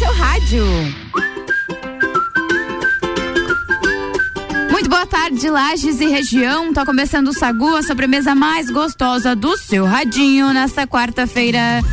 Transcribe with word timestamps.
seu 0.00 0.14
rádio. 0.14 0.64
Muito 4.70 4.88
boa 4.88 5.04
tarde, 5.04 5.50
Lages 5.50 6.00
e 6.00 6.06
região. 6.06 6.72
Tá 6.72 6.86
começando 6.86 7.28
o 7.28 7.34
Sagu, 7.34 7.76
a 7.76 7.82
sobremesa 7.82 8.34
mais 8.34 8.70
gostosa 8.70 9.36
do 9.36 9.58
seu 9.58 9.84
radinho 9.84 10.54
nesta 10.54 10.86
quarta-feira. 10.86 11.84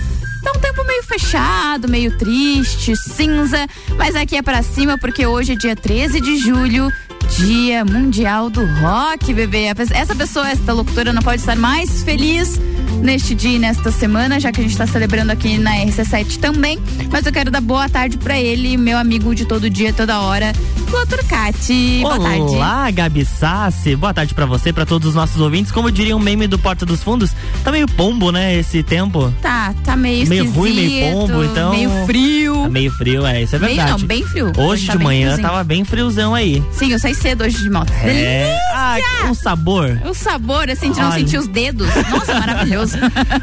Tá 0.41 0.53
um 0.55 0.61
tempo 0.61 0.85
meio 0.85 1.03
fechado, 1.03 1.89
meio 1.89 2.17
triste, 2.17 2.95
cinza, 2.95 3.67
mas 3.97 4.15
aqui 4.15 4.37
é 4.37 4.41
para 4.41 4.63
cima 4.63 4.97
porque 4.97 5.27
hoje 5.27 5.51
é 5.51 5.55
dia 5.57 5.75
13 5.75 6.21
de 6.21 6.37
julho, 6.37 6.89
Dia 7.37 7.83
Mundial 7.83 8.49
do 8.49 8.65
Rock, 8.79 9.33
bebê. 9.33 9.65
Essa 9.65 10.15
pessoa, 10.15 10.49
essa 10.49 10.71
locutora 10.71 11.11
não 11.11 11.21
pode 11.21 11.41
estar 11.41 11.57
mais 11.57 12.03
feliz 12.03 12.57
neste 13.01 13.35
dia 13.35 13.51
e 13.51 13.59
nesta 13.59 13.91
semana, 13.91 14.39
já 14.39 14.51
que 14.51 14.59
a 14.59 14.63
gente 14.63 14.71
está 14.71 14.87
celebrando 14.87 15.31
aqui 15.31 15.57
na 15.57 15.71
RC7 15.77 16.39
também. 16.39 16.79
Mas 17.11 17.25
eu 17.25 17.31
quero 17.31 17.51
dar 17.51 17.61
boa 17.61 17.87
tarde 17.89 18.17
para 18.17 18.39
ele, 18.39 18.77
meu 18.77 18.97
amigo 18.97 19.33
de 19.33 19.45
todo 19.45 19.69
dia, 19.69 19.93
toda 19.93 20.19
hora, 20.21 20.53
Boa 20.89 22.19
tarde. 22.19 22.55
Olá, 22.55 22.89
Gabi 22.91 23.25
Sassi. 23.25 23.95
Boa 23.95 24.13
tarde 24.13 24.33
para 24.33 24.45
você, 24.45 24.71
para 24.71 24.85
todos 24.85 25.09
os 25.09 25.15
nossos 25.15 25.39
ouvintes. 25.39 25.71
Como 25.71 25.91
diria 25.91 26.15
um 26.15 26.19
meme 26.19 26.47
do 26.47 26.57
Porta 26.57 26.85
dos 26.85 27.03
Fundos, 27.03 27.31
tá 27.63 27.71
meio 27.71 27.87
pombo, 27.87 28.31
né, 28.31 28.55
esse 28.55 28.81
tempo? 28.83 29.33
Tá, 29.41 29.73
tá 29.83 29.95
meio 29.97 30.27
Meio 30.27 30.49
ruim, 30.51 30.73
meio 30.73 31.11
pombo, 31.13 31.43
então. 31.43 31.71
Meio 31.71 31.89
frio. 32.05 32.63
Tá 32.63 32.69
meio 32.69 32.91
frio, 32.91 33.25
é, 33.25 33.43
isso 33.43 33.55
é 33.55 33.59
verdade. 33.59 33.89
Meio 33.89 33.99
não, 33.99 34.07
bem 34.07 34.23
frio. 34.23 34.51
Hoje, 34.57 34.87
tá 34.87 34.95
de 34.95 35.03
manhã 35.03 35.37
tava 35.37 35.63
bem 35.63 35.83
friozão 35.83 36.33
aí. 36.33 36.63
Sim, 36.71 36.91
eu 36.91 36.99
saí 36.99 37.13
cedo 37.13 37.43
hoje 37.43 37.57
de 37.57 37.69
moto. 37.69 37.91
É. 38.03 38.57
Ah, 38.73 38.97
o 39.29 39.35
sabor. 39.35 39.99
O 40.05 40.13
sabor, 40.13 40.69
assim, 40.69 40.91
de 40.91 40.99
não 40.99 41.09
Olha. 41.09 41.19
sentir 41.19 41.37
os 41.37 41.47
dedos. 41.47 41.87
Nossa, 42.09 42.33
maravilhoso. 42.39 42.97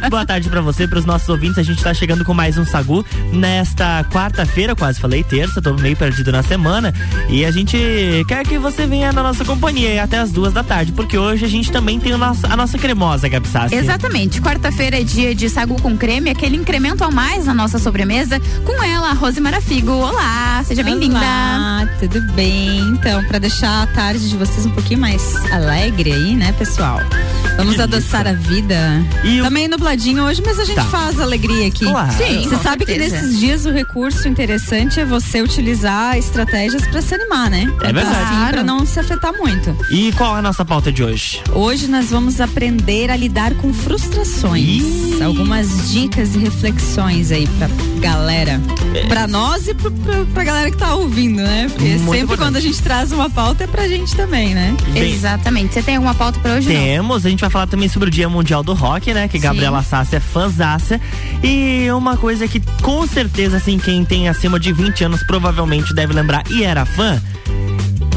Boa 0.09 0.25
tarde 0.25 0.48
pra 0.48 0.61
você, 0.61 0.89
pros 0.89 1.05
nossos 1.05 1.29
ouvintes. 1.29 1.58
A 1.58 1.62
gente 1.62 1.83
tá 1.83 1.92
chegando 1.92 2.25
com 2.25 2.33
mais 2.33 2.56
um 2.56 2.64
Sagu 2.64 3.05
nesta 3.33 4.05
quarta-feira, 4.11 4.75
quase 4.75 5.01
falei 5.01 5.23
terça, 5.23 5.61
tô 5.61 5.75
meio 5.75 5.97
perdido 5.97 6.33
na 6.33 6.42
semana. 6.42 6.92
E 7.29 7.33
a 7.42 7.50
gente 7.50 7.77
quer 8.28 8.44
que 8.46 8.58
você 8.58 8.86
venha 8.86 9.10
na 9.12 9.22
nossa 9.22 9.44
companhia 9.46 10.02
até 10.04 10.18
as 10.18 10.30
duas 10.30 10.52
da 10.52 10.62
tarde, 10.62 10.92
porque 10.92 11.16
hoje 11.16 11.42
a 11.44 11.48
gente 11.48 11.72
também 11.72 11.98
tem 11.98 12.14
nosso, 12.18 12.44
a 12.46 12.54
nossa 12.54 12.77
cremosa, 12.77 13.27
Gabi 13.30 13.48
Sassi. 13.48 13.74
Exatamente. 13.74 14.42
Quarta-feira 14.42 15.00
é 15.00 15.02
dia 15.02 15.34
de 15.34 15.48
sagu 15.48 15.80
com 15.80 15.96
creme, 15.96 16.28
aquele 16.28 16.56
incremento 16.56 17.02
a 17.02 17.10
mais 17.10 17.46
na 17.46 17.55
nossa 17.55 17.78
sobremesa. 17.78 18.38
Com 18.64 18.82
ela, 18.82 19.08
a 19.10 19.12
Rose 19.14 19.40
Marafigo. 19.40 19.92
Olá, 19.92 20.62
seja 20.66 20.82
bem-vinda. 20.82 21.16
Olá, 21.16 21.88
tudo 21.98 22.20
bem? 22.34 22.78
Então, 22.90 23.24
para 23.24 23.38
deixar 23.38 23.84
a 23.84 23.86
tarde 23.86 24.28
de 24.28 24.36
vocês 24.36 24.66
um 24.66 24.70
pouquinho 24.70 25.00
mais 25.00 25.34
alegre 25.50 26.12
aí, 26.12 26.34
né, 26.34 26.52
pessoal? 26.52 27.00
Vamos 27.56 27.77
Que 27.77 27.82
adoçar 27.82 28.27
a 28.27 28.32
vida. 28.32 28.77
E 29.22 29.40
o- 29.40 29.44
Tá 29.44 29.50
meio 29.50 29.68
nubladinho 29.70 30.24
hoje, 30.24 30.42
mas 30.44 30.58
a 30.58 30.64
gente 30.64 30.74
Tá. 30.74 30.84
faz 30.84 31.20
alegria 31.20 31.68
aqui. 31.68 31.84
Claro. 31.86 32.12
Sim, 32.12 32.42
Você 32.48 32.56
sabe 32.62 32.84
que 32.84 32.92
certeza. 32.92 33.16
nesses 33.22 33.38
dias 33.38 33.64
o 33.64 33.70
recurso 33.70 34.27
interessante 34.28 34.98
é 34.98 35.05
você 35.05 35.40
utilizar 35.40 36.18
estratégias 36.18 36.84
para 36.88 37.00
se 37.00 37.14
animar, 37.25 37.50
né? 37.50 37.72
É 37.83 37.92
verdade. 37.92 38.17
Assim, 38.17 38.34
Claro. 38.34 38.53
para 38.53 38.62
não 38.64 38.86
se 38.86 38.98
afetar 39.00 39.33
muito. 39.36 39.77
E 39.91 40.12
qual 40.12 40.36
é 40.36 40.39
a 40.39 40.42
nossa 40.42 40.64
pauta 40.64 40.91
de 40.92 41.03
hoje? 41.03 41.41
Hoje 41.53 41.86
nós 41.89 42.11
vamos 42.11 42.41
aprender 42.41 43.11
a 43.11 43.17
lidar 43.17 43.55
com 43.55 43.72
frustrações. 43.72 44.62
Ih. 44.62 45.22
Algumas 45.22 45.91
dicas 45.92 46.34
e 46.34 46.39
reflexões 46.39 47.30
aí 47.30 47.47
pra 47.58 47.69
galera. 48.00 48.61
Pra 49.08 49.27
nós 49.27 49.67
e 49.69 49.75
pro, 49.75 49.91
pro, 49.91 50.27
pra 50.27 50.45
galera 50.45 50.70
que 50.70 50.77
tá 50.77 50.95
ouvindo, 50.95 51.42
né? 51.42 51.67
Porque 51.69 51.84
Muito 51.84 51.98
sempre 52.05 52.19
importante. 52.20 52.39
quando 52.47 52.56
a 52.56 52.61
gente 52.61 52.83
traz 52.83 53.12
uma 53.12 53.30
pauta 53.30 53.64
é 53.64 53.67
pra 53.67 53.89
gente 53.89 54.14
também, 54.14 54.55
né? 54.55 54.75
Bem, 54.92 55.12
Exatamente. 55.12 55.75
Você 55.75 55.83
tem 55.83 55.97
alguma 55.97 56.14
pauta 56.14 56.39
pra 56.41 56.55
hoje? 56.55 56.69
não? 56.69 56.75
Temos, 56.75 57.25
a 57.27 57.30
gente 57.30 57.41
vai 57.41 57.50
falar 57.50 57.67
também 57.67 57.89
sobre 57.89 58.08
o 58.08 58.11
Dia 58.11 58.28
Mundial 58.28 58.62
do 58.62 58.75
Rock, 58.75 59.12
né? 59.14 59.28
Que 59.28 59.39
Sim. 59.39 59.45
Gabriela 59.45 59.83
Sassi 59.83 60.17
é 60.17 60.20
fãzaça. 60.20 61.00
E 61.42 61.86
uma 61.92 62.17
coisa 62.17 62.47
que 62.47 62.61
com 62.83 63.06
certeza, 63.06 63.56
assim, 63.56 63.78
quem 63.78 64.05
tem 64.05 64.29
acima 64.29 64.58
de 64.61 64.73
20 64.73 65.05
anos 65.05 65.23
provavelmente 65.23 65.95
deve 65.95 66.12
lembrar 66.12 66.42
e 66.51 66.62
era 66.64 66.85
fã. 66.85 67.14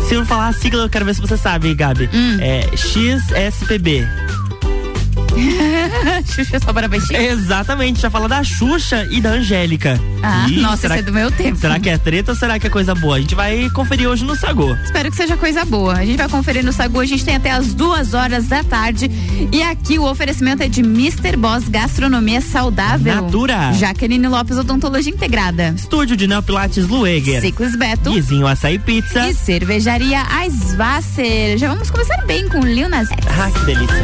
Se 0.07 0.15
eu 0.15 0.25
falar 0.25 0.47
a 0.47 0.53
sigla, 0.53 0.83
eu 0.83 0.89
quero 0.89 1.05
ver 1.05 1.15
se 1.15 1.21
você 1.21 1.37
sabe, 1.37 1.73
Gabi. 1.73 2.09
Hum. 2.13 2.37
É 2.39 2.63
XSPB. 2.75 4.07
Xuxa 6.25 6.59
só 6.59 6.73
para 6.73 6.87
baixinho? 6.87 7.19
Exatamente, 7.21 8.01
já 8.01 8.09
fala 8.09 8.27
da 8.27 8.43
Xuxa 8.43 9.07
e 9.11 9.19
da 9.21 9.31
Angélica. 9.31 9.99
Ah, 10.23 10.45
Ih, 10.49 10.59
nossa, 10.61 10.77
será, 10.77 10.95
esse 10.95 11.03
é 11.03 11.05
do 11.05 11.13
meu 11.13 11.31
tempo. 11.31 11.57
será 11.59 11.79
que 11.79 11.89
é 11.89 11.97
treta 11.97 12.31
ou 12.31 12.37
será 12.37 12.59
que 12.59 12.67
é 12.67 12.69
coisa 12.69 12.93
boa? 12.95 13.17
A 13.17 13.19
gente 13.19 13.35
vai 13.35 13.69
conferir 13.71 14.07
hoje 14.07 14.23
no 14.23 14.35
Sagô. 14.35 14.73
Espero 14.83 15.09
que 15.11 15.17
seja 15.17 15.37
coisa 15.37 15.63
boa. 15.65 15.93
A 15.93 16.05
gente 16.05 16.17
vai 16.17 16.29
conferir 16.29 16.63
no 16.63 16.71
Sagu, 16.73 16.99
a 16.99 17.05
gente 17.05 17.23
tem 17.23 17.35
até 17.35 17.51
as 17.51 17.73
duas 17.73 18.13
horas 18.13 18.47
da 18.47 18.63
tarde. 18.63 19.09
E 19.51 19.61
aqui 19.63 19.97
o 19.99 20.03
oferecimento 20.09 20.63
é 20.63 20.67
de 20.67 20.81
Mr. 20.81 21.35
Boss 21.37 21.67
Gastronomia 21.69 22.41
Saudável. 22.41 23.15
Natura. 23.15 23.71
Jaqueline 23.73 24.27
Lopes 24.27 24.57
Odontologia 24.57 25.11
Integrada. 25.13 25.73
Estúdio 25.75 26.15
de 26.17 26.27
Neopilates 26.27 26.87
Lueger. 26.87 27.41
Ciclos 27.41 27.75
Beto. 27.75 28.11
Guizinho 28.11 28.47
Açaí 28.47 28.79
Pizza. 28.79 29.27
E 29.27 29.33
cervejaria 29.33 30.23
Aisvasser. 30.29 31.57
Já 31.57 31.69
vamos 31.69 31.89
começar 31.89 32.17
bem 32.25 32.47
com 32.49 32.59
Lil 32.59 32.89
Nas 32.89 33.09
X. 33.09 33.17
Ah, 33.27 33.49
que 33.51 33.65
delícia. 33.65 33.95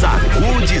Sacude 0.00 0.80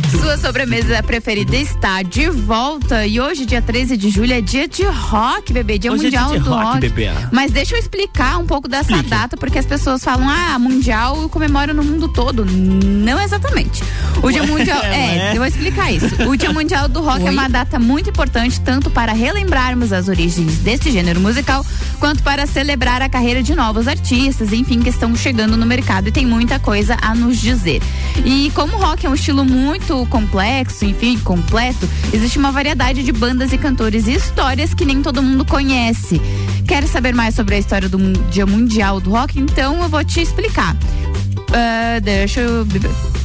Sua 0.11 0.37
sobremesa 0.37 1.01
preferida 1.01 1.55
está 1.55 2.01
de 2.01 2.29
volta 2.29 3.05
e 3.07 3.19
hoje, 3.19 3.45
dia 3.45 3.61
13 3.61 3.95
de 3.95 4.09
julho, 4.09 4.33
é 4.33 4.41
dia 4.41 4.67
de 4.67 4.83
rock, 4.83 5.53
bebê, 5.53 5.77
dia 5.77 5.91
Hoje 5.91 6.01
é 6.01 6.05
mundial 6.05 6.29
dia 6.29 6.39
de 6.39 6.43
do 6.43 6.49
rock, 6.51 6.65
rock. 6.65 6.79
bebê. 6.79 7.09
Mas 7.31 7.51
deixa 7.51 7.75
eu 7.75 7.79
explicar 7.79 8.37
um 8.37 8.45
pouco 8.45 8.67
dessa 8.67 8.91
Explique. 8.91 9.09
data, 9.09 9.37
porque 9.37 9.57
as 9.57 9.65
pessoas 9.65 10.03
falam, 10.03 10.29
ah, 10.29 10.59
mundial 10.59 11.29
comemora 11.29 11.73
no 11.73 11.83
mundo 11.83 12.09
todo. 12.09 12.45
Não 12.45 13.21
exatamente. 13.21 13.83
O 14.21 14.31
dia 14.31 14.43
mundial. 14.43 14.81
É, 14.91 15.29
é? 15.29 15.31
eu 15.31 15.37
vou 15.37 15.45
explicar 15.45 15.91
isso. 15.91 16.07
O 16.27 16.35
dia 16.35 16.51
mundial 16.51 16.87
do 16.87 17.01
rock 17.01 17.25
é 17.25 17.31
uma 17.31 17.47
data 17.47 17.79
muito 17.79 18.09
importante, 18.09 18.59
tanto 18.59 18.89
para 18.89 19.13
relembrarmos 19.13 19.93
as 19.93 20.07
origens 20.09 20.57
desse 20.57 20.91
gênero 20.91 21.19
musical, 21.19 21.65
quanto 21.99 22.21
para 22.23 22.45
celebrar 22.45 23.01
a 23.01 23.07
carreira 23.07 23.41
de 23.41 23.55
novos 23.55 23.87
artistas, 23.87 24.51
enfim, 24.51 24.81
que 24.81 24.89
estão 24.89 25.15
chegando 25.15 25.55
no 25.55 25.65
mercado 25.65 26.09
e 26.09 26.11
tem 26.11 26.25
muita 26.25 26.59
coisa 26.59 26.97
a 27.01 27.15
nos 27.15 27.39
dizer. 27.39 27.81
E 28.25 28.51
como 28.53 28.75
o 28.75 28.79
rock 28.79 29.05
é 29.05 29.09
um 29.09 29.13
estilo 29.13 29.45
muito 29.45 30.00
complexo, 30.05 30.85
enfim, 30.85 31.17
completo, 31.19 31.89
existe 32.13 32.37
uma 32.37 32.51
variedade 32.51 33.03
de 33.03 33.11
bandas 33.11 33.51
e 33.53 33.57
cantores 33.57 34.07
e 34.07 34.13
histórias 34.13 34.73
que 34.73 34.85
nem 34.85 35.01
todo 35.01 35.21
mundo 35.21 35.45
conhece. 35.45 36.21
Quer 36.67 36.87
saber 36.87 37.13
mais 37.13 37.35
sobre 37.35 37.55
a 37.55 37.59
história 37.59 37.89
do 37.89 37.97
Dia 38.29 38.45
Mundial 38.45 38.99
do 38.99 39.11
Rock? 39.11 39.39
Então 39.39 39.81
eu 39.81 39.89
vou 39.89 40.03
te 40.03 40.21
explicar. 40.21 40.75
Ah, 41.53 41.99
deixa 41.99 42.41
eu. 42.41 42.65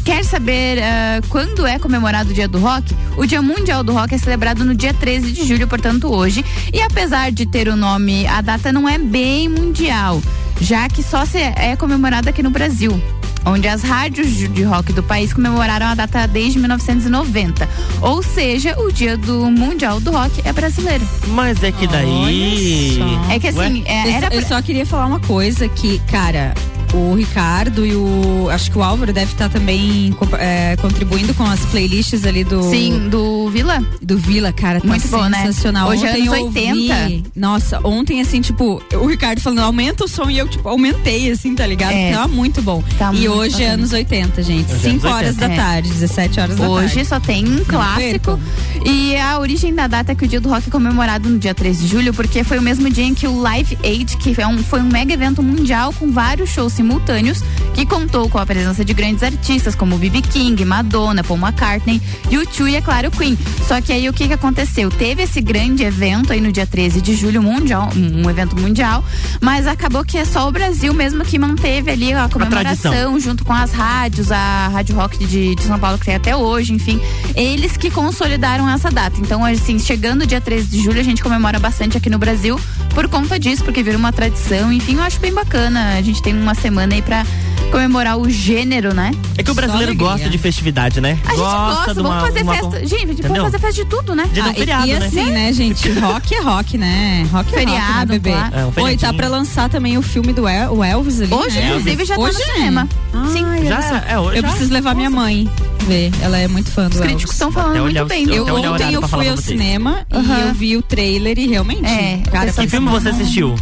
Quer 0.04 0.24
saber 0.24 0.80
ah, 0.82 1.20
quando 1.28 1.66
é 1.66 1.78
comemorado 1.78 2.30
o 2.30 2.34
Dia 2.34 2.48
do 2.48 2.58
Rock? 2.58 2.94
O 3.16 3.26
Dia 3.26 3.40
Mundial 3.40 3.82
do 3.82 3.92
Rock 3.92 4.14
é 4.14 4.18
celebrado 4.18 4.64
no 4.64 4.74
dia 4.74 4.92
13 4.92 5.32
de 5.32 5.46
julho, 5.46 5.66
portanto, 5.66 6.12
hoje. 6.12 6.44
E 6.72 6.80
apesar 6.80 7.30
de 7.30 7.46
ter 7.46 7.68
o 7.68 7.76
nome, 7.76 8.26
a 8.26 8.40
data 8.40 8.72
não 8.72 8.88
é 8.88 8.98
bem 8.98 9.48
mundial, 9.48 10.22
já 10.60 10.88
que 10.88 11.02
só 11.02 11.24
se 11.24 11.38
é 11.38 11.76
comemorada 11.76 12.30
aqui 12.30 12.42
no 12.42 12.50
Brasil. 12.50 13.00
Onde 13.46 13.68
as 13.68 13.82
rádios 13.82 14.28
de 14.36 14.62
rock 14.64 14.92
do 14.92 15.02
país 15.02 15.32
comemoraram 15.32 15.86
a 15.86 15.94
data 15.94 16.26
desde 16.26 16.58
1990. 16.58 17.68
Ou 18.02 18.22
seja, 18.22 18.76
o 18.80 18.90
dia 18.92 19.16
do 19.16 19.48
Mundial 19.50 20.00
do 20.00 20.10
Rock 20.10 20.42
é 20.44 20.52
brasileiro. 20.52 21.06
Mas 21.28 21.62
é 21.62 21.70
que 21.70 21.86
daí. 21.86 22.98
É 23.30 23.38
que 23.38 23.46
assim, 23.48 23.84
é, 23.86 24.06
Eu, 24.08 24.12
era 24.12 24.26
eu 24.34 24.40
pra- 24.40 24.48
só 24.48 24.60
queria 24.60 24.84
falar 24.84 25.06
uma 25.06 25.20
coisa 25.20 25.68
que, 25.68 25.98
cara, 26.10 26.54
o 26.94 27.14
Ricardo 27.14 27.84
e 27.86 27.94
o. 27.94 28.48
Acho 28.50 28.70
que 28.70 28.78
o 28.78 28.82
Álvaro 28.82 29.12
deve 29.12 29.32
estar 29.32 29.48
também 29.48 30.12
co- 30.18 30.28
é, 30.36 30.76
contribuindo 30.76 31.34
com 31.34 31.44
as 31.44 31.60
playlists 31.66 32.24
ali 32.24 32.44
do. 32.44 32.62
Sim, 32.70 33.08
do 33.08 33.48
Vila? 33.50 33.82
Do 34.02 34.16
Vila, 34.18 34.52
cara, 34.52 34.80
tá 34.80 34.86
Muito 34.86 35.08
bom, 35.08 35.24
né? 35.28 35.38
sensacional. 35.46 35.88
Hoje 35.88 36.04
é 36.06 36.10
ontem 36.10 36.22
anos 36.28 36.38
eu 36.38 36.44
80. 36.46 36.94
ouvi- 37.02 37.24
nossa, 37.34 37.80
ontem, 37.86 38.20
assim, 38.20 38.40
tipo, 38.40 38.82
o 38.94 39.06
Ricardo 39.06 39.40
falando, 39.40 39.60
aumenta 39.60 40.04
o 40.04 40.08
som 40.08 40.28
e 40.30 40.38
eu, 40.38 40.48
tipo, 40.48 40.68
aumentei, 40.68 41.30
assim, 41.30 41.54
tá 41.54 41.66
ligado? 41.66 41.92
É. 41.92 42.12
Tava 42.12 42.28
muito 42.28 42.62
bom. 42.62 42.82
Tá 42.98 43.10
e 43.12 43.16
muito 43.28 43.32
hoje 43.32 43.62
é 43.62 43.68
anos 43.68 43.92
80, 43.92 44.42
gente. 44.42 44.72
Hoje 44.72 44.86
é 44.86 44.90
5 44.90 45.06
anos 45.06 45.16
horas 45.16 45.36
80. 45.36 45.48
da 45.48 45.52
É. 45.54 45.56
tarde, 45.56 45.88
17 45.90 46.40
horas 46.40 46.56
da 46.56 46.68
Hoje 46.68 46.94
tarde. 46.94 47.08
só 47.08 47.20
tem 47.20 47.44
um 47.46 47.64
clássico. 47.64 48.38
E 48.84 49.16
a 49.16 49.38
origem 49.38 49.74
da 49.74 49.86
data 49.86 50.12
é 50.12 50.14
que 50.14 50.24
o 50.24 50.28
dia 50.28 50.40
do 50.40 50.48
rock 50.48 50.68
é 50.68 50.70
comemorado 50.70 51.28
no 51.28 51.38
dia 51.38 51.54
13 51.54 51.82
de 51.82 51.88
julho, 51.88 52.14
porque 52.14 52.44
foi 52.44 52.58
o 52.58 52.62
mesmo 52.62 52.88
dia 52.90 53.04
em 53.04 53.14
que 53.14 53.26
o 53.26 53.40
Live 53.40 53.76
Aid, 53.82 54.16
que 54.18 54.40
é 54.40 54.46
um- 54.46 54.58
foi 54.58 54.80
um 54.80 54.88
mega 54.88 55.12
evento 55.12 55.42
mundial 55.42 55.92
com 55.92 56.10
vários 56.10 56.50
shows 56.50 56.72
simultâneos, 56.76 57.42
que 57.74 57.84
contou 57.84 58.28
com 58.28 58.38
a 58.38 58.46
presença 58.46 58.84
de 58.84 58.94
grandes 58.94 59.22
artistas 59.22 59.74
como 59.74 59.98
B.B. 59.98 60.22
King, 60.22 60.64
Madonna, 60.64 61.24
Paul 61.24 61.40
McCartney, 61.40 62.00
U2 62.30 62.70
e, 62.70 62.76
é 62.76 62.80
claro, 62.80 63.10
Queen. 63.10 63.36
Só 63.66 63.80
que 63.80 63.92
aí 63.92 64.08
o 64.08 64.12
que, 64.12 64.28
que 64.28 64.34
aconteceu? 64.34 64.90
Teve 64.90 65.22
esse 65.22 65.40
grande 65.40 65.82
evento 65.82 66.32
aí 66.32 66.40
no 66.40 66.52
dia 66.52 66.66
13 66.66 67.00
de 67.00 67.14
julho, 67.14 67.42
mundial, 67.42 67.88
um 67.96 68.28
evento 68.30 68.58
mundial, 68.58 69.04
mas 69.40 69.66
acabou 69.66 70.04
que 70.04 70.18
é 70.18 70.24
só 70.24 70.48
o 70.48 70.52
Brasil 70.52 70.92
mesmo 70.94 71.24
que 71.24 71.38
manteve 71.38 71.90
ali 71.90 72.12
a 72.12 72.28
comemoração 72.28 72.90
tradição. 72.90 73.20
junto 73.20 73.44
com 73.44 73.52
as 73.52 73.72
rádios, 73.72 74.30
a 74.30 74.68
Rádio 74.68 74.96
Rock 74.96 75.24
de, 75.24 75.54
de 75.54 75.62
São 75.62 75.78
Paulo 75.78 75.98
que 75.98 76.06
tem 76.06 76.14
até 76.14 76.36
hoje, 76.36 76.72
enfim, 76.72 77.00
eles 77.34 77.76
que 77.76 77.90
consolidaram 77.90 78.68
essa 78.68 78.90
data. 78.90 79.18
Então, 79.20 79.44
assim, 79.44 79.78
chegando 79.78 80.22
o 80.22 80.26
dia 80.26 80.40
13 80.40 80.66
de 80.68 80.82
julho, 80.82 81.00
a 81.00 81.04
gente 81.04 81.22
comemora 81.22 81.58
bastante 81.58 81.96
aqui 81.96 82.10
no 82.10 82.18
Brasil 82.18 82.58
por 82.94 83.08
conta 83.08 83.38
disso, 83.38 83.62
porque 83.62 83.82
vira 83.82 83.96
uma 83.96 84.12
tradição, 84.12 84.72
enfim, 84.72 84.96
eu 84.96 85.02
acho 85.02 85.20
bem 85.20 85.32
bacana. 85.32 85.96
A 85.98 86.02
gente 86.02 86.22
tem 86.22 86.34
uma 86.34 86.54
semana 86.66 86.94
aí 86.96 87.02
pra 87.02 87.24
comemorar 87.70 88.18
o 88.18 88.28
gênero, 88.28 88.92
né? 88.92 89.12
É 89.38 89.42
que 89.42 89.50
o 89.50 89.54
brasileiro 89.54 89.94
gosta 89.94 90.28
de 90.28 90.36
festividade, 90.38 91.00
né? 91.00 91.16
A 91.24 91.30
gente 91.30 91.38
gosta, 91.38 91.94
de 91.94 92.02
vamos 92.02 92.10
uma- 92.10 92.20
fazer 92.20 92.42
uma- 92.42 92.54
festa. 92.54 92.86
Gente, 92.86 93.04
Entendeu? 93.12 93.28
vamos 93.28 93.42
fazer 93.52 93.58
festa 93.60 93.84
de 93.84 93.88
tudo, 93.88 94.14
né? 94.16 94.28
De 94.32 94.40
um 94.40 94.44
Ah, 94.44 94.50
e- 94.50 94.54
feriado, 94.54 94.86
e, 94.88 94.92
né? 94.94 95.06
assim, 95.06 95.30
né, 95.30 95.52
gente? 95.54 95.90
Rock 95.92 96.34
é 96.34 96.40
rock, 96.40 96.76
né? 96.78 97.26
Rock 97.30 97.54
é 97.54 97.58
Feriado, 97.58 97.82
rock, 97.82 97.98
né, 97.98 98.04
bebê? 98.06 98.30
claro. 98.32 98.54
É, 98.56 98.80
um 98.80 98.84
Oi, 98.84 98.96
tá 98.96 99.12
pra 99.12 99.28
lançar 99.28 99.68
também 99.68 99.96
o 99.96 100.02
filme 100.02 100.32
do 100.32 100.48
El- 100.48 100.72
o 100.74 100.82
Elvis 100.84 101.20
ali, 101.20 101.32
Hoje, 101.32 101.56
né? 101.58 101.68
inclusive, 101.68 102.04
já 102.04 102.16
Hoje 102.18 102.38
tá 102.38 102.44
no 102.46 102.50
é. 102.50 102.54
cinema. 102.54 102.88
Ai, 103.12 103.28
Sim. 103.30 103.68
Já, 103.68 103.80
ela- 103.80 104.04
é 104.08 104.18
hoje. 104.18 104.38
Eu 104.38 104.42
já? 104.42 104.48
preciso 104.48 104.72
levar 104.72 104.94
minha 104.96 105.10
mãe 105.10 105.48
ver. 105.86 106.10
Ela 106.20 106.38
é 106.38 106.48
muito 106.48 106.70
fã 106.70 106.88
do 106.88 106.94
Os 106.94 106.96
Elvis. 106.96 107.08
críticos 107.12 107.32
estão 107.34 107.52
falando 107.52 107.80
muito 107.82 108.04
bem. 108.06 108.24
eu 108.34 108.44
ontem 108.46 108.92
eu 108.92 109.02
fui 109.08 109.28
ao 109.28 109.36
cinema 109.36 110.04
e 110.12 110.40
eu 110.48 110.54
vi 110.54 110.76
o 110.76 110.82
trailer 110.82 111.38
e 111.38 111.46
realmente. 111.46 111.84
É, 111.86 112.20
cara, 112.30 112.52
Que 112.52 112.66
filme 112.68 112.88
você 112.90 113.10
assistiu? 113.10 113.54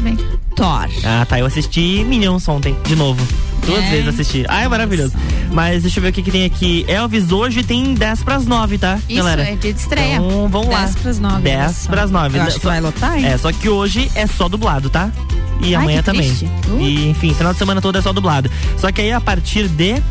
Thor. 0.55 0.89
Ah, 1.05 1.25
tá. 1.29 1.39
Eu 1.39 1.47
assisti 1.47 2.05
Minions 2.07 2.47
ontem, 2.49 2.77
de 2.85 2.95
novo. 2.97 3.25
Duas 3.67 3.83
É. 3.85 3.91
vezes 3.91 4.09
assisti. 4.09 4.45
Ah, 4.49 4.63
é 4.63 4.69
maravilhoso. 4.69 5.15
Mas 5.51 5.83
deixa 5.83 5.99
eu 5.99 6.03
ver 6.03 6.11
o 6.11 6.13
que, 6.13 6.23
que 6.23 6.31
tem 6.31 6.45
aqui. 6.45 6.85
Elvis 6.87 7.33
hoje 7.33 7.63
tem 7.63 7.95
10 7.95 8.23
pras 8.23 8.47
9, 8.47 8.77
tá, 8.79 8.99
Isso, 9.09 9.17
galera? 9.19 9.43
é 9.43 9.57
dia 9.57 9.73
de 9.73 9.81
estreia. 9.81 10.17
Então 10.17 10.49
vamos 10.49 10.69
lá. 10.69 10.81
10 10.85 10.97
pras 10.97 11.19
9. 11.19 11.43
10 11.43 11.87
pras 11.87 12.11
9. 12.11 12.39
Eu 12.39 12.43
acho 12.43 12.61
que 12.61 12.67
vai 12.67 12.81
lotar, 12.81 13.17
hein? 13.19 13.27
É, 13.27 13.39
só 13.39 13.51
que 13.53 13.69
hoje 13.69 14.11
é 14.15 14.27
só 14.27 14.49
dublado, 14.49 14.91
tá? 14.91 15.11
E 15.61 15.75
Ai, 15.75 15.83
amanhã 15.83 16.03
também. 16.03 16.27
triste. 16.29 16.49
E, 16.79 17.09
enfim, 17.09 17.33
final 17.33 17.53
de 17.53 17.59
semana 17.59 17.81
todo 17.81 17.97
é 17.97 18.03
só 18.03 18.13
dublado. 18.13 18.51
Só 18.77 18.93
que 18.93 19.01
aí 19.01 19.13
a 19.13 19.21
partir 19.21 19.69
de 19.69 20.03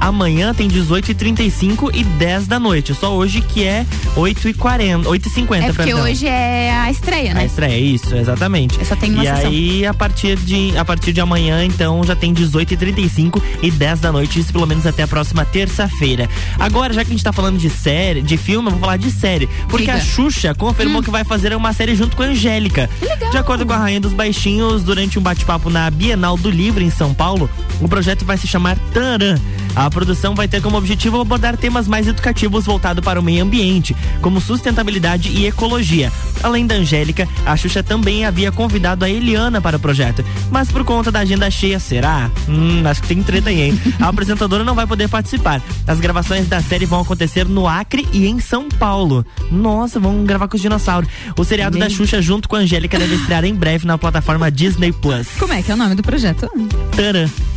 amanhã 0.00 0.52
tem 0.54 0.68
18h35 0.68 1.90
e 1.94 2.04
10 2.04 2.46
da 2.46 2.58
noite. 2.58 2.94
Só 2.94 3.14
hoje 3.14 3.40
que 3.40 3.64
é 3.64 3.86
8h40, 4.16 5.04
8h50 5.04 5.62
É 5.62 5.72
porque 5.72 5.94
hoje 5.94 6.26
é 6.26 6.72
a 6.72 6.90
estreia, 6.90 7.30
A 7.32 7.34
né? 7.34 7.46
estreia, 7.46 7.78
isso, 7.78 8.14
exatamente. 8.14 8.84
Só 8.84 8.96
tem 8.96 9.12
uma 9.12 9.24
e 9.24 9.26
sessão. 9.26 9.50
aí, 9.50 9.86
a 9.86 9.94
partir, 9.94 10.36
de, 10.38 10.76
a 10.76 10.84
partir 10.84 11.12
de 11.12 11.20
amanhã, 11.20 11.64
então, 11.64 12.02
já 12.04 12.14
tem 12.16 12.32
18h35 12.34 13.40
e 13.62 13.70
10 13.70 14.00
da 14.00 14.12
noite, 14.12 14.38
isso 14.40 14.52
pelo 14.52 14.66
menos 14.66 14.86
até 14.86 15.02
a 15.02 15.08
próxima 15.08 15.44
terça-feira. 15.44 16.28
Agora, 16.58 16.92
já 16.92 17.02
que 17.04 17.10
a 17.10 17.14
gente 17.14 17.24
tá 17.24 17.32
falando 17.32 17.58
de 17.58 17.70
série, 17.70 18.22
de 18.22 18.36
filme, 18.36 18.68
eu 18.68 18.72
vou 18.72 18.80
falar 18.80 18.96
de 18.96 19.10
série. 19.10 19.48
Porque 19.68 19.86
Diga. 19.86 19.98
a 19.98 20.00
Xuxa 20.00 20.54
confirmou 20.54 21.02
que 21.02 21.10
vai 21.10 21.24
fazer 21.24 21.54
uma 21.54 21.72
série 21.72 21.94
junto 21.94 22.16
com 22.16 22.22
a 22.22 22.26
Angélica. 22.26 22.88
De 23.30 23.36
acordo 23.38 23.64
com 23.66 23.72
a 23.72 23.76
Rainha 23.78 24.00
dos 24.00 24.12
Baixinhos, 24.12 24.82
durante 24.82 25.18
um 25.18 25.22
bate-papo 25.22 25.70
na 25.70 25.90
Bienal 25.90 26.36
do 26.36 26.50
Livro 26.50 26.82
em 26.82 26.90
São 26.90 27.12
Paulo, 27.14 27.48
o 27.80 27.88
projeto 27.88 28.24
vai 28.24 28.36
se 28.36 28.46
chamar 28.46 28.76
Taran. 28.92 29.38
A 29.76 29.83
produção 29.90 30.34
vai 30.34 30.48
ter 30.48 30.60
como 30.60 30.76
objetivo 30.76 31.20
abordar 31.20 31.56
temas 31.56 31.86
mais 31.86 32.06
educativos 32.06 32.64
voltados 32.64 33.04
para 33.04 33.20
o 33.20 33.22
meio 33.22 33.42
ambiente, 33.42 33.96
como 34.20 34.40
sustentabilidade 34.40 35.28
e 35.28 35.46
ecologia. 35.46 36.12
Além 36.42 36.66
da 36.66 36.74
Angélica, 36.74 37.28
a 37.44 37.56
Xuxa 37.56 37.82
também 37.82 38.24
havia 38.24 38.52
convidado 38.52 39.04
a 39.04 39.10
Eliana 39.10 39.60
para 39.60 39.76
o 39.76 39.80
projeto. 39.80 40.24
Mas 40.50 40.70
por 40.70 40.84
conta 40.84 41.10
da 41.10 41.20
agenda 41.20 41.50
cheia, 41.50 41.78
será? 41.78 42.30
Hum, 42.48 42.82
acho 42.86 43.02
que 43.02 43.08
tem 43.08 43.22
treta 43.22 43.50
aí, 43.50 43.62
hein? 43.62 43.80
A 44.00 44.08
apresentadora 44.08 44.64
não 44.64 44.74
vai 44.74 44.86
poder 44.86 45.08
participar. 45.08 45.62
As 45.86 46.00
gravações 46.00 46.46
da 46.46 46.60
série 46.60 46.86
vão 46.86 47.00
acontecer 47.00 47.46
no 47.46 47.66
Acre 47.66 48.06
e 48.12 48.26
em 48.26 48.40
São 48.40 48.68
Paulo. 48.68 49.24
Nossa, 49.50 49.98
vamos 50.00 50.26
gravar 50.26 50.48
com 50.48 50.56
os 50.56 50.62
dinossauros. 50.62 51.08
O 51.36 51.44
seriado 51.44 51.78
da 51.78 51.88
Xuxa 51.88 52.20
junto 52.20 52.48
com 52.48 52.56
a 52.56 52.60
Angélica 52.60 52.98
deve 52.98 53.14
estrear 53.16 53.44
em 53.44 53.54
breve 53.54 53.86
na 53.86 53.98
plataforma 53.98 54.50
Disney 54.50 54.92
Plus. 54.92 55.28
Como 55.38 55.52
é 55.52 55.62
que 55.62 55.70
é 55.70 55.74
o 55.74 55.76
nome 55.76 55.94
do 55.94 56.02
projeto? 56.02 56.48
Tcharam. 56.92 57.53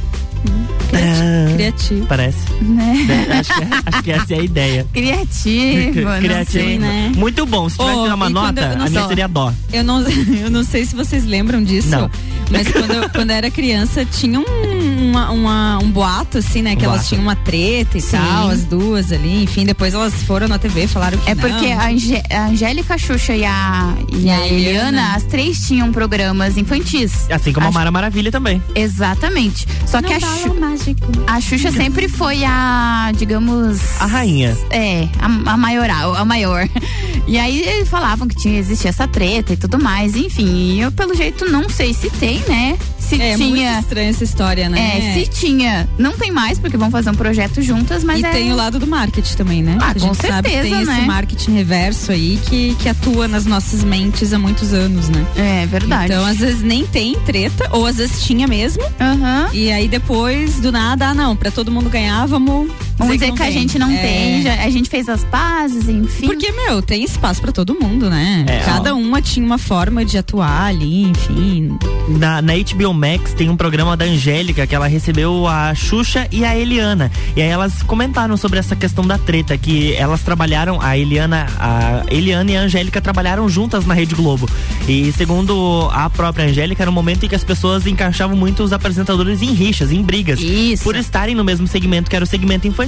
Criativo. 0.90 1.56
Criativo. 1.56 2.06
Parece. 2.08 2.38
Né? 2.62 3.06
Acho 3.40 3.54
que, 3.54 3.64
acho 3.86 4.04
que 4.04 4.12
essa 4.12 4.34
é 4.34 4.40
a 4.40 4.44
ideia. 4.44 4.88
Criativo, 4.94 6.02
não 6.02 6.20
Criativo. 6.20 6.52
sei. 6.66 6.80
né? 6.80 7.12
Muito 7.16 7.46
bom. 7.46 7.68
Se 7.70 7.78
tivesse 7.78 7.98
Oh, 7.98 8.04
que 8.04 8.10
dar 8.10 8.16
uma 8.16 8.30
nota, 8.30 8.62
eu- 8.62 8.72
a 8.72 8.76
não 8.76 8.88
minha 8.88 9.02
só- 9.02 9.08
seria 9.08 9.28
dó. 9.28 9.54
Eu 9.74 9.84
não, 9.84 10.02
eu 10.42 10.50
não 10.50 10.64
sei 10.64 10.86
se 10.86 10.96
vocês 10.96 11.26
lembram 11.26 11.64
disso. 11.64 11.90
Não. 11.90 12.10
Mas 12.50 12.68
quando 12.72 12.92
eu, 12.94 13.10
quando 13.10 13.32
eu 13.32 13.36
era 13.36 13.52
criança, 13.52 14.06
tinha 14.06 14.40
um, 14.40 15.10
uma, 15.10 15.32
uma- 15.32 15.80
um 15.80 15.92
boato, 15.92 16.38
assim, 16.38 16.62
né? 16.62 16.76
Que 16.76 16.84
Um 16.84 16.86
elas 16.86 16.98
boato. 17.00 17.10
tinham 17.10 17.22
uma 17.24 17.36
treta 17.36 17.98
e 17.98 18.02
Sim. 18.02 18.18
tal, 18.18 18.50
as 18.50 18.64
duas 18.64 19.12
ali. 19.12 19.44
Enfim, 19.44 19.66
depois 19.66 19.94
elas 19.94 20.14
foram 20.24 20.48
na 20.48 20.58
TV 20.58 20.84
e 20.84 20.88
falaram 20.88 21.18
que 21.18 21.30
É 21.30 21.36
não. 21.36 21.42
porque 21.42 21.66
a, 21.72 21.88
Angé- 21.90 22.24
a 22.32 22.46
Angélica, 22.48 22.94
a 22.94 22.98
Xuxa 22.98 23.36
e 23.36 23.44
a, 23.44 23.94
e 24.14 24.30
a 24.30 24.38
a 24.38 24.48
Eliana, 24.48 24.58
Eliana. 24.90 25.16
as 25.16 25.24
três 25.24 25.68
tinham 25.68 25.92
programas 25.92 26.58
infantis. 26.58 27.30
Assim 27.30 27.52
como 27.52 27.68
a 27.68 27.72
Mara 27.72 27.92
Maravilha 27.92 28.32
também. 28.32 28.62
Exatamente. 28.74 29.68
Só 29.86 30.02
que 30.02 30.14
a. 30.14 30.18
a 31.28 31.42
Xuxa 31.42 31.72
sempre 31.72 32.08
foi 32.08 32.44
a, 32.44 33.12
digamos. 33.16 33.80
A 34.00 34.06
rainha. 34.06 34.58
É, 34.70 35.08
a, 35.20 35.54
a 35.54 35.58
maioral, 35.58 36.16
a 36.16 36.26
maior. 36.26 36.68
E 37.28 37.38
aí 37.38 37.62
eles 37.62 37.90
falavam 37.90 38.26
que 38.28 38.36
tinha 38.36 38.58
existia 38.58 38.90
essa 38.90 39.06
treta 39.08 39.52
e 39.54 39.58
tudo 39.58 39.78
mais, 39.78 40.16
enfim. 40.16 40.76
E 40.76 40.80
eu, 40.80 40.92
pelo 40.92 41.14
jeito, 41.14 41.44
não 41.52 41.70
sei 41.70 41.94
se 41.94 42.10
tem, 42.10 42.40
né? 42.48 42.78
Se 42.98 43.22
É 43.22 43.36
tinha. 43.36 43.48
muito 43.48 43.80
estranha 43.86 44.10
essa 44.10 44.24
história, 44.24 44.70
né? 44.70 44.98
É, 44.98 45.14
se 45.14 45.28
tinha, 45.28 45.88
não 45.98 46.18
tem 46.18 46.32
mais, 46.32 46.58
porque 46.60 46.76
vão 46.78 46.90
fazer 46.92 47.10
um 47.10 47.16
projeto 47.16 47.62
juntas, 47.62 48.04
mas 48.04 48.22
e 48.22 48.26
é. 48.26 48.32
tem 48.32 48.52
o 48.52 48.56
lado 48.56 48.80
do 48.80 48.88
marketing 48.88 49.36
também, 49.36 49.64
né? 49.64 49.78
Ah, 49.82 49.90
a 49.90 49.94
com 49.94 50.00
gente 50.00 50.18
sabe 50.18 50.50
que 50.50 50.56
certeza, 50.56 50.76
tem 50.76 50.86
né? 50.86 50.98
esse 50.98 51.08
marketing 51.08 51.52
reverso 51.54 52.12
aí 52.12 52.40
que, 52.46 52.76
que 52.76 52.90
atua 52.90 53.28
nas 53.28 53.46
nossas 53.46 53.84
mentes 53.84 54.32
há 54.34 54.40
muitos 54.40 54.74
anos, 54.74 55.10
né? 55.10 55.26
É 55.36 55.66
verdade. 55.66 56.12
Então, 56.12 56.26
às 56.26 56.38
vezes 56.38 56.62
nem 56.62 56.86
tem 56.86 57.18
treta, 57.20 57.70
ou 57.72 57.86
às 57.86 57.98
vezes 57.98 58.22
tinha 58.24 58.48
mesmo. 58.48 58.84
Aham. 59.00 59.50
E 59.54 59.72
aí 59.72 59.88
depois, 59.88 60.17
do 60.62 60.72
nada, 60.72 61.10
ah, 61.10 61.14
não, 61.14 61.36
pra 61.36 61.52
todo 61.52 61.72
mundo 61.72 61.92
ganhar, 61.92 62.26
vamos. 62.26 62.87
Vamos 62.98 63.14
dizer 63.20 63.32
que, 63.34 63.44
a 63.44 63.52
gente 63.52 63.78
não 63.80 63.90
É. 63.92 63.98
tem, 63.98 64.42
já- 64.42 64.64
a 64.64 64.70
gente 64.70 64.90
fez 64.90 65.08
as 65.08 65.24
pazes, 65.26 65.88
enfim. 65.88 66.26
Porque, 66.28 66.52
meu, 66.52 66.82
tem 66.82 67.04
espaço 67.04 67.42
pra 67.42 67.52
todo 67.52 67.76
mundo, 67.80 68.10
né? 68.10 68.46
É, 68.48 68.60
Cada 68.60 68.96
uma 68.96 69.22
tinha 69.22 69.46
uma 69.46 69.58
forma 69.58 70.04
de 70.04 70.18
atuar 70.18 70.64
ali, 70.68 71.04
enfim. 71.04 71.78
Na, 72.10 72.42
na 72.42 72.54
HBO 72.54 72.94
Max 72.94 73.34
tem 73.34 73.50
um 73.50 73.56
programa 73.56 73.96
da 73.96 74.06
Angélica 74.06 74.66
que 74.66 74.74
ela 74.74 74.88
recebeu 74.88 75.48
a 75.48 75.74
Xuxa 75.76 76.28
e 76.32 76.44
a 76.44 76.58
Eliana. 76.58 77.12
E 77.36 77.42
aí 77.42 77.48
elas 77.50 77.84
comentaram 77.84 78.36
sobre 78.36 78.58
essa 78.60 78.76
questão 78.76 79.06
da 79.06 79.18
treta, 79.18 79.58
que 79.58 79.94
elas 79.96 80.22
trabalharam, 80.22 80.82
a 80.82 80.98
Eliana, 80.98 81.46
a 81.60 82.04
Eliana 82.10 82.52
e 82.52 82.58
a 82.58 82.62
Angélica 82.62 83.00
trabalharam 83.02 83.48
juntas 83.48 83.86
na 83.86 83.94
Rede 83.94 84.16
Globo. 84.16 84.50
E 84.88 85.12
segundo 85.12 85.88
a 85.94 86.10
própria 86.10 86.46
Angélica, 86.48 86.84
era 86.84 86.90
um 86.90 86.94
momento 86.94 87.26
em 87.26 87.30
que 87.30 87.36
as 87.36 87.44
pessoas 87.44 87.86
encaixavam 87.86 88.36
muito 88.36 88.64
os 88.64 88.74
apresentadores 88.74 89.42
em 89.42 89.54
rixas, 89.54 89.92
em 89.92 90.02
brigas. 90.02 90.40
Isso. 90.40 90.84
Por 90.84 90.96
estarem 90.96 91.36
no 91.36 91.44
mesmo 91.44 91.68
segmento 91.68 92.10
que 92.10 92.16
era 92.16 92.24
o 92.26 92.28
segmento 92.28 92.68
infantil. 92.68 92.87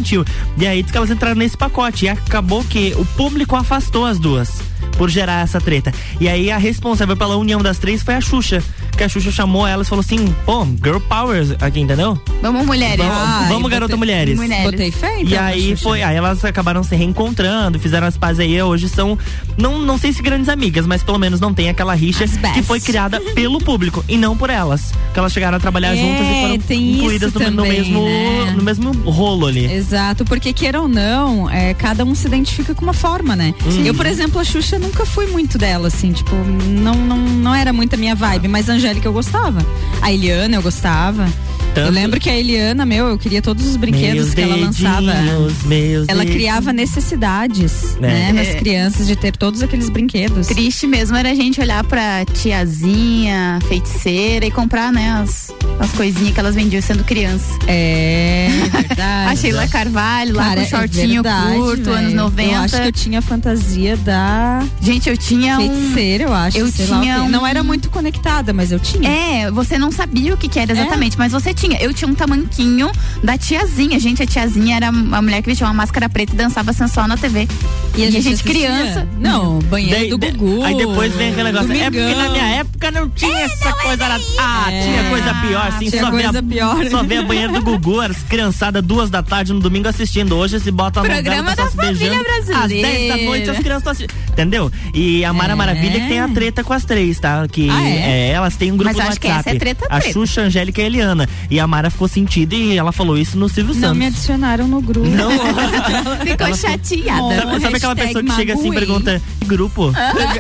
E 0.58 0.68
aí 0.68 0.84
que 0.84 0.98
elas 0.98 1.10
entraram 1.10 1.36
nesse 1.36 1.58
pacote. 1.58 2.06
E 2.06 2.10
acabou 2.10 2.64
que 2.64 2.94
o 2.98 3.06
público 3.06 3.56
afastou 3.56 4.06
as 4.06 4.20
duas. 4.20 4.62
Por 4.98 5.10
gerar 5.10 5.44
essa 5.44 5.62
treta. 5.62 5.94
E 6.20 6.28
aí 6.28 6.52
a 6.52 6.58
responsável 6.58 7.16
pela 7.16 7.38
união 7.38 7.62
das 7.62 7.78
três 7.78 8.04
foi 8.04 8.16
a 8.16 8.22
Xuxa. 8.22 8.62
Que 8.98 9.04
a 9.06 9.08
Xuxa 9.10 9.32
chamou 9.32 9.66
elas 9.66 9.88
e 9.88 9.90
falou 9.90 10.02
assim: 10.02 10.34
pô, 10.46 10.66
girl 10.84 11.00
power 11.00 11.46
aqui, 11.62 11.80
entendeu? 11.80 12.22
Vamos, 12.42 12.66
mulheres. 12.66 12.98
Vamos, 12.98 13.14
Ai, 13.18 13.48
vamos 13.48 13.62
botei- 13.64 13.70
garota 13.80 13.96
mulheres. 13.98 14.38
Mulheres. 14.38 14.66
Botei 14.72 14.92
fé, 14.92 15.22
então, 15.22 15.32
E 15.32 15.38
aí 15.38 15.76
foi, 15.78 16.04
aí 16.04 16.18
elas 16.18 16.44
acabaram 16.44 16.84
se 16.84 16.96
reencontrando, 16.98 17.80
fizeram 17.80 18.08
as 18.08 18.18
pazes 18.18 18.42
aí, 18.42 18.62
hoje 18.62 18.90
são, 18.90 19.18
não, 19.58 19.80
não 19.80 19.98
sei 19.98 20.12
se 20.12 20.22
grandes 20.22 20.50
amigas, 20.50 20.86
mas 20.86 21.02
pelo 21.02 21.18
menos 21.18 21.40
não 21.40 21.54
tem 21.54 21.70
aquela 21.70 21.94
rixa 21.94 22.26
que 22.54 22.62
foi 22.62 22.82
criada 22.82 23.22
pelo 23.34 23.60
público 23.60 24.04
e 24.08 24.18
não 24.18 24.36
por 24.36 24.50
elas. 24.50 24.92
Que 25.14 25.20
elas 25.20 25.32
chegaram 25.32 25.56
a 25.58 25.60
trabalhar 25.62 25.96
É, 25.96 25.98
juntas 25.98 26.28
e 26.28 26.42
foram 26.42 26.78
incluídas 26.78 27.34
no, 27.34 27.40
no 27.40 27.46
também, 27.64 27.72
mesmo, 27.72 28.04
né? 28.04 28.54
no 28.58 28.64
mesmo 28.64 28.92
rolo 29.10 29.48
ali. 29.48 29.72
Exato, 29.72 30.26
porque 30.26 30.52
queira 30.52 30.82
ou 30.82 30.88
não, 30.90 31.50
é, 31.50 31.74
cada 31.74 32.04
um 32.04 32.14
se 32.14 32.28
identifica 32.28 32.76
com 32.76 32.84
uma 32.84 32.94
forma, 32.94 33.34
né? 33.36 33.54
Uhum. 33.66 33.86
Eu, 33.86 33.94
por 33.96 34.06
exemplo, 34.06 34.40
a 34.42 34.44
Xuxa 34.44 34.69
nunca 34.78 35.06
fui 35.06 35.26
muito 35.28 35.58
dela, 35.58 35.88
assim, 35.88 36.12
tipo, 36.12 36.36
não, 36.36 36.94
não, 36.96 37.18
não 37.18 37.56
era 37.56 37.72
muito 37.74 37.94
a 37.96 37.98
minha 37.98 38.14
vibe, 38.14 38.48
mas 38.50 38.70
a 38.70 38.74
Angélica 38.74 39.08
eu 39.08 39.14
gostava. 39.14 39.66
A 40.02 40.12
Eliana 40.12 40.56
eu 40.58 40.62
gostava. 40.62 41.26
Tanto- 41.74 41.88
Eu 41.88 41.92
lembro 41.94 42.20
que 42.20 42.28
a 42.30 42.36
Eliana, 42.36 42.84
meu, 42.84 43.08
eu 43.08 43.18
queria 43.18 43.44
todos 43.44 43.64
os 43.68 43.76
brinquedos 43.76 44.24
Meus 44.24 44.34
que 44.34 44.42
ela 44.42 44.56
lançava. 44.56 45.02
dedinhos, 45.14 45.64
Meus 45.66 46.08
Ela 46.10 46.20
dedinhos. 46.20 46.36
criava 46.36 46.74
necessidades, 46.74 47.96
É. 47.98 48.02
né, 48.02 48.32
nas 48.34 48.48
É. 48.48 48.54
crianças 48.56 49.06
de 49.06 49.16
ter 49.16 49.38
todos 49.38 49.62
aqueles 49.62 49.88
brinquedos. 49.88 50.48
Triste 50.48 50.88
mesmo 50.88 51.16
era 51.16 51.30
a 51.30 51.36
gente 51.36 51.62
olhar 51.62 51.84
pra 51.84 52.26
tiazinha, 52.26 53.60
feiticeira 53.68 54.46
e 54.48 54.52
comprar, 54.52 54.92
né, 54.92 55.12
as, 55.24 55.52
as 55.80 55.92
coisinhas 55.92 56.34
que 56.34 56.40
elas 56.40 56.56
vendiam 56.56 56.82
sendo 56.82 57.04
criança. 57.04 57.46
É, 57.68 58.48
verdade. 58.72 59.00
A 59.30 59.36
Sheila 59.36 59.68
Carvalho, 59.68 60.36
lá 60.36 60.44
Cara, 60.46 60.56
com 60.62 60.66
é 60.66 60.70
shortinho 60.70 61.22
verdade, 61.24 61.56
curto, 61.56 61.84
velho. 61.84 61.98
anos 61.98 62.14
90. 62.14 62.52
Eu 62.52 62.60
acho 62.62 62.82
que 62.82 62.88
eu 62.88 62.92
tinha 62.92 63.20
a 63.20 63.22
fantasia 63.22 63.96
da 63.98 64.59
Gente, 64.82 65.10
eu 65.10 65.18
tinha 65.18 65.58
um. 65.60 65.68
feiticeira, 65.70 66.24
eu 66.26 66.34
acho. 66.34 66.58
eu 66.58 66.68
sei 66.72 66.86
lá 66.88 66.98
o 66.98 67.02
tinha 67.02 67.16
quê. 67.16 67.22
um- 67.22 67.30
Não 67.30 67.46
era 67.48 67.64
muito 67.64 67.90
conectada, 67.90 68.54
mas 68.54 68.72
eu 68.72 68.80
tinha. 68.80 69.10
É, 69.10 69.52
você 69.52 69.78
não 69.78 69.92
sabia 69.92 70.34
o 70.34 70.38
que, 70.38 70.48
que 70.48 70.60
era 70.60 70.72
É. 70.72 70.80
exatamente, 70.80 71.18
mas 71.18 71.32
você 71.32 71.54
tinha. 71.54 71.78
Eu 71.82 71.94
tinha 71.94 72.10
um 72.10 72.16
tamanquinho 72.16 72.92
da 73.24 73.38
tiazinha. 73.38 74.00
Gente, 74.00 74.22
a 74.24 74.26
tiazinha 74.28 74.76
era 74.78 74.88
a 74.90 75.22
mulher 75.22 75.42
que 75.42 75.48
vestia 75.50 75.68
uma 75.68 75.74
máscara 75.74 76.08
preta 76.10 76.34
e 76.34 76.36
dançava 76.38 76.74
sensual 76.74 77.08
na 77.08 77.18
TV. 77.18 77.48
E, 77.96 78.04
a 78.06 78.12
gente, 78.12 78.28
assistia? 78.28 78.52
criança. 78.54 79.08
Não, 79.20 79.60
banheiro 79.60 80.18
do 80.18 80.18
Gugu. 80.18 80.64
Aí 80.64 80.76
depois 80.78 81.14
vem 81.16 81.30
aquele 81.32 81.52
negócio. 81.52 81.72
É 81.72 81.90
porque 81.90 82.16
na 82.16 82.30
minha 82.30 82.46
época 82.48 82.92
não 82.92 83.10
tinha 83.10 83.40
essa 83.44 83.74
coisa. 83.74 84.04
Era, 84.04 84.20
ah, 84.40 84.72
É, 84.72 84.82
tinha 84.84 85.10
coisa 85.10 85.34
pior, 85.36 85.68
assim. 85.68 85.90
tinha 85.90 86.02
só 86.04 86.12
vê 86.12 86.24
coisa 86.24 86.40
a, 86.40 86.44
pior. 86.44 86.86
Só 86.90 87.04
vê 87.04 87.18
a 87.18 87.22
banheira 87.24 87.54
do 87.54 87.62
Gugu, 87.62 88.00
as 88.02 88.18
criançadas 88.24 88.84
duas 88.84 89.10
da 89.10 89.22
tarde 89.24 89.52
no 89.54 89.60
domingo 89.60 89.88
assistindo. 89.88 90.36
Hoje 90.36 90.60
se 90.60 90.72
bota 90.72 91.00
a 91.00 91.04
novela, 91.04 91.22
Programa 91.24 91.52
o 91.52 91.56
pessoal 91.56 91.70
da 91.70 91.76
família 91.84 92.00
beijando. 92.00 92.30
Às 92.40 92.46
brasileira. 92.46 92.88
10 92.90 93.08
da 93.10 93.18
noite 93.26 93.50
as 93.50 93.58
crianças 93.58 93.78
estão 93.80 93.92
assistindo. 93.92 94.14
Entendeu? 94.40 94.72
E 94.94 95.26
a 95.26 95.34
Mara 95.34 95.52
É. 95.52 95.56
Maravilha 95.56 96.00
que 96.00 96.08
tem 96.08 96.20
a 96.22 96.28
treta 96.30 96.64
com 96.64 96.72
as 96.72 96.86
três, 96.86 97.20
tá? 97.20 97.46
Que 97.46 97.70
Ah, 97.70 97.90
é? 97.90 98.30
elas 98.30 98.56
têm 98.56 98.72
um 98.72 98.78
grupo 98.78 98.94
Mas 98.94 99.04
no 99.04 99.10
acho 99.10 99.20
que 99.20 99.28
WhatsApp. 99.28 99.50
essa 99.50 99.56
é 99.58 99.60
treta, 99.60 99.86
a 99.90 100.00
treta. 100.00 100.14
Xuxa, 100.14 100.42
a 100.42 100.44
Angélica 100.46 100.80
e 100.82 100.84
a 100.86 100.88
Eliana. 100.88 101.28
E 101.50 101.60
a 101.60 101.68
Mara 101.68 101.90
ficou 101.90 102.08
sentida 102.08 102.56
e 102.56 102.78
ela 102.78 102.94
falou 102.94 103.18
isso 103.18 103.38
no 103.38 103.50
Silvio 103.50 103.74
Não 103.76 103.82
Santos. 103.82 103.98
me 103.98 104.06
adicionaram 104.06 104.66
no 104.68 104.80
grupo. 104.82 105.06
Não. 105.10 105.30
Ficou 106.26 106.56
chateada. 106.56 107.36
Sabe, 107.42 107.60
sabe 107.62 107.76
aquela 107.78 107.96
pessoa 107.96 108.24
que 108.24 108.32
chega 108.34 108.54
assim 108.54 108.70
e 108.70 108.74
pergunta 108.74 109.22
que 109.42 109.46
grupo? 109.46 109.92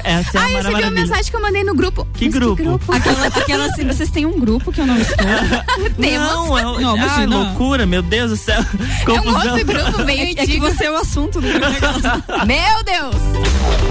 Essa 0.03 0.37
é 0.37 0.41
a 0.41 0.43
Ai, 0.43 0.53
Mara 0.53 0.63
você 0.71 0.75
viu 0.77 0.87
a 0.87 0.91
mensagem 0.91 1.25
que 1.31 1.35
eu 1.35 1.41
mandei 1.41 1.63
no 1.65 1.75
grupo? 1.75 2.07
Que 2.13 2.25
Mas 2.25 2.33
grupo? 2.33 2.93
Aquela, 2.93 3.27
aquela 3.27 3.65
assim, 3.65 3.85
vocês 3.85 4.09
têm 4.09 4.25
um 4.25 4.39
grupo 4.39 4.71
que 4.71 4.79
eu 4.79 4.85
não 4.87 4.97
estou. 4.97 5.17
Temos. 5.99 6.27
Não, 6.29 6.57
é, 6.57 6.61
Não, 6.63 6.95
ah, 6.97 7.25
loucura, 7.27 7.85
meu 7.85 8.01
Deus 8.01 8.31
do 8.31 8.37
céu. 8.37 8.59
É 8.61 9.11
um 9.11 9.23
Confusão. 9.23 9.51
outro 9.57 9.65
grupo 9.65 10.03
bem 10.05 10.19
É, 10.21 10.31
é 10.41 10.45
que 10.47 10.59
você 10.59 10.85
é 10.85 10.91
o 10.91 10.95
assunto 10.95 11.41
do 11.41 11.47
negócio. 11.47 12.23
Meu 12.47 12.83
Deus! 12.85 13.88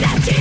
That's 0.00 0.28
it. 0.28 0.37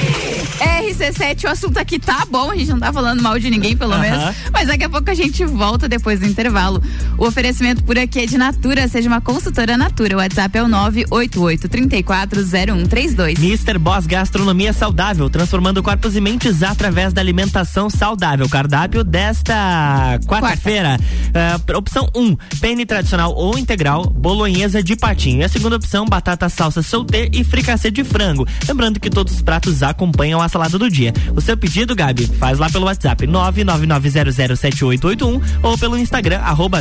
RC7, 0.87 1.45
o 1.45 1.49
assunto 1.49 1.77
aqui 1.77 1.99
tá 1.99 2.25
bom, 2.29 2.51
a 2.51 2.55
gente 2.55 2.69
não 2.69 2.79
tá 2.79 2.93
falando 2.93 3.21
mal 3.21 3.37
de 3.37 3.49
ninguém, 3.49 3.75
pelo 3.75 3.91
Aham. 3.93 4.01
menos. 4.01 4.35
Mas 4.51 4.67
daqui 4.67 4.85
a 4.85 4.89
pouco 4.89 5.09
a 5.09 5.13
gente 5.13 5.43
volta 5.45 5.89
depois 5.89 6.19
do 6.19 6.25
intervalo. 6.25 6.81
O 7.17 7.25
oferecimento 7.25 7.83
por 7.83 7.97
aqui 7.97 8.19
é 8.19 8.25
de 8.25 8.37
Natura, 8.37 8.87
seja 8.87 9.09
uma 9.09 9.19
consultora 9.19 9.75
Natura. 9.77 10.15
O 10.15 10.19
WhatsApp 10.19 10.57
é 10.57 10.63
o 10.63 10.67
988-340132. 10.67 13.37
Mr. 13.37 13.77
Boss 13.77 14.05
Gastronomia 14.05 14.71
Saudável, 14.73 15.29
transformando 15.29 15.83
corpos 15.83 16.15
e 16.15 16.21
mentes 16.21 16.63
através 16.63 17.11
da 17.13 17.21
alimentação 17.21 17.89
saudável. 17.89 18.47
Cardápio 18.47 19.03
desta 19.03 20.19
quarta-feira. 20.25 20.97
Ah, 21.33 21.59
opção 21.77 22.07
1, 22.15 22.21
um, 22.21 22.37
penne 22.59 22.85
tradicional 22.85 23.33
ou 23.33 23.57
integral, 23.57 24.05
bolonhesa 24.05 24.81
de 24.81 24.95
patinho. 24.95 25.41
E 25.41 25.43
a 25.43 25.49
segunda 25.49 25.75
opção, 25.75 26.05
batata 26.05 26.47
salsa 26.49 26.81
sauté 26.81 27.29
e 27.33 27.43
fricassê 27.43 27.91
de 27.91 28.03
frango. 28.03 28.47
Lembrando 28.67 28.99
que 28.99 29.09
todos 29.09 29.33
os 29.33 29.41
pratos 29.41 29.83
acompanham 29.83 30.41
a 30.41 30.47
salada 30.47 30.76
do 30.77 30.89
dia. 30.89 31.13
O 31.35 31.41
seu 31.41 31.57
pedido, 31.57 31.95
Gabi, 31.95 32.27
faz 32.27 32.59
lá 32.59 32.69
pelo 32.69 32.85
WhatsApp 32.85 33.25
999007881 33.27 35.41
ou 35.63 35.77
pelo 35.77 35.97
Instagram, 35.97 36.39
arroba 36.39 36.79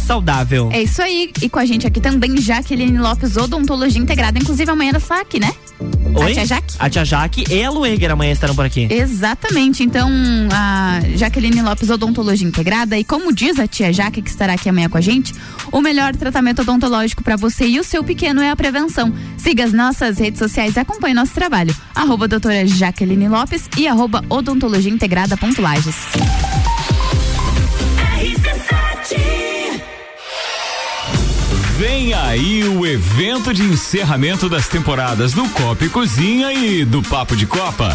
Saudável. 0.00 0.70
É 0.72 0.82
isso 0.82 1.02
aí. 1.02 1.30
E 1.40 1.48
com 1.48 1.58
a 1.58 1.64
gente 1.64 1.86
aqui 1.86 2.00
também, 2.00 2.36
Jaqueline 2.40 2.98
Lopes, 2.98 3.36
Odontologia 3.36 4.00
Integrada. 4.00 4.38
Inclusive, 4.38 4.70
amanhã 4.70 4.90
ela 4.90 4.98
está 4.98 5.20
aqui, 5.20 5.40
né? 5.40 5.52
Oi? 6.14 6.30
A 6.30 6.34
tia 6.34 6.46
Jaque? 6.46 6.74
A 6.78 6.90
tia 6.90 7.04
Jaque 7.04 7.44
e 7.50 7.62
a 7.62 7.70
Lueger 7.70 8.10
amanhã 8.10 8.32
estarão 8.32 8.54
por 8.54 8.64
aqui. 8.64 8.86
Exatamente. 8.90 9.82
Então, 9.82 10.08
a 10.52 11.00
Jaqueline 11.16 11.62
Lopes 11.62 11.90
Odontologia 11.90 12.46
Integrada 12.46 12.96
e 12.96 13.02
como 13.02 13.32
diz 13.32 13.58
a 13.58 13.66
tia 13.66 13.92
Jaque 13.92 14.22
que 14.22 14.30
estará 14.30 14.54
aqui 14.54 14.68
amanhã 14.68 14.88
com 14.88 14.96
a 14.96 15.00
gente, 15.00 15.34
o 15.72 15.80
melhor 15.80 16.14
tratamento 16.14 16.62
odontológico 16.62 17.24
para 17.24 17.36
você 17.36 17.66
e 17.66 17.80
o 17.80 17.84
seu 17.84 18.04
pequeno 18.04 18.40
é 18.40 18.50
a 18.50 18.56
prevenção. 18.56 19.12
Siga 19.36 19.64
as 19.64 19.72
nossas 19.72 20.18
redes 20.18 20.38
sociais 20.38 20.76
e 20.76 20.80
acompanhe 20.80 21.14
nosso 21.14 21.34
trabalho. 21.34 21.74
Arroba 21.94 22.28
doutora 22.28 22.66
Jaqueline 22.66 23.23
Lopes 23.28 23.68
e 23.76 23.86
arroba 23.86 24.24
odontologia 24.28 24.90
integrada 24.90 25.36
ponto 25.36 25.60
Lages. 25.60 25.96
Vem 31.76 32.14
aí 32.14 32.64
o 32.64 32.86
evento 32.86 33.52
de 33.52 33.62
encerramento 33.62 34.48
das 34.48 34.68
temporadas 34.68 35.32
do 35.32 35.48
Copa 35.50 35.84
e 35.84 35.88
Cozinha 35.88 36.52
e 36.52 36.84
do 36.84 37.02
Papo 37.02 37.36
de 37.36 37.46
Copa. 37.46 37.94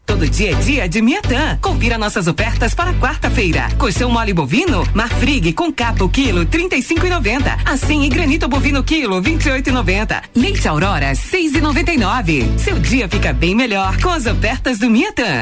Todo 0.21 0.29
dia 0.29 0.51
é 0.51 0.53
dia 0.53 0.87
de 0.87 1.01
Miatã. 1.01 1.57
Confira 1.59 1.97
nossas 1.97 2.27
ofertas 2.27 2.75
para 2.75 2.93
quarta-feira. 2.93 3.67
Colchão 3.79 4.11
mole 4.11 4.31
bovino, 4.31 4.87
Marfrig 4.93 5.51
com 5.53 5.73
capa 5.73 6.03
o 6.03 6.09
quilo, 6.09 6.45
trinta 6.45 6.75
e 6.75 6.83
cinco 6.83 7.07
e 7.07 7.09
noventa. 7.09 7.57
Assim 7.65 8.03
e 8.03 8.07
granito 8.07 8.47
bovino 8.47 8.83
quilo, 8.83 9.19
vinte 9.19 9.47
e 9.47 9.49
oito 9.49 9.71
e 9.71 9.73
noventa. 9.73 10.21
Leite 10.35 10.67
Aurora, 10.67 11.15
seis 11.15 11.55
e 11.55 11.59
noventa 11.59 11.91
e 11.91 11.97
nove. 11.97 12.47
Seu 12.59 12.77
dia 12.77 13.09
fica 13.09 13.33
bem 13.33 13.55
melhor 13.55 13.99
com 13.99 14.09
as 14.09 14.27
ofertas 14.27 14.77
do 14.77 14.91
Miatã. 14.91 15.41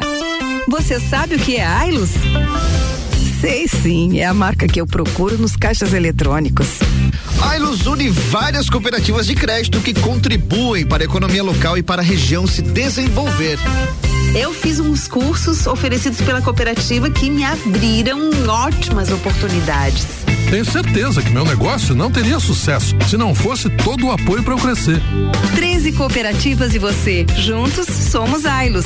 Você 0.70 0.98
sabe 0.98 1.36
o 1.36 1.40
que 1.40 1.58
é 1.58 1.66
Ailus? 1.66 2.12
Sei 3.42 3.68
sim, 3.68 4.22
é 4.22 4.26
a 4.28 4.34
marca 4.34 4.66
que 4.66 4.80
eu 4.80 4.88
procuro 4.88 5.38
nos 5.38 5.58
caixas 5.58 5.92
eletrônicos. 5.92 6.80
A 7.42 7.58
Ilus 7.58 7.86
une 7.86 8.10
várias 8.10 8.70
cooperativas 8.70 9.28
de 9.28 9.36
crédito 9.36 9.82
que 9.82 9.94
contribuem 9.94 10.86
para 10.86 11.04
a 11.04 11.06
economia 11.06 11.44
local 11.44 11.78
e 11.78 11.84
para 11.84 12.02
a 12.02 12.06
região 12.06 12.48
se 12.48 12.62
desenvolver. 12.62 13.60
Eu 14.36 14.54
fiz 14.54 14.80
uns 14.80 15.08
cursos 15.08 15.66
oferecidos 15.66 16.22
pela 16.22 16.42
cooperativa 16.42 17.10
que 17.10 17.32
me 17.32 17.44
abriram 17.44 18.30
ótimas 18.48 19.12
oportunidades. 19.12 20.06
Tenho 20.52 20.66
certeza 20.66 21.22
que 21.22 21.32
meu 21.32 21.44
negócio 21.44 21.96
não 21.96 22.12
teria 22.12 22.40
sucesso 22.40 22.96
se 23.08 23.18
não 23.18 23.34
fosse 23.34 23.70
todo 23.70 24.06
o 24.06 24.12
apoio 24.12 24.44
para 24.44 24.54
eu 24.54 24.58
crescer. 24.58 25.02
13 25.56 25.94
cooperativas 25.94 26.76
e 26.76 26.80
você. 26.80 27.26
Juntos 27.38 27.88
somos 27.88 28.46
Ailos. 28.46 28.86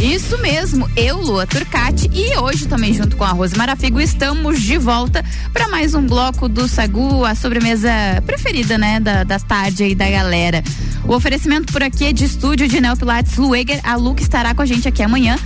Isso 0.00 0.38
mesmo, 0.38 0.88
eu, 0.94 1.16
Lua 1.18 1.46
Turcati, 1.46 2.10
e 2.12 2.36
hoje 2.38 2.66
também 2.66 2.92
junto 2.92 3.16
com 3.16 3.24
a 3.24 3.30
Rose 3.30 3.56
Marafigo 3.56 4.00
estamos 4.00 4.60
de 4.60 4.76
volta 4.76 5.24
para 5.52 5.68
mais 5.68 5.94
um 5.94 6.06
bloco 6.06 6.48
do 6.48 6.68
Sagu, 6.68 7.24
a 7.24 7.34
sobremesa 7.34 7.90
preferida, 8.26 8.76
né, 8.76 9.00
da, 9.00 9.24
da 9.24 9.38
tarde 9.38 9.84
aí 9.84 9.94
da 9.94 10.08
galera. 10.10 10.62
O 11.04 11.14
oferecimento 11.14 11.72
por 11.72 11.82
aqui 11.82 12.04
é 12.04 12.12
de 12.12 12.24
estúdio 12.24 12.68
de 12.68 12.80
Neopilates 12.80 13.36
Lueger, 13.36 13.80
a 13.82 13.96
Lu 13.96 14.14
estará 14.18 14.54
com 14.54 14.62
a 14.62 14.66
gente 14.66 14.86
aqui 14.86 15.02
amanhã. 15.02 15.38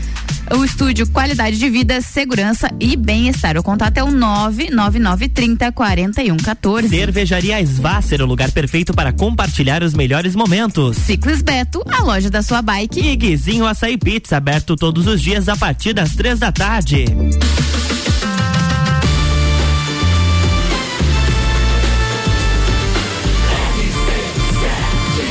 O 0.56 0.64
estúdio 0.64 1.06
Qualidade 1.08 1.58
de 1.58 1.70
Vida, 1.70 2.00
Segurança 2.00 2.70
e 2.80 2.96
Bem-Estar. 2.96 3.56
O 3.56 3.62
contato 3.62 3.98
é 3.98 4.02
o 4.02 4.10
99930 4.10 5.70
4114. 5.72 6.88
Cervejaria 6.88 7.60
Svasser, 7.62 8.20
o 8.20 8.26
lugar 8.26 8.50
perfeito 8.50 8.92
para 8.92 9.12
compartilhar 9.12 9.82
os 9.82 9.94
melhores 9.94 10.34
momentos. 10.34 10.96
Ciclis 10.96 11.42
Beto, 11.42 11.82
a 11.90 12.02
loja 12.02 12.28
da 12.28 12.42
sua 12.42 12.60
bike. 12.62 13.00
E 13.00 13.16
Guizinho 13.16 13.66
Açaí 13.66 13.96
Pizza, 13.96 14.36
aberto 14.36 14.74
todos 14.76 15.06
os 15.06 15.20
dias 15.22 15.48
a 15.48 15.56
partir 15.56 15.92
das 15.92 16.14
três 16.14 16.38
da 16.38 16.50
tarde. 16.50 17.04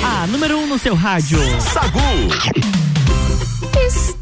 A 0.04 0.28
número 0.28 0.58
um 0.60 0.68
no 0.68 0.78
seu 0.78 0.96
rádio. 0.96 1.40
Sagu. 1.62 2.69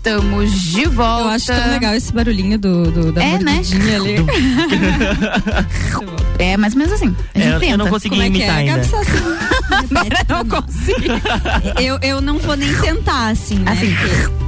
Estamos 0.08 0.62
de 0.72 0.86
volta. 0.86 1.24
Eu 1.24 1.30
acho 1.30 1.46
tão 1.48 1.72
legal 1.72 1.94
esse 1.94 2.14
barulhinho 2.14 2.58
do, 2.58 2.92
do 2.92 3.12
da 3.12 3.24
É, 3.24 3.38
né? 3.40 3.62
ali. 3.96 4.16
É 6.40 6.56
mais 6.56 6.74
ou 6.74 6.78
menos 6.80 6.94
assim. 6.94 7.16
A 7.34 7.40
gente 7.40 7.52
É, 7.52 7.56
eu 7.56 7.60
tenta. 7.60 7.78
não 7.78 7.88
consegui 7.88 8.10
Como 8.16 8.22
é 8.22 8.30
que 8.30 8.38
imitar 8.38 8.56
é? 8.58 8.70
ainda. 8.70 8.84
Sassi. 8.84 9.12
não 10.30 10.46
consigo. 10.46 11.02
eu, 11.82 11.98
eu 12.04 12.22
não 12.22 12.38
vou 12.38 12.56
nem 12.56 12.72
tentar, 12.76 13.30
assim, 13.30 13.56
né? 13.56 13.72
Assim. 13.72 13.96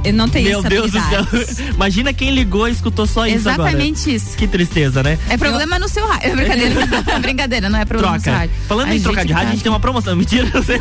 Eu 0.04 0.12
não 0.12 0.28
tenho 0.28 0.50
Meu 0.50 0.60
essa 0.60 0.68
Deus 0.68 0.92
do 0.92 1.00
céu. 1.00 1.20
habilidade. 1.20 1.62
Imagina 1.74 2.12
quem 2.12 2.30
ligou 2.32 2.68
e 2.68 2.70
escutou 2.70 3.08
só 3.08 3.26
isso 3.26 3.48
agora. 3.48 3.70
Exatamente 3.70 4.14
isso. 4.14 4.36
Que 4.36 4.46
tristeza, 4.46 5.02
né? 5.02 5.18
É 5.28 5.36
problema 5.36 5.80
no 5.80 5.88
seu 5.88 6.06
rádio. 6.06 6.30
É 6.30 6.36
brincadeira. 6.36 6.74
É 7.12 7.18
brincadeira, 7.18 7.68
não 7.68 7.80
é 7.80 7.84
problema 7.84 8.14
no 8.14 8.20
seu 8.20 8.24
Troca. 8.32 8.38
rádio. 8.38 8.54
Falando 8.68 8.88
A 8.90 8.94
em 8.94 9.00
trocar 9.00 9.24
de 9.24 9.32
rádio, 9.32 9.48
a 9.48 9.52
gente 9.52 9.62
tem 9.64 9.72
uma 9.72 9.80
promoção. 9.80 10.14
Mentira, 10.14 10.48
não 10.54 10.62
sei. 10.62 10.78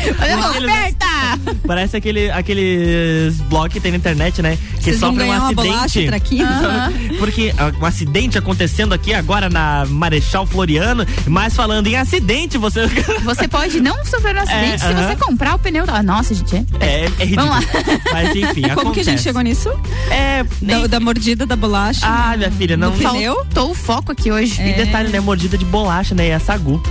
Olha! 0.00 0.90
Parece 1.66 1.96
aquele, 1.96 2.30
aqueles 2.30 3.36
blogs 3.42 3.72
que 3.72 3.80
tem 3.80 3.92
na 3.92 3.98
internet, 3.98 4.42
né? 4.42 4.58
Que 4.78 4.84
Vocês 4.84 5.00
vão 5.00 5.10
sofrem 5.10 5.28
um 5.28 5.30
ganhar 5.32 5.42
uma 5.44 5.52
bolacha, 5.52 6.00
acidente. 6.00 6.38
Sabe? 6.60 7.16
Porque 7.18 7.54
um 7.80 7.86
acidente 7.86 8.38
acontecendo 8.38 8.92
aqui 8.92 9.12
agora 9.14 9.48
na 9.48 9.84
Marechal 9.88 10.46
Floriano, 10.46 11.06
mas 11.26 11.54
falando 11.54 11.86
em 11.86 11.96
acidente, 11.96 12.58
você. 12.58 12.80
Você 13.24 13.46
pode 13.46 13.80
não 13.80 14.04
sofrer 14.04 14.34
um 14.36 14.40
acidente 14.40 14.74
É, 14.74 14.78
se 14.78 14.84
aham. 14.86 15.06
você 15.08 15.16
comprar 15.16 15.54
o 15.54 15.58
pneu 15.58 15.86
da. 15.86 16.02
Nossa, 16.02 16.34
gente. 16.34 16.56
É. 16.56 16.64
É, 16.80 17.04
é 17.04 17.24
ridículo. 17.24 17.48
Vamos 17.48 17.66
lá. 17.66 17.80
Mas 18.12 18.34
enfim, 18.36 18.62
Como 18.74 18.92
que 18.92 19.00
a 19.00 19.04
gente 19.04 19.14
acontece. 19.18 19.22
chegou 19.22 19.42
nisso? 19.42 19.68
É, 20.10 20.44
Da, 20.62 20.86
da 20.86 21.00
mordida 21.00 21.46
da 21.46 21.54
bolacha? 21.56 22.00
Ah, 22.06 22.34
minha 22.36 22.50
filha, 22.50 22.76
não. 22.76 22.92
Faltou 22.94 23.70
o 23.70 23.74
foco 23.74 24.12
aqui 24.12 24.30
hoje. 24.32 24.60
E 24.62 24.72
detalhe, 24.72 25.08
né? 25.10 25.20
Mordida 25.20 25.56
de 25.58 25.64
bolacha, 25.64 26.14
né? 26.14 26.26
E 26.28 26.30
é 26.30 26.38
sagu. 26.38 26.82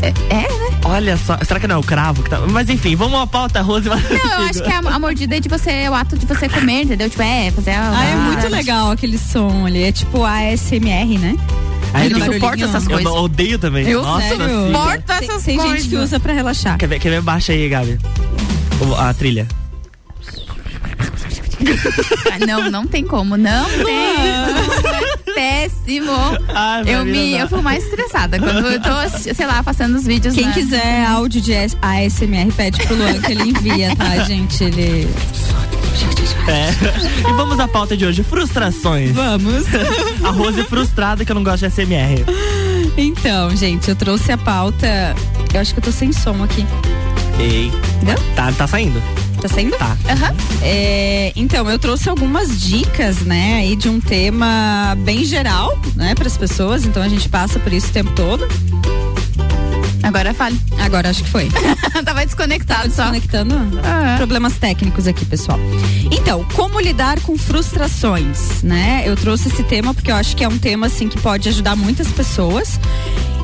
É, 0.00 0.10
né? 0.34 0.67
Olha 0.88 1.16
só. 1.16 1.36
Será 1.44 1.60
que 1.60 1.66
não 1.68 1.76
é 1.76 1.78
o 1.78 1.82
cravo 1.82 2.22
que 2.22 2.30
tá. 2.30 2.40
Mas 2.50 2.68
enfim, 2.70 2.96
vamos 2.96 3.20
à 3.20 3.26
pauta, 3.26 3.60
Rose. 3.60 3.88
Não, 3.88 3.96
eu 3.96 4.48
acho 4.48 4.62
que 4.62 4.70
a, 4.70 4.78
a 4.78 4.98
mordida 4.98 5.36
é 5.36 5.40
de 5.40 5.48
você, 5.48 5.70
é 5.70 5.90
o 5.90 5.94
ato 5.94 6.16
de 6.16 6.24
você 6.26 6.48
comer, 6.48 6.82
entendeu? 6.84 7.08
Tipo, 7.10 7.22
é, 7.22 7.50
fazer 7.50 7.72
a. 7.72 7.90
Ah, 7.98 8.04
é 8.04 8.16
muito 8.16 8.48
legal 8.48 8.90
aquele 8.90 9.18
som 9.18 9.66
ali. 9.66 9.82
É 9.84 9.92
tipo 9.92 10.24
ASMR, 10.24 11.18
né? 11.18 11.36
Ah, 11.94 12.04
eu 12.06 12.18
não 12.18 12.32
suporto 12.32 12.64
essas 12.64 12.86
coisas. 12.86 13.04
Eu 13.04 13.12
odeio 13.14 13.58
também. 13.58 13.86
Eu 13.88 14.02
Nossa. 14.02 14.28
Suporto 14.28 15.02
Tem, 15.06 15.16
essas 15.28 15.42
tem 15.44 15.56
coisas. 15.56 15.76
gente 15.78 15.88
que 15.90 15.96
usa 15.96 16.18
pra 16.20 16.32
relaxar. 16.32 16.76
Quer 16.78 16.86
ver, 16.86 16.98
quer 16.98 17.10
ver? 17.10 17.20
Baixa 17.22 17.52
aí, 17.52 17.68
Gabi. 17.68 17.98
O- 18.80 18.94
A 18.94 19.12
trilha. 19.14 19.46
Ah, 22.32 22.46
não, 22.46 22.70
não 22.70 22.86
tem 22.86 23.04
como. 23.04 23.36
Não 23.36 23.64
tem. 23.68 23.84
como, 23.84 24.88
é 24.88 25.17
péssimo. 25.38 26.12
Ai, 26.48 26.82
eu 26.86 27.04
me, 27.04 27.30
não. 27.32 27.38
eu 27.38 27.48
fico 27.48 27.62
mais 27.62 27.84
estressada 27.84 28.38
quando 28.40 28.66
eu 28.66 28.80
tô, 28.80 29.34
sei 29.34 29.46
lá, 29.46 29.62
passando 29.62 29.94
os 29.96 30.04
vídeos. 30.04 30.34
Quem 30.34 30.46
na- 30.46 30.52
quiser 30.52 31.04
áudio 31.06 31.40
de 31.40 31.52
ASMR, 31.54 32.52
pede 32.56 32.84
pro 32.84 32.96
Luan 32.96 33.20
que 33.20 33.32
ele 33.32 33.50
envia, 33.50 33.94
tá, 33.94 34.18
gente? 34.26 34.64
Ele. 34.64 35.08
É. 36.48 37.28
E 37.28 37.32
vamos 37.34 37.60
à 37.60 37.68
pauta 37.68 37.96
de 37.96 38.04
hoje: 38.04 38.22
frustrações. 38.24 39.12
Vamos. 39.12 39.64
A 40.24 40.30
Rose 40.30 40.62
frustrada 40.64 41.24
que 41.24 41.30
eu 41.30 41.34
não 41.34 41.44
gosto 41.44 41.68
de 41.68 41.70
SMR. 41.74 42.24
Então, 42.96 43.54
gente, 43.56 43.88
eu 43.88 43.94
trouxe 43.96 44.32
a 44.32 44.38
pauta. 44.38 45.14
Eu 45.54 45.60
acho 45.60 45.72
que 45.72 45.78
eu 45.80 45.84
tô 45.84 45.92
sem 45.92 46.12
som 46.12 46.42
aqui. 46.42 46.66
Ei. 47.38 47.70
Não? 48.02 48.14
Tá, 48.34 48.50
tá 48.52 48.66
saindo. 48.66 49.00
Tá 49.40 49.48
saindo? 49.48 49.76
Tá. 49.76 49.96
Aham. 50.10 50.34
É, 50.62 51.32
então, 51.36 51.68
eu 51.70 51.78
trouxe 51.78 52.08
algumas 52.08 52.60
dicas, 52.60 53.18
né, 53.20 53.58
aí 53.58 53.76
de 53.76 53.88
um 53.88 54.00
tema 54.00 54.96
bem 55.04 55.24
geral, 55.24 55.78
né, 55.94 56.14
para 56.14 56.26
as 56.26 56.36
pessoas. 56.36 56.84
Então 56.84 57.02
a 57.02 57.08
gente 57.08 57.28
passa 57.28 57.58
por 57.60 57.72
isso 57.72 57.88
o 57.88 57.90
tempo 57.92 58.10
todo. 58.12 58.46
Agora 60.02 60.32
fale. 60.32 60.58
Agora 60.78 61.10
acho 61.10 61.22
que 61.22 61.28
foi. 61.30 61.48
Tava 62.04 62.24
desconectado 62.24 62.90
só. 62.92 63.06
Conectando 63.06 63.54
Ah. 63.84 64.14
problemas 64.16 64.54
técnicos 64.54 65.06
aqui, 65.06 65.24
pessoal. 65.24 65.58
Então, 66.10 66.44
como 66.54 66.80
lidar 66.80 67.20
com 67.20 67.36
frustrações, 67.36 68.62
né? 68.62 69.02
Eu 69.04 69.16
trouxe 69.16 69.48
esse 69.48 69.62
tema 69.64 69.92
porque 69.92 70.10
eu 70.10 70.16
acho 70.16 70.34
que 70.34 70.42
é 70.44 70.48
um 70.48 70.56
tema 70.58 70.86
assim 70.86 71.08
que 71.08 71.20
pode 71.20 71.48
ajudar 71.48 71.76
muitas 71.76 72.08
pessoas. 72.08 72.80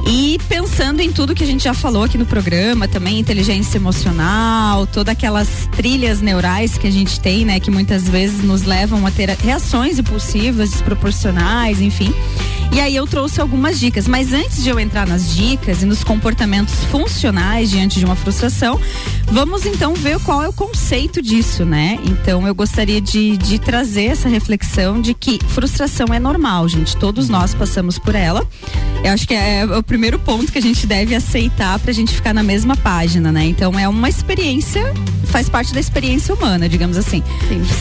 E 0.06 0.38
pensando 0.48 1.00
em 1.00 1.10
tudo 1.10 1.34
que 1.34 1.42
a 1.42 1.46
gente 1.46 1.64
já 1.64 1.72
falou 1.72 2.04
aqui 2.04 2.18
no 2.18 2.26
programa, 2.26 2.86
também 2.86 3.18
inteligência 3.18 3.78
emocional, 3.78 4.86
todas 4.86 5.12
aquelas 5.12 5.68
trilhas 5.76 6.20
neurais 6.20 6.76
que 6.76 6.86
a 6.86 6.90
gente 6.90 7.18
tem, 7.20 7.44
né, 7.44 7.58
que 7.58 7.70
muitas 7.70 8.08
vezes 8.08 8.42
nos 8.42 8.64
levam 8.64 9.06
a 9.06 9.10
ter 9.10 9.30
reações 9.30 9.98
impulsivas, 9.98 10.70
desproporcionais, 10.70 11.80
enfim. 11.80 12.14
E 12.72 12.80
aí 12.80 12.96
eu 12.96 13.06
trouxe 13.06 13.40
algumas 13.40 13.78
dicas, 13.78 14.08
mas 14.08 14.32
antes 14.32 14.62
de 14.62 14.68
eu 14.68 14.80
entrar 14.80 15.06
nas 15.06 15.34
dicas 15.34 15.82
e 15.82 15.86
nos 15.86 16.02
comportamentos 16.02 16.74
funcionais 16.90 17.70
diante 17.70 17.98
de 17.98 18.04
uma 18.04 18.16
frustração, 18.16 18.80
vamos 19.26 19.64
então 19.64 19.94
ver 19.94 20.18
qual 20.20 20.42
é 20.42 20.48
o 20.48 20.52
conceito 20.52 21.22
disso, 21.22 21.64
né? 21.64 21.98
Então 22.04 22.46
eu 22.46 22.54
gostaria 22.54 23.00
de, 23.00 23.36
de 23.36 23.58
trazer 23.58 24.06
essa 24.06 24.28
reflexão 24.28 25.00
de 25.00 25.14
que 25.14 25.38
frustração 25.48 26.06
é 26.12 26.18
normal, 26.18 26.68
gente. 26.68 26.96
Todos 26.96 27.28
nós 27.28 27.54
passamos 27.54 27.98
por 27.98 28.14
ela. 28.14 28.44
Eu 29.04 29.12
acho 29.12 29.26
que 29.26 29.34
é 29.34 29.64
o 29.64 29.82
primeiro 29.82 30.18
ponto 30.18 30.50
que 30.50 30.58
a 30.58 30.62
gente 30.62 30.86
deve 30.86 31.14
aceitar 31.14 31.78
pra 31.78 31.92
gente 31.92 32.12
ficar 32.12 32.34
na 32.34 32.42
mesma 32.42 32.76
página, 32.76 33.30
né? 33.30 33.44
Então 33.44 33.78
é 33.78 33.88
uma 33.88 34.08
experiência, 34.08 34.82
faz 35.34 35.48
parte 35.48 35.74
da 35.74 35.80
experiência 35.80 36.32
humana, 36.32 36.68
digamos 36.68 36.96
assim. 36.96 37.20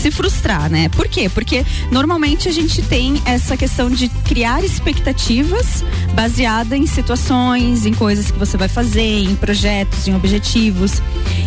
Se 0.01 0.09
frustrar, 0.09 0.71
né? 0.71 0.89
Por 0.89 1.07
quê? 1.07 1.29
Porque 1.29 1.63
normalmente 1.91 2.49
a 2.49 2.51
gente 2.51 2.81
tem 2.81 3.21
essa 3.27 3.55
questão 3.55 3.91
de 3.91 4.09
criar 4.09 4.63
expectativas 4.63 5.85
baseada 6.15 6.75
em 6.75 6.87
situações, 6.87 7.85
em 7.85 7.93
coisas 7.93 8.31
que 8.31 8.39
você 8.39 8.57
vai 8.57 8.67
fazer, 8.67 9.19
em 9.19 9.35
projetos, 9.35 10.07
em 10.07 10.15
objetivos. 10.15 10.99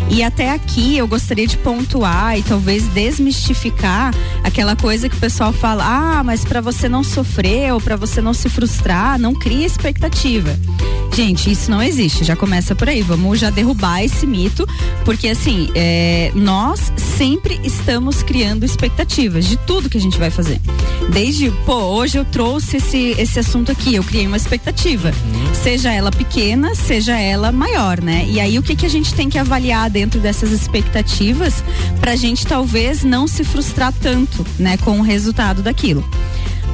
E 0.09 0.23
até 0.23 0.53
aqui 0.53 0.97
eu 0.97 1.09
gostaria 1.09 1.45
de 1.45 1.57
pontuar 1.57 2.39
e 2.39 2.43
talvez 2.45 2.85
desmistificar 2.85 4.15
aquela 4.45 4.77
coisa 4.77 5.09
que 5.09 5.17
o 5.17 5.21
pessoal 5.21 5.53
fala: 5.53 5.83
"Ah, 5.85 6.23
mas 6.23 6.45
para 6.45 6.61
você 6.61 6.89
não 6.89 7.03
sofrer 7.03 7.73
ou 7.73 7.81
para 7.81 7.97
você 7.97 8.23
não 8.23 8.33
se 8.33 8.49
frustrar, 8.49 9.19
não 9.19 9.35
cria 9.35 9.67
expectativa". 9.67 10.57
Gente, 11.17 11.51
isso 11.51 11.71
não 11.71 11.83
existe. 11.83 12.25
Já 12.25 12.37
começa 12.37 12.75
por 12.75 12.91
aí. 12.91 13.01
Vamos 13.01 13.41
já 13.41 13.49
derrubar 13.49 14.05
esse 14.05 14.27
mito, 14.27 14.69
porque 15.03 15.29
assim, 15.29 15.71
é, 15.75 16.31
nós 16.35 16.93
sempre 17.17 17.59
estamos 17.65 18.23
criando 18.23 18.65
expectativas 18.65 19.47
de 19.47 19.57
tudo 19.57 19.89
que 19.89 19.97
a 19.97 20.01
gente 20.01 20.19
vai 20.19 20.31
fazer. 20.31 20.61
Desde, 21.15 21.51
pô, 21.65 21.73
hoje 21.73 22.19
eu 22.19 22.25
trouxe 22.27 22.77
esse, 22.77 23.15
esse 23.17 23.39
assunto 23.39 23.73
aqui, 23.73 23.95
eu 23.95 24.05
criei 24.05 24.27
uma 24.27 24.37
expectativa. 24.37 25.11
Seja 25.55 25.91
ela 25.91 26.11
pequena, 26.11 26.75
seja 26.75 27.19
ela 27.19 27.51
maior, 27.51 27.99
né? 28.03 28.27
E 28.29 28.39
aí 28.39 28.59
o 28.59 28.63
que, 28.63 28.77
que 28.77 28.85
a 28.85 28.91
gente 28.91 29.15
tem 29.15 29.31
que 29.31 29.39
avaliar 29.39 29.89
dentro 29.89 30.21
dessas 30.21 30.53
expectativas 30.53 31.65
pra 31.99 32.15
gente 32.15 32.47
talvez 32.47 33.03
não 33.03 33.27
se 33.27 33.43
frustrar 33.43 33.91
tanto, 34.03 34.45
né, 34.59 34.77
com 34.77 35.01
o 35.01 35.03
resultado 35.03 35.63
daquilo. 35.63 36.07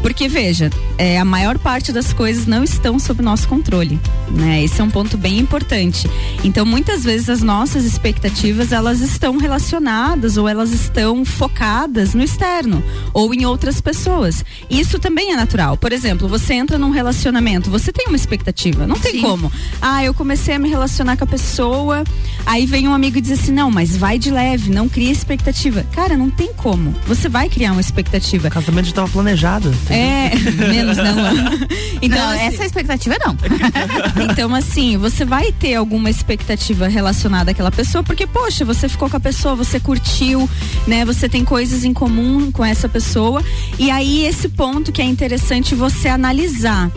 Porque 0.02 0.28
veja, 0.28 0.68
é, 0.98 1.18
a 1.18 1.24
maior 1.24 1.58
parte 1.58 1.92
das 1.92 2.12
coisas 2.12 2.44
não 2.44 2.64
estão 2.64 2.98
sob 2.98 3.22
nosso 3.22 3.46
controle, 3.46 3.98
né? 4.30 4.62
Esse 4.64 4.80
é 4.80 4.84
um 4.84 4.90
ponto 4.90 5.16
bem 5.16 5.38
importante. 5.38 6.10
Então, 6.42 6.66
muitas 6.66 7.04
vezes 7.04 7.30
as 7.30 7.40
nossas 7.40 7.84
expectativas 7.84 8.72
elas 8.72 9.00
estão 9.00 9.36
relacionadas 9.36 10.36
ou 10.36 10.48
elas 10.48 10.72
estão 10.72 11.24
focadas 11.24 12.14
no 12.14 12.22
externo 12.22 12.82
ou 13.14 13.32
em 13.32 13.46
outras 13.46 13.80
pessoas. 13.80 14.44
Isso 14.68 14.98
também 14.98 15.32
é 15.32 15.36
natural. 15.36 15.76
Por 15.76 15.92
exemplo, 15.92 16.26
você 16.26 16.54
entra 16.54 16.76
num 16.76 16.90
relacionamento, 16.90 17.70
você 17.70 17.92
tem 17.92 18.08
uma 18.08 18.16
expectativa, 18.16 18.86
não 18.86 18.98
tem 18.98 19.12
Sim. 19.12 19.20
como. 19.20 19.52
Ah, 19.80 20.04
eu 20.04 20.12
comecei 20.12 20.56
a 20.56 20.58
me 20.58 20.68
relacionar 20.68 21.16
com 21.16 21.24
a 21.24 21.28
pessoa, 21.28 22.02
aí 22.44 22.66
vem 22.66 22.88
um 22.88 22.94
amigo 22.94 23.18
e 23.18 23.20
diz 23.20 23.40
assim: 23.40 23.52
"Não, 23.52 23.70
mas 23.70 23.96
vai 23.96 24.18
de 24.18 24.30
leve, 24.30 24.70
não 24.70 24.88
cria 24.88 25.12
expectativa". 25.12 25.86
Cara, 25.92 26.16
não 26.16 26.28
tem 26.28 26.52
como. 26.54 26.92
Você 27.06 27.28
vai 27.28 27.48
criar 27.48 27.70
uma 27.70 27.80
expectativa. 27.80 28.48
O 28.48 28.50
casamento 28.50 28.86
já 28.86 28.90
estava 28.90 29.08
planejado. 29.08 29.72
É, 29.92 30.31
menos 30.68 30.96
não. 30.96 31.12
Então, 32.05 32.18
não, 32.18 32.31
assim, 32.33 32.46
essa 32.46 32.64
expectativa 32.64 33.16
não. 33.24 33.37
então, 34.28 34.52
assim, 34.52 34.96
você 34.96 35.24
vai 35.24 35.52
ter 35.52 35.76
alguma 35.76 36.11
expectativa 36.11 36.88
relacionada 36.88 37.52
àquela 37.52 37.70
pessoa, 37.70 38.02
porque, 38.02 38.26
poxa, 38.26 38.64
você 38.64 38.88
ficou 38.88 39.09
com 39.09 39.16
a 39.16 39.20
pessoa, 39.20 39.55
você 39.55 39.78
curtiu, 39.78 40.50
né? 40.85 41.05
Você 41.05 41.28
tem 41.28 41.44
coisas 41.44 41.85
em 41.85 41.92
comum 41.92 42.50
com 42.50 42.64
essa 42.64 42.88
pessoa. 42.88 43.40
E 43.78 43.88
aí, 43.88 44.26
esse 44.26 44.48
ponto 44.48 44.90
que 44.90 45.00
é 45.00 45.05
interessante 45.05 45.76
você 45.76 46.09
analisar. 46.09 46.90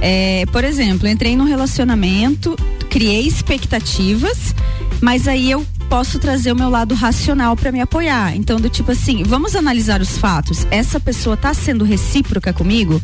É, 0.00 0.44
por 0.52 0.62
exemplo, 0.62 1.08
entrei 1.08 1.36
num 1.36 1.46
relacionamento, 1.46 2.56
criei 2.88 3.26
expectativas, 3.26 4.54
mas 5.00 5.26
aí 5.26 5.50
eu 5.50 5.66
posso 5.94 6.18
trazer 6.18 6.50
o 6.50 6.56
meu 6.56 6.68
lado 6.68 6.92
racional 6.92 7.54
para 7.54 7.70
me 7.70 7.80
apoiar. 7.80 8.34
Então, 8.34 8.58
do 8.58 8.68
tipo 8.68 8.90
assim, 8.90 9.22
vamos 9.22 9.54
analisar 9.54 10.00
os 10.00 10.18
fatos. 10.18 10.66
Essa 10.68 10.98
pessoa 10.98 11.36
tá 11.36 11.54
sendo 11.54 11.84
recíproca 11.84 12.52
comigo? 12.52 13.00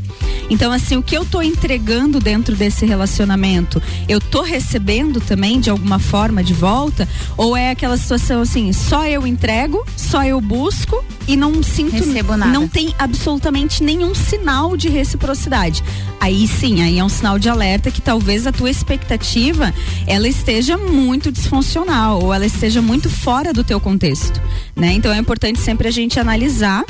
Então, 0.51 0.73
assim, 0.73 0.97
o 0.97 1.03
que 1.03 1.17
eu 1.17 1.25
tô 1.25 1.41
entregando 1.41 2.19
dentro 2.19 2.57
desse 2.57 2.85
relacionamento, 2.85 3.81
eu 4.09 4.21
tô 4.21 4.43
recebendo 4.43 5.21
também 5.21 5.61
de 5.61 5.71
alguma 5.71 6.01
forma 6.01 6.43
de 6.43 6.53
volta? 6.53 7.09
Ou 7.37 7.57
é 7.57 7.71
aquela 7.71 7.97
situação 7.97 8.41
assim, 8.41 8.73
só 8.73 9.07
eu 9.07 9.25
entrego, 9.25 9.87
só 9.97 10.25
eu 10.25 10.41
busco 10.41 11.05
e 11.31 11.37
não 11.37 11.63
sinto 11.63 11.93
Recebo 11.93 12.37
nada. 12.37 12.53
não 12.53 12.67
tem 12.67 12.93
absolutamente 12.99 13.85
nenhum 13.85 14.13
sinal 14.17 14.77
de 14.77 14.89
reciprocidade. 14.89 15.85
Aí 16.21 16.49
sim, 16.49 16.83
aí 16.83 16.99
é 16.99 17.05
um 17.05 17.09
sinal 17.09 17.39
de 17.39 17.49
alerta 17.49 17.89
que 17.89 18.01
talvez 18.01 18.49
a 18.49 18.53
tua 18.53 18.69
expectativa 18.69 19.73
ela 20.09 20.27
esteja 20.27 20.77
muito 20.77 21.31
disfuncional 21.31 22.21
ou 22.21 22.35
ela 22.35 22.45
esteja 22.45 22.83
muito 22.83 23.09
fora 23.09 23.53
do 23.53 23.63
teu 23.63 23.79
contexto, 23.79 24.43
né? 24.75 24.93
Então 24.93 25.13
é 25.13 25.19
importante 25.19 25.61
sempre 25.61 25.87
a 25.87 25.91
gente 25.93 26.19
analisar 26.19 26.85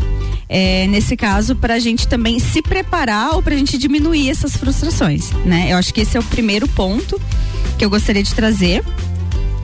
é, 0.49 0.87
nesse 0.87 1.19
caso 1.19 1.55
para 1.55 1.75
a 1.75 1.79
gente 1.79 2.09
também 2.09 2.39
se 2.39 2.63
preparar 2.63 3.35
ou 3.35 3.43
para 3.43 3.55
a 3.55 3.59
gente 3.59 3.77
diminuir 3.77 4.31
essas 4.31 4.57
frustrações, 4.57 5.33
né? 5.45 5.71
Eu 5.71 5.77
acho 5.77 5.93
que 5.93 6.01
esse 6.01 6.17
é 6.17 6.21
o 6.21 6.25
primeiro 6.25 6.67
ponto 6.67 7.21
que 7.77 7.85
eu 7.85 7.91
gostaria 7.91 8.23
de 8.23 8.35
trazer. 8.35 8.83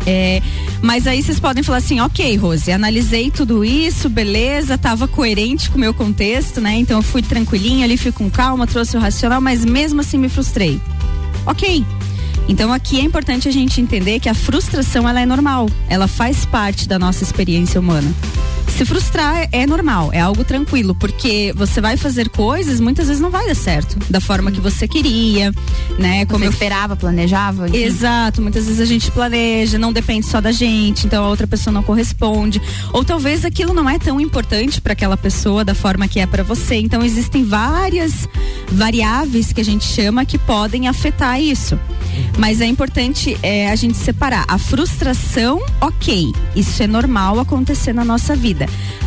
É, 0.06 0.40
mas 0.80 1.06
aí 1.06 1.20
vocês 1.20 1.40
podem 1.40 1.64
falar 1.64 1.78
assim, 1.78 1.98
ok, 2.00 2.36
Rose, 2.36 2.70
analisei 2.70 3.28
tudo 3.28 3.64
isso, 3.64 4.08
beleza, 4.08 4.78
tava 4.78 5.08
coerente 5.08 5.68
com 5.68 5.76
o 5.76 5.80
meu 5.80 5.92
contexto, 5.92 6.60
né? 6.60 6.76
Então 6.76 6.98
eu 6.98 7.02
fui 7.02 7.22
tranquilinha 7.22 7.84
ali, 7.84 7.96
fui 7.96 8.12
com 8.12 8.30
calma, 8.30 8.66
trouxe 8.66 8.96
o 8.96 9.00
racional, 9.00 9.40
mas 9.40 9.64
mesmo 9.64 10.00
assim 10.00 10.16
me 10.16 10.28
frustrei. 10.28 10.80
Ok. 11.44 11.84
Então 12.48 12.72
aqui 12.72 13.00
é 13.00 13.02
importante 13.02 13.48
a 13.48 13.50
gente 13.50 13.80
entender 13.80 14.20
que 14.20 14.28
a 14.28 14.34
frustração 14.34 15.08
ela 15.08 15.20
é 15.20 15.26
normal, 15.26 15.68
ela 15.88 16.06
faz 16.06 16.46
parte 16.46 16.88
da 16.88 16.98
nossa 16.98 17.24
experiência 17.24 17.80
humana. 17.80 18.14
Se 18.68 18.84
frustrar 18.84 19.48
é 19.52 19.66
normal, 19.66 20.10
é 20.12 20.20
algo 20.20 20.44
tranquilo, 20.44 20.94
porque 20.94 21.52
você 21.56 21.80
vai 21.80 21.96
fazer 21.96 22.28
coisas, 22.28 22.78
muitas 22.78 23.06
vezes 23.06 23.22
não 23.22 23.30
vai 23.30 23.46
dar 23.46 23.54
certo 23.54 23.96
da 24.10 24.20
forma 24.20 24.50
que 24.52 24.60
você 24.60 24.86
queria, 24.86 25.52
né? 25.98 26.26
Como 26.26 26.40
Você 26.40 26.46
eu 26.46 26.50
esperava, 26.50 26.94
planejava. 26.94 27.68
enfim. 27.68 27.78
Exato, 27.78 28.42
muitas 28.42 28.66
vezes 28.66 28.80
a 28.80 28.84
gente 28.84 29.10
planeja, 29.10 29.78
não 29.78 29.92
depende 29.92 30.26
só 30.26 30.40
da 30.40 30.52
gente, 30.52 31.06
então 31.06 31.24
a 31.24 31.28
outra 31.28 31.46
pessoa 31.46 31.72
não 31.72 31.82
corresponde. 31.82 32.60
Ou 32.92 33.02
talvez 33.02 33.44
aquilo 33.44 33.72
não 33.72 33.88
é 33.88 33.98
tão 33.98 34.20
importante 34.20 34.80
para 34.80 34.92
aquela 34.92 35.16
pessoa 35.16 35.64
da 35.64 35.74
forma 35.74 36.06
que 36.06 36.20
é 36.20 36.26
para 36.26 36.42
você. 36.42 36.76
Então 36.76 37.02
existem 37.02 37.44
várias 37.44 38.28
variáveis 38.70 39.52
que 39.52 39.60
a 39.60 39.64
gente 39.64 39.84
chama 39.86 40.24
que 40.24 40.38
podem 40.38 40.86
afetar 40.86 41.40
isso. 41.40 41.78
Mas 42.38 42.60
é 42.60 42.66
importante 42.66 43.36
é, 43.42 43.70
a 43.70 43.76
gente 43.76 43.96
separar. 43.96 44.44
A 44.48 44.58
frustração, 44.58 45.62
ok, 45.80 46.32
isso 46.54 46.82
é 46.82 46.86
normal 46.86 47.38
acontecer 47.40 47.92
na 47.92 48.04
nossa 48.04 48.34
vida. 48.34 48.55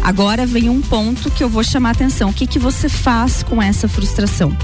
Agora 0.03 0.45
vem 0.45 0.69
um 0.69 0.81
ponto 0.81 1.31
que 1.31 1.43
eu 1.43 1.49
vou 1.49 1.63
chamar 1.63 1.89
a 1.89 1.91
atenção. 1.93 2.29
O 2.29 2.33
que, 2.33 2.45
que 2.45 2.59
você 2.59 2.87
faz 2.87 3.41
com 3.43 3.61
essa 3.61 3.87
frustração? 3.87 4.55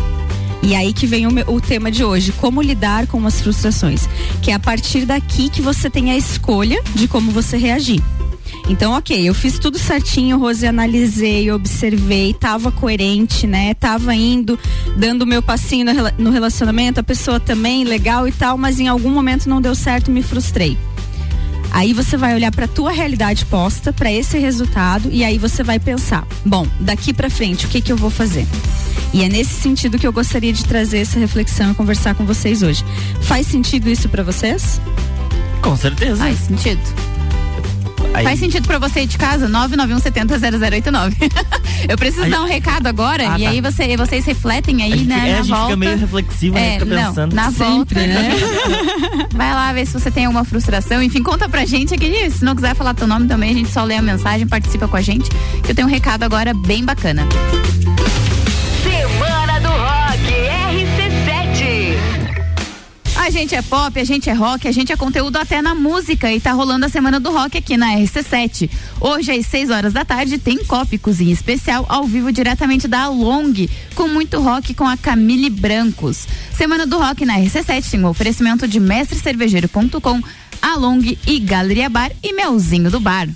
E 0.62 0.74
aí 0.76 0.94
que 0.94 1.06
vem 1.06 1.28
o, 1.28 1.32
meu- 1.32 1.46
o 1.48 1.62
tema 1.62 1.92
de 1.92 2.04
hoje, 2.04 2.32
como 2.34 2.62
lidar 2.62 3.08
com 3.08 3.26
as 3.28 3.42
frustrações. 3.42 4.08
Que 4.42 4.52
é 4.52 4.54
a 4.54 4.60
partir 4.60 5.06
daqui 5.06 5.50
que 5.50 5.62
você 5.62 5.90
tem 5.90 6.12
a 6.12 6.18
escolha 6.18 6.82
de 6.96 7.08
como 7.08 7.32
você 7.32 7.58
reagir. 7.58 8.02
Então, 8.68 8.94
ok, 8.94 9.28
eu 9.30 9.34
fiz 9.36 9.60
tudo 9.60 9.78
certinho, 9.78 10.40
Rose, 10.40 10.66
analisei, 10.66 11.52
observei, 11.52 12.34
tava 12.34 12.72
coerente, 12.72 13.46
né? 13.46 13.76
Tava 13.76 14.16
indo, 14.16 14.58
dando 14.98 15.22
o 15.22 15.26
meu 15.28 15.42
passinho 15.42 15.86
no 15.86 15.94
rela- 15.94 16.14
no 16.18 16.32
relacionamento, 16.32 17.00
a 17.00 17.04
pessoa 17.04 17.40
também, 17.40 17.84
legal 17.84 18.28
e 18.28 18.32
tal, 18.32 18.58
mas 18.58 18.80
em 18.80 18.88
algum 18.88 19.12
momento 19.12 19.48
não 19.48 19.62
deu 19.62 19.76
certo, 19.76 20.10
me 20.10 20.24
frustrei. 20.24 20.76
Aí 21.76 21.92
você 21.92 22.16
vai 22.16 22.34
olhar 22.34 22.54
para 22.54 22.70
tua 22.70 22.90
realidade 22.90 23.46
posta, 23.48 23.92
para 23.92 24.10
esse 24.10 24.38
resultado 24.38 25.10
e 25.12 25.26
aí 25.26 25.38
você 25.38 25.62
vai 25.62 25.78
pensar, 25.78 26.26
bom, 26.46 26.66
daqui 26.80 27.12
para 27.12 27.30
frente, 27.30 27.66
o 27.66 27.70
que 27.70 27.82
que 27.82 27.92
eu 27.92 27.98
vou 27.98 28.10
fazer? 28.10 28.48
E 29.14 29.22
é 29.22 29.28
nesse 29.28 29.56
sentido 29.56 30.00
que 30.00 30.08
eu 30.08 30.14
gostaria 30.14 30.54
de 30.54 30.64
trazer 30.64 31.00
essa 31.00 31.20
reflexão 31.20 31.72
e 31.72 31.76
conversar 31.76 32.16
com 32.16 32.26
vocês 32.26 32.64
hoje. 32.64 32.82
Faz 33.24 33.48
sentido 33.48 33.90
isso 33.90 34.08
para 34.08 34.24
vocês? 34.24 34.80
Com 35.62 35.76
certeza. 35.76 36.16
Faz 36.16 36.40
sentido. 36.40 37.15
Aí- 38.16 38.24
Faz 38.24 38.40
sentido 38.40 38.68
pra 38.68 38.80
você 38.80 39.00
aí 39.00 39.08
de 39.08 39.18
casa? 39.18 39.48
991700089. 39.50 41.16
Eu 41.90 41.98
preciso 41.98 42.30
dar 42.30 42.42
um 42.42 42.46
recado 42.48 42.88
agora 42.88 43.24
Ah, 43.34 43.40
e 43.40 43.44
tá. 43.44 43.50
aí 43.50 43.62
você, 43.62 43.96
vocês 43.98 44.26
refletem 44.26 44.82
aí, 44.84 44.92
gente, 44.92 45.04
né? 45.06 45.16
é, 45.16 45.32
na 45.34 45.40
a 45.40 45.42
gente 45.42 45.50
volta. 45.50 45.66
fica 45.66 45.78
meio 45.78 45.98
reflexivo, 45.98 46.56
né? 46.56 46.76
É, 46.76 46.80
Fica 46.80 46.86
não, 46.96 47.08
pensando. 47.10 47.34
na 47.36 47.50
volta. 47.50 47.96
né? 47.96 48.30
Vai 49.34 49.54
lá 49.54 49.74
ver 49.74 49.86
se 49.86 49.94
você 49.94 50.10
tem 50.10 50.26
alguma 50.26 50.44
frustração. 50.46 51.02
Enfim, 51.04 51.22
conta 51.22 51.48
pra 51.50 51.66
gente 51.66 51.94
aqui. 51.94 52.30
Se 52.32 52.44
não 52.44 52.56
quiser 52.56 52.76
falar 52.76 52.94
teu 52.94 53.08
nome 53.08 53.28
também, 53.28 53.52
a 53.52 53.54
gente 53.54 53.72
só 53.72 53.84
lê 53.84 53.96
a 53.96 54.02
mensagem, 54.02 54.48
participa 54.48 54.88
com 54.88 54.96
a 54.98 55.02
gente. 55.02 55.30
Que 55.64 55.72
eu 55.72 55.76
tenho 55.76 55.88
um 55.88 55.92
recado 55.92 56.24
agora 56.24 56.54
bem 56.54 56.84
bacana. 56.84 57.28
A 63.26 63.32
gente 63.32 63.56
é 63.56 63.62
pop, 63.64 64.00
a 64.00 64.04
gente 64.04 64.30
é 64.30 64.34
rock, 64.34 64.68
a 64.68 64.72
gente 64.72 64.94
é 64.94 64.96
conteúdo 64.96 65.38
até 65.38 65.60
na 65.60 65.74
música 65.74 66.32
e 66.32 66.40
tá 66.40 66.52
rolando 66.52 66.86
a 66.86 66.90
semana 66.90 67.20
do 67.20 67.32
rock 67.32 67.58
aqui 67.58 67.76
na 67.76 67.96
RC7. 67.96 68.70
Hoje 69.02 69.32
às 69.32 69.48
6 69.48 69.72
horas 69.72 69.94
da 69.94 70.06
tarde 70.06 70.38
tem 70.38 70.64
Copa 70.64 70.94
e 70.94 71.00
Cozinha 71.00 71.34
Especial 71.34 71.88
ao 71.90 72.04
vivo 72.04 72.32
diretamente 72.32 72.88
da 72.88 73.08
Long, 73.08 73.52
com 73.96 74.08
muito 74.08 74.40
rock 74.40 74.76
com 74.76 74.88
a 74.88 74.96
Camille 74.96 75.50
Brancos. 75.50 76.28
Semana 76.56 76.86
do 76.86 77.00
rock 77.00 77.26
na 77.26 77.40
RC7 77.40 77.90
tem 77.90 78.00
um 78.00 78.10
oferecimento 78.10 78.68
de 78.68 78.80
mestrecervejeiro.com, 78.80 80.22
Along 80.62 81.18
e 81.26 81.40
Galeria 81.40 81.90
Bar 81.90 82.12
e 82.22 82.32
Melzinho 82.32 82.92
do 82.92 83.00
Bar. 83.00 83.28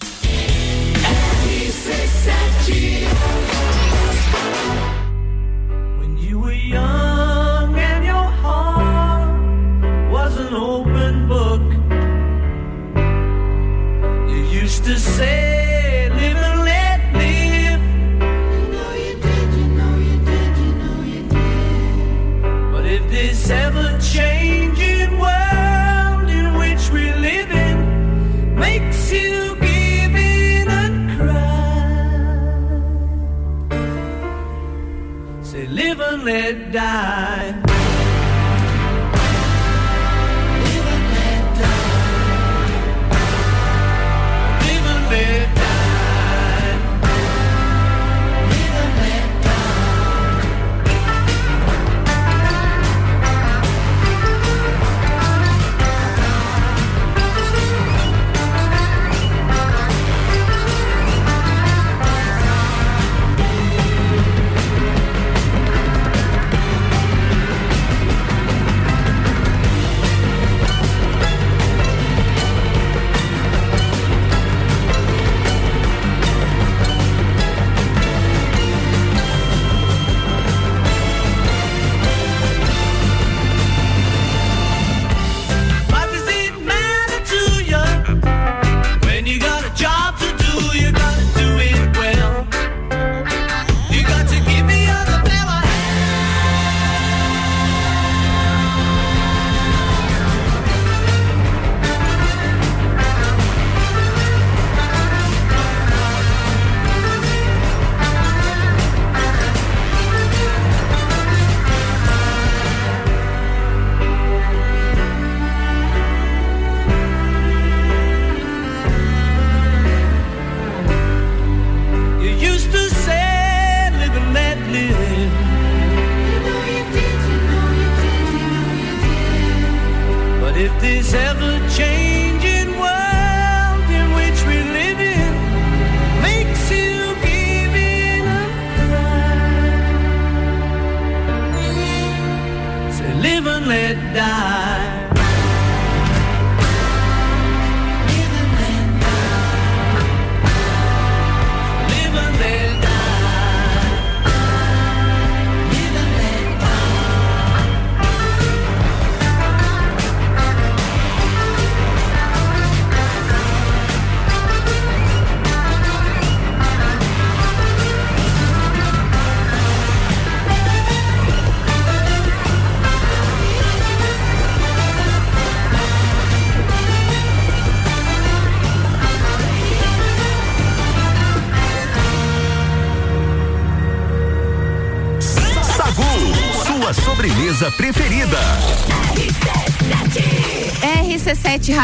Live 36.30 36.76
and 36.76 37.59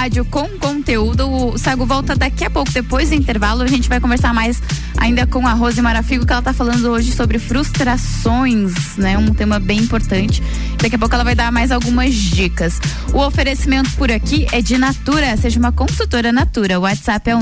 Rádio 0.05 0.23
com 0.25 0.47
conteúdo. 0.59 1.27
O 1.27 1.57
Sago 1.57 1.83
volta 1.83 2.15
daqui 2.15 2.45
a 2.45 2.49
pouco, 2.51 2.71
depois 2.71 3.09
do 3.09 3.15
intervalo. 3.15 3.63
A 3.63 3.67
gente 3.67 3.89
vai 3.89 3.99
conversar 3.99 4.35
mais 4.35 4.61
ainda 4.95 5.25
com 5.25 5.47
a 5.47 5.53
Rose 5.53 5.81
Marafigo, 5.81 6.27
que 6.27 6.31
ela 6.31 6.43
tá 6.43 6.53
falando 6.53 6.91
hoje 6.91 7.11
sobre 7.11 7.39
frustrações, 7.39 8.97
né? 8.97 9.17
Um 9.17 9.33
tema 9.33 9.59
bem 9.59 9.79
importante. 9.79 10.43
Daqui 10.77 10.95
a 10.95 10.99
pouco 10.99 11.15
ela 11.15 11.23
vai 11.23 11.33
dar 11.33 11.51
mais 11.51 11.71
algumas 11.71 12.13
dicas. 12.13 12.79
O 13.13 13.17
oferecimento 13.17 13.89
por 13.95 14.11
aqui 14.11 14.45
é 14.51 14.61
de 14.61 14.77
Natura. 14.77 15.35
Seja 15.37 15.57
uma 15.57 15.71
consultora 15.71 16.31
Natura. 16.31 16.77
O 16.77 16.83
WhatsApp 16.83 17.31
é 17.31 17.35
o 17.35 17.41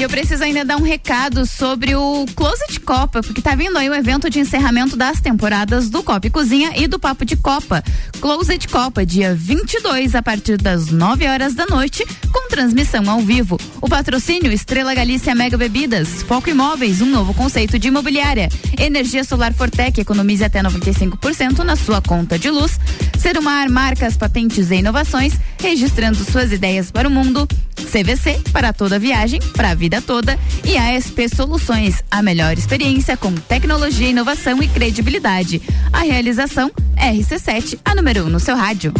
E 0.00 0.02
eu 0.02 0.08
preciso 0.08 0.42
ainda 0.42 0.64
dar 0.64 0.78
um 0.78 0.82
recado 0.82 1.44
sobre 1.44 1.94
o 1.94 2.24
Closet 2.34 2.80
Copa, 2.80 3.22
porque 3.22 3.42
tá 3.42 3.54
vindo 3.54 3.76
aí 3.76 3.86
o 3.86 3.94
evento 3.94 4.30
de 4.30 4.40
encerramento 4.40 4.96
das 4.96 5.20
temporadas 5.20 5.90
do 5.90 6.02
Copa 6.02 6.26
e 6.26 6.30
Cozinha 6.30 6.72
e 6.74 6.86
do 6.86 6.98
Papo 6.98 7.22
de 7.22 7.36
Copa. 7.36 7.84
Closet 8.18 8.66
Copa, 8.66 9.04
dia 9.04 9.34
22, 9.34 10.14
a 10.14 10.22
partir 10.22 10.56
das 10.56 10.90
9 10.90 11.26
horas 11.26 11.54
da 11.54 11.66
noite, 11.66 12.06
com 12.32 12.48
transmissão 12.48 13.10
ao 13.10 13.20
vivo. 13.20 13.58
O 13.78 13.90
patrocínio 13.90 14.50
Estrela 14.50 14.94
Galícia 14.94 15.34
Mega 15.34 15.58
Bebidas, 15.58 16.22
Foco 16.22 16.48
Imóveis, 16.48 17.02
um 17.02 17.06
novo 17.06 17.34
conceito 17.34 17.78
de 17.78 17.88
imobiliária. 17.88 18.48
Energia 18.78 19.22
Solar 19.22 19.52
Fortec, 19.52 20.00
economize 20.00 20.42
até 20.42 20.62
95% 20.62 21.58
na 21.58 21.76
sua 21.76 22.00
conta 22.00 22.38
de 22.38 22.48
luz. 22.48 22.80
Serumar, 23.18 23.68
marcas, 23.68 24.16
patentes 24.16 24.70
e 24.70 24.76
inovações, 24.76 25.34
registrando 25.60 26.24
suas 26.24 26.52
ideias 26.52 26.90
para 26.90 27.06
o 27.06 27.10
mundo. 27.10 27.46
CVC, 27.90 28.40
para 28.52 28.72
toda 28.72 28.98
viagem, 28.98 29.40
para 29.54 29.70
a 29.70 29.74
vida 29.74 29.89
toda. 29.98 30.38
E 30.62 30.76
ASP 30.76 31.26
Soluções, 31.34 32.04
a 32.10 32.20
melhor 32.20 32.58
experiência 32.58 33.16
com 33.16 33.32
tecnologia, 33.32 34.10
inovação 34.10 34.62
e 34.62 34.68
credibilidade. 34.68 35.62
A 35.90 36.00
realização 36.00 36.70
RC7, 36.96 37.78
a 37.82 37.94
número 37.94 38.24
1 38.24 38.26
um 38.26 38.28
no 38.28 38.40
seu 38.40 38.54
rádio. 38.54 38.92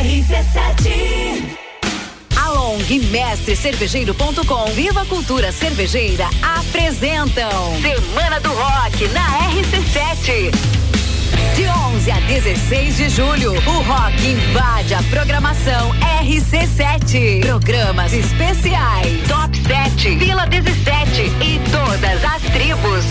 RC7 0.00 1.58
Along 2.34 2.82
e 2.88 2.98
Mestre 3.10 3.54
Cervejeiro.com 3.54 4.66
Viva 4.72 5.02
a 5.02 5.04
Cultura 5.04 5.52
Cervejeira 5.52 6.28
apresentam 6.40 7.50
Semana 7.82 8.40
do 8.40 8.48
Rock 8.48 9.06
na 9.08 9.50
RC7. 9.50 10.97
De 11.54 11.68
11 11.68 12.10
a 12.10 12.20
16 12.20 12.96
de 12.96 13.08
julho, 13.08 13.52
o 13.52 13.82
rock 13.82 14.26
invade 14.26 14.94
a 14.94 15.02
programação 15.04 15.92
RC7. 16.22 17.40
Programas 17.40 18.12
especiais, 18.12 19.26
Top 19.28 19.56
7, 19.56 20.16
Vila 20.16 20.46
17 20.46 21.22
e 21.22 21.60
todas 21.70 22.24
as 22.24 22.42
tribos. 22.52 23.04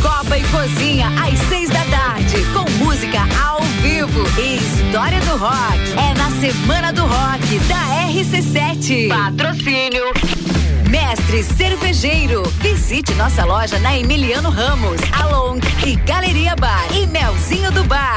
Copa 0.00 0.38
e 0.38 0.42
Cozinha 0.44 1.08
às 1.20 1.38
seis 1.48 1.68
da 1.70 1.84
tarde, 1.84 2.36
com 2.52 2.84
música 2.84 3.20
ao 3.44 3.60
vivo 3.82 4.24
e 4.40 4.56
história 4.56 5.20
do 5.20 5.36
rock. 5.36 5.92
É 5.98 6.14
na 6.14 6.30
Semana 6.40 6.92
do 6.92 7.02
Rock 7.02 7.58
da 7.60 8.08
RC7. 8.08 9.08
Patrocínio. 9.08 10.55
Mestre 10.88 11.42
Cervejeiro. 11.42 12.42
Visite 12.60 13.14
nossa 13.14 13.44
loja 13.44 13.78
na 13.78 13.96
Emiliano 13.96 14.50
Ramos, 14.50 15.00
Along 15.12 15.60
e 15.84 15.96
Galeria 15.96 16.54
Bar 16.56 16.86
e 16.92 17.06
Melzinho 17.06 17.70
do 17.72 17.84
Bar. 17.84 18.16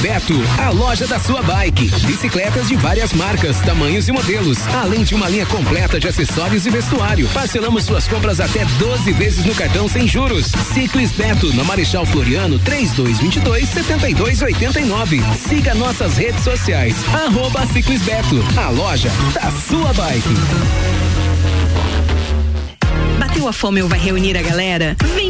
Beto, 0.00 0.34
a 0.58 0.70
loja 0.70 1.06
da 1.06 1.18
sua 1.18 1.42
bike. 1.42 1.90
Bicicletas 2.06 2.68
de 2.68 2.76
várias 2.76 3.12
marcas, 3.12 3.60
tamanhos 3.60 4.08
e 4.08 4.12
modelos, 4.12 4.58
além 4.68 5.04
de 5.04 5.14
uma 5.14 5.28
linha 5.28 5.44
completa 5.44 6.00
de 6.00 6.08
acessórios 6.08 6.64
e 6.64 6.70
vestuário. 6.70 7.28
Parcelamos 7.34 7.84
suas 7.84 8.08
compras 8.08 8.40
até 8.40 8.64
12 8.78 9.12
vezes 9.12 9.44
no 9.44 9.54
cartão 9.54 9.88
sem 9.88 10.08
juros. 10.08 10.46
Ciclis 10.72 11.12
Beto, 11.12 11.54
na 11.54 11.64
Marechal 11.64 12.06
Floriano, 12.06 12.58
3222 12.60 13.68
7289. 13.68 15.22
Siga 15.36 15.74
nossas 15.74 16.16
redes 16.16 16.42
sociais. 16.42 16.96
Arroba 17.12 17.66
Ciclis 17.66 18.02
Beto, 18.02 18.42
a 18.56 18.70
loja 18.70 19.10
da 19.34 19.50
sua 19.50 19.92
bike. 19.92 20.34
Bateu 23.18 23.46
a 23.46 23.52
fome 23.52 23.82
ou 23.82 23.88
vai 23.88 23.98
reunir 23.98 24.36
a 24.38 24.42
galera? 24.42 24.96
Vem 25.14 25.29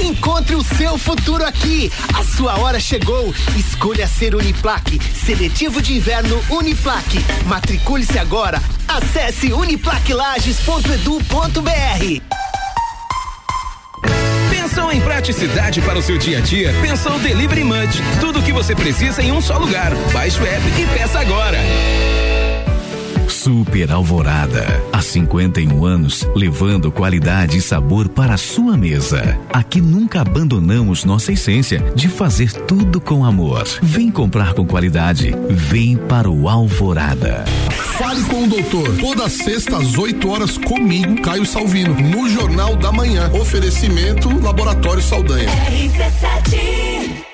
Encontre 0.00 0.54
o 0.54 0.62
seu 0.62 0.98
futuro 0.98 1.44
aqui. 1.44 1.90
A 2.14 2.22
sua 2.22 2.58
hora 2.58 2.80
chegou. 2.80 3.34
Escolha 3.56 4.06
ser 4.06 4.34
Uniplaque. 4.34 5.00
Seletivo 5.24 5.80
de 5.80 5.96
inverno 5.96 6.42
Uniplaque. 6.50 7.24
Matricule-se 7.46 8.18
agora. 8.18 8.60
Acesse 8.88 9.52
uniplaquelages.edu.br. 9.52 12.22
Pensou 14.50 14.92
em 14.92 15.00
praticidade 15.00 15.80
para 15.82 15.98
o 15.98 16.02
seu 16.02 16.18
dia 16.18 16.38
a 16.38 16.40
dia? 16.40 16.72
Pensou 16.80 17.18
Delivery 17.18 17.64
Munch. 17.64 18.00
Tudo 18.20 18.40
o 18.40 18.42
que 18.42 18.52
você 18.52 18.74
precisa 18.74 19.22
em 19.22 19.32
um 19.32 19.40
só 19.40 19.58
lugar. 19.58 19.94
Baixe 20.12 20.40
o 20.40 20.46
app 20.46 20.62
e 20.80 20.86
peça 20.98 21.20
agora. 21.20 21.58
Super 23.44 23.92
Alvorada. 23.92 24.64
Há 24.90 25.02
51 25.02 25.84
anos, 25.84 26.26
levando 26.34 26.90
qualidade 26.90 27.58
e 27.58 27.60
sabor 27.60 28.08
para 28.08 28.32
a 28.32 28.38
sua 28.38 28.74
mesa. 28.74 29.38
Aqui 29.52 29.82
nunca 29.82 30.22
abandonamos 30.22 31.04
nossa 31.04 31.30
essência 31.30 31.84
de 31.94 32.08
fazer 32.08 32.50
tudo 32.50 33.02
com 33.02 33.22
amor. 33.22 33.66
Vem 33.82 34.10
comprar 34.10 34.54
com 34.54 34.64
qualidade. 34.64 35.34
Vem 35.50 35.94
para 35.94 36.30
o 36.30 36.48
Alvorada. 36.48 37.44
Fale 37.98 38.22
com 38.22 38.44
o 38.44 38.48
doutor. 38.48 38.96
Toda 38.96 39.28
sexta 39.28 39.76
às 39.76 39.98
8 39.98 40.26
horas 40.26 40.56
comigo, 40.56 41.20
Caio 41.20 41.44
Salvino, 41.44 41.94
no 42.00 42.26
Jornal 42.30 42.76
da 42.76 42.90
Manhã. 42.90 43.30
Oferecimento 43.34 44.30
Laboratório 44.42 45.02
Saldanha. 45.02 45.50
Rock 45.50 46.56
in 46.56 46.60
Rio 46.60 46.94
na 47.18 47.33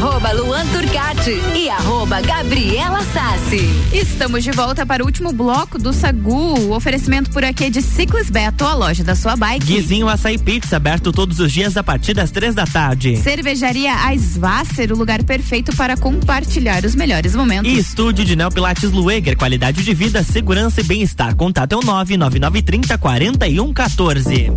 Arroba 0.00 0.32
Luan 0.32 0.66
Turcati 0.68 1.38
e 1.54 1.68
arroba 1.68 2.22
Gabriela 2.22 3.02
Sassi. 3.12 3.68
Estamos 3.92 4.42
de 4.42 4.50
volta 4.50 4.86
para 4.86 5.02
o 5.02 5.06
último 5.06 5.30
bloco 5.30 5.78
do 5.78 5.92
Sagu. 5.92 6.58
O 6.58 6.74
oferecimento 6.74 7.30
por 7.30 7.44
aqui 7.44 7.64
é 7.64 7.70
de 7.70 7.82
Ciclis 7.82 8.30
Beto, 8.30 8.64
a 8.64 8.72
loja 8.72 9.04
da 9.04 9.14
sua 9.14 9.36
bike. 9.36 9.66
Guizinho 9.66 10.08
Açaí 10.08 10.38
Pizza, 10.38 10.76
aberto 10.76 11.12
todos 11.12 11.38
os 11.38 11.52
dias 11.52 11.76
a 11.76 11.82
partir 11.82 12.14
das 12.14 12.30
três 12.30 12.54
da 12.54 12.66
tarde. 12.66 13.18
Cervejaria 13.18 13.94
Aisvasser, 14.06 14.90
o 14.90 14.96
lugar 14.96 15.22
perfeito 15.22 15.76
para 15.76 15.98
compartilhar 15.98 16.82
os 16.86 16.94
melhores 16.94 17.34
momentos. 17.34 17.70
E 17.70 17.76
estúdio 17.78 18.24
de 18.24 18.34
Neo 18.34 18.50
Pilates 18.50 18.90
Lueger, 18.90 19.36
qualidade 19.36 19.84
de 19.84 19.92
vida, 19.92 20.22
segurança 20.22 20.80
e 20.80 20.84
bem-estar. 20.84 21.36
Contato 21.36 21.74
é 21.74 21.76
o 21.76 21.80
99930 21.84 22.96
4114. 22.96 24.50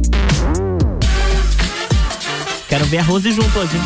Quero 2.70 2.86
ver 2.86 3.00
a 3.00 3.04
Rose 3.04 3.30
junto 3.30 3.60
hoje. 3.60 3.78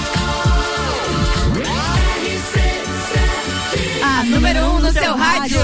Número 4.27 4.59
um 4.71 4.79
no 4.79 4.91
seu 4.91 5.15
rádio. 5.15 5.59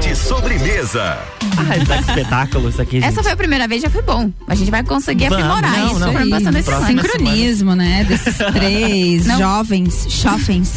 De 0.00 0.16
sobremesa. 0.16 1.18
Ah, 1.56 1.76
isso 1.76 1.92
é 1.92 1.96
que 2.02 2.08
espetáculo 2.10 2.68
isso 2.68 2.82
aqui, 2.82 3.00
gente. 3.00 3.04
Essa 3.08 3.22
foi 3.22 3.32
a 3.32 3.36
primeira 3.36 3.66
vez, 3.68 3.82
já 3.82 3.90
foi 3.90 4.02
bom. 4.02 4.30
A 4.46 4.54
gente 4.54 4.70
vai 4.70 4.82
conseguir 4.82 5.28
Vamos, 5.28 5.44
aprimorar 5.44 5.78
não, 5.78 5.86
isso. 5.90 5.98
não. 6.00 6.12
Foi 6.12 6.28
passando 6.30 6.56
esse. 6.58 6.86
Sincronismo, 6.86 7.74
né? 7.74 8.04
Desses 8.04 8.36
três 8.52 9.26
Não. 9.26 9.38
jovens, 9.38 10.06
jovens. 10.08 10.72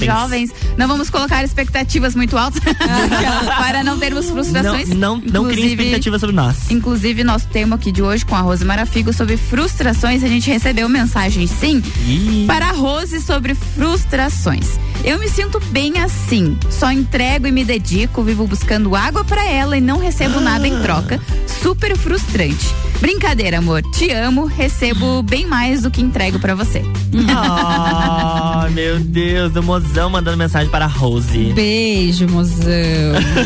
Jovens, 0.00 0.50
não 0.76 0.86
vamos 0.88 1.10
colocar 1.10 1.42
expectativas 1.44 2.14
muito 2.14 2.36
altas 2.38 2.60
para 3.58 3.82
não 3.84 3.98
termos 3.98 4.28
frustrações. 4.30 4.88
Não, 4.88 5.16
não, 5.16 5.16
não 5.16 5.44
crie 5.44 5.56
Inclusive- 5.64 5.72
expectativa 5.82 6.18
sobre 6.18 6.36
nós. 6.36 6.70
Inclusive, 6.70 7.24
nosso 7.24 7.46
tema 7.48 7.76
aqui 7.76 7.90
de 7.92 8.02
hoje 8.02 8.24
com 8.24 8.34
a 8.36 8.40
Rose 8.40 8.64
Marafigo 8.64 9.12
sobre 9.12 9.36
frustrações, 9.36 10.22
a 10.22 10.28
gente 10.28 10.50
recebeu 10.50 10.88
mensagem 10.88 11.46
sim 11.46 11.82
Ih. 12.06 12.44
para 12.46 12.66
a 12.68 12.72
Rose 12.72 13.20
sobre 13.20 13.54
frustrações. 13.54 14.78
Eu 15.02 15.18
me 15.18 15.28
sinto 15.28 15.58
bem 15.70 15.98
assim, 15.98 16.58
só 16.70 16.92
entrego 16.92 17.46
e 17.46 17.52
me 17.52 17.64
dedico, 17.64 18.22
vivo 18.22 18.46
buscando 18.46 18.94
água 18.94 19.24
para 19.24 19.44
ela 19.46 19.76
e 19.76 19.80
não 19.80 19.98
recebo 19.98 20.19
nada 20.28 20.66
em 20.68 20.78
troca. 20.82 21.20
Super 21.62 21.96
frustrante. 21.96 22.66
Brincadeira, 23.00 23.58
amor. 23.58 23.82
Te 23.92 24.10
amo, 24.10 24.44
recebo 24.44 25.22
bem 25.22 25.46
mais 25.46 25.82
do 25.82 25.90
que 25.90 26.02
entrego 26.02 26.38
para 26.38 26.54
você. 26.54 26.82
Ah, 27.28 28.68
meu 28.72 28.98
Deus, 29.00 29.54
o 29.56 29.62
mozão 29.62 30.10
mandando 30.10 30.36
mensagem 30.36 30.68
para 30.70 30.84
a 30.84 30.88
Rose. 30.88 31.52
Beijo, 31.54 32.26
mozão. 32.28 32.60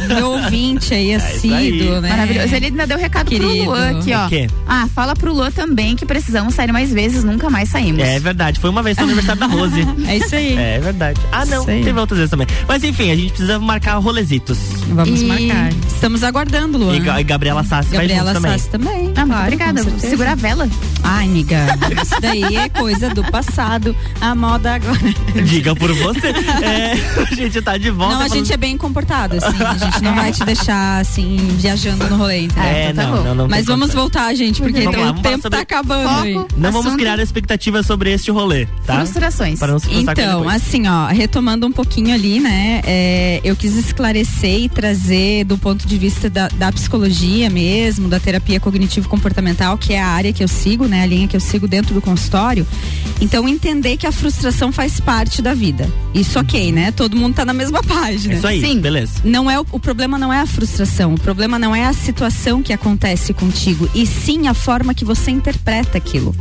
Meu 0.09 0.31
ouvinte 0.43 0.93
aí, 0.95 1.11
É 1.13 1.17
assíduo, 1.17 1.57
aí. 1.57 2.01
né? 2.01 2.09
Maravilhoso. 2.09 2.55
Ele 2.55 2.67
ainda 2.67 2.87
deu 2.87 2.99
recado 2.99 3.29
Querido. 3.29 3.49
pro 3.53 3.65
Luan 3.65 3.99
aqui, 3.99 4.13
ó. 4.13 4.27
O 4.27 4.29
quê? 4.29 4.49
Ah, 4.67 4.89
fala 4.93 5.15
pro 5.15 5.33
Luan 5.33 5.51
também 5.51 5.95
que 5.95 6.05
precisamos 6.07 6.55
sair 6.55 6.73
mais 6.73 6.93
vezes, 6.93 7.23
nunca 7.23 7.49
mais 7.51 7.69
saímos. 7.69 8.03
É 8.03 8.19
verdade, 8.19 8.59
foi 8.59 8.71
uma 8.71 8.83
vez 8.83 8.97
no 8.97 9.05
aniversário 9.05 9.41
da 9.41 9.47
Rose. 9.47 9.85
É 10.07 10.17
isso 10.19 10.35
aí. 10.35 10.57
É 10.57 10.81
verdade. 10.81 11.21
Ah, 11.33 11.45
não, 11.47 11.65
teve 11.65 11.93
outras 11.99 12.19
vezes 12.19 12.31
também. 12.31 12.47
Mas 12.69 12.83
enfim, 12.85 13.11
a 13.11 13.17
gente 13.17 13.29
precisa 13.31 13.59
marcar 13.59 13.97
rolezitos. 13.99 14.59
Vamos 14.89 15.23
E- 15.23 15.25
marcar. 15.27 15.71
Estamos 15.87 16.23
aguardando, 16.23 16.64
Luan. 16.67 16.97
E, 16.97 17.01
Ga- 17.01 17.23
Gabriela 17.23 17.63
Sassi 17.65 17.91
Gabriela 17.91 18.25
vai 18.25 18.35
junto 18.35 18.43
também. 18.43 18.59
Sassi 18.59 18.71
também. 18.71 19.13
Ah, 19.17 19.27
muito 19.27 19.27
claro, 19.29 19.43
obrigada. 19.45 19.83
Segura 20.01 20.33
a 20.33 20.35
vela. 20.35 20.69
Ai, 21.07 21.27
amiga, 21.27 21.67
isso 22.03 22.19
daí 22.21 22.57
é 22.57 22.69
coisa 22.69 23.11
do 23.11 23.23
passado. 23.25 23.95
A 24.21 24.35
moda 24.35 24.75
agora. 24.75 24.99
Diga 25.45 25.75
por 25.77 25.93
você. 25.95 26.29
É, 26.29 26.93
a 27.31 27.35
gente 27.35 27.61
tá 27.61 27.77
de 27.77 27.91
volta. 27.91 28.15
Não, 28.15 28.21
a 28.23 28.29
falando- 28.29 28.39
gente 28.45 28.53
é 28.53 28.57
bem 28.57 28.77
comportado, 28.79 29.37
assim. 29.37 29.63
A 29.63 29.75
gente 29.77 30.03
não 30.03 30.15
vai 30.15 30.33
te 30.33 30.43
deixar, 30.45 31.01
assim, 31.01 31.37
viajando 31.59 32.09
no 32.09 32.17
rolê, 32.17 32.41
entendeu? 32.43 32.65
É, 32.65 32.91
então 32.91 33.05
tá 33.05 33.11
não, 33.11 33.17
bom. 33.19 33.25
não, 33.25 33.35
não 33.35 33.49
Mas 33.49 33.67
vamos 33.67 33.93
voltar, 33.93 34.33
gente, 34.35 34.63
porque 34.63 34.81
Vamos 34.83 34.99
lá, 35.01 35.11
o 35.11 35.15
tempo 35.15 35.43
sobre- 35.43 35.51
tá 35.51 35.61
acabando 35.63 36.09
Foco. 36.09 36.23
aí. 36.23 36.45
Não 36.57 36.73
vamos 36.73 36.95
criar 36.97 37.19
expectativas 37.19 37.85
sobre 37.87 38.11
este 38.13 38.31
rolê, 38.31 38.67
tá? 38.87 38.97
Frustrações. 38.97 39.59
Para 39.59 39.73
não 39.73 39.79
se 39.79 39.93
Então, 39.95 40.49
assim, 40.49 40.87
ó, 40.89 41.07
retomando 41.09 41.67
um 41.67 41.73
pouquinho 41.73 42.15
ali, 42.15 42.41
né? 42.41 42.81
é, 42.85 43.41
eu 43.45 43.55
quis 43.55 43.77
esclarecer 43.77 44.61
e 44.63 44.69
trazer 44.69 45.45
do 45.45 45.59
ponto 45.59 45.87
de 45.87 45.99
vista 45.99 46.31
da, 46.31 46.49
da 46.49 46.73
psicologia 46.73 47.51
mesmo, 47.51 48.09
da 48.09 48.19
terapia 48.19 48.59
cognitivo-comportamental, 48.59 49.77
que 49.77 49.93
é 49.93 50.01
a 50.01 50.07
área 50.09 50.33
que 50.33 50.43
eu 50.43 50.49
sigo, 50.49 50.87
né? 50.87 50.94
A 51.03 51.07
linha 51.07 51.29
que 51.29 51.37
eu 51.37 51.41
sigo 51.41 51.67
dentro 51.67 51.95
do 51.95 52.01
consultório. 52.01 52.67
Então, 53.21 53.49
entender 53.49 53.97
que 53.97 54.07
a 54.07 54.13
frustração 54.13 54.73
faz 54.73 55.01
parte 55.01 55.41
da 55.41 55.55
vida. 55.55 55.89
Isso 56.13 56.39
ok, 56.39 56.73
né? 56.73 56.91
Todo 56.91 57.17
mundo 57.17 57.35
tá 57.35 57.45
na 57.45 57.53
mesma 57.53 57.83
página. 57.85 58.35
É 58.35 58.37
isso 58.37 58.47
aí, 58.47 58.61
Sim. 58.61 58.81
beleza. 58.81 59.21
Não 59.25 59.51
é 59.51 59.59
o, 59.59 59.67
o 59.73 59.81
problema 59.81 60.19
não 60.19 60.33
é 60.33 60.41
a 60.41 60.47
frustração, 60.47 61.15
o 61.15 61.21
problema 61.21 61.59
não 61.59 61.75
é 61.75 61.85
a 61.85 61.93
situação 61.93 62.63
que 62.63 62.73
acontece 62.73 63.33
contigo, 63.33 63.89
e 63.95 64.07
sim 64.07 64.49
a 64.49 64.55
forma 64.55 64.95
que 64.95 65.05
você 65.05 65.31
interpreta 65.31 65.99
aquilo. 65.99 66.35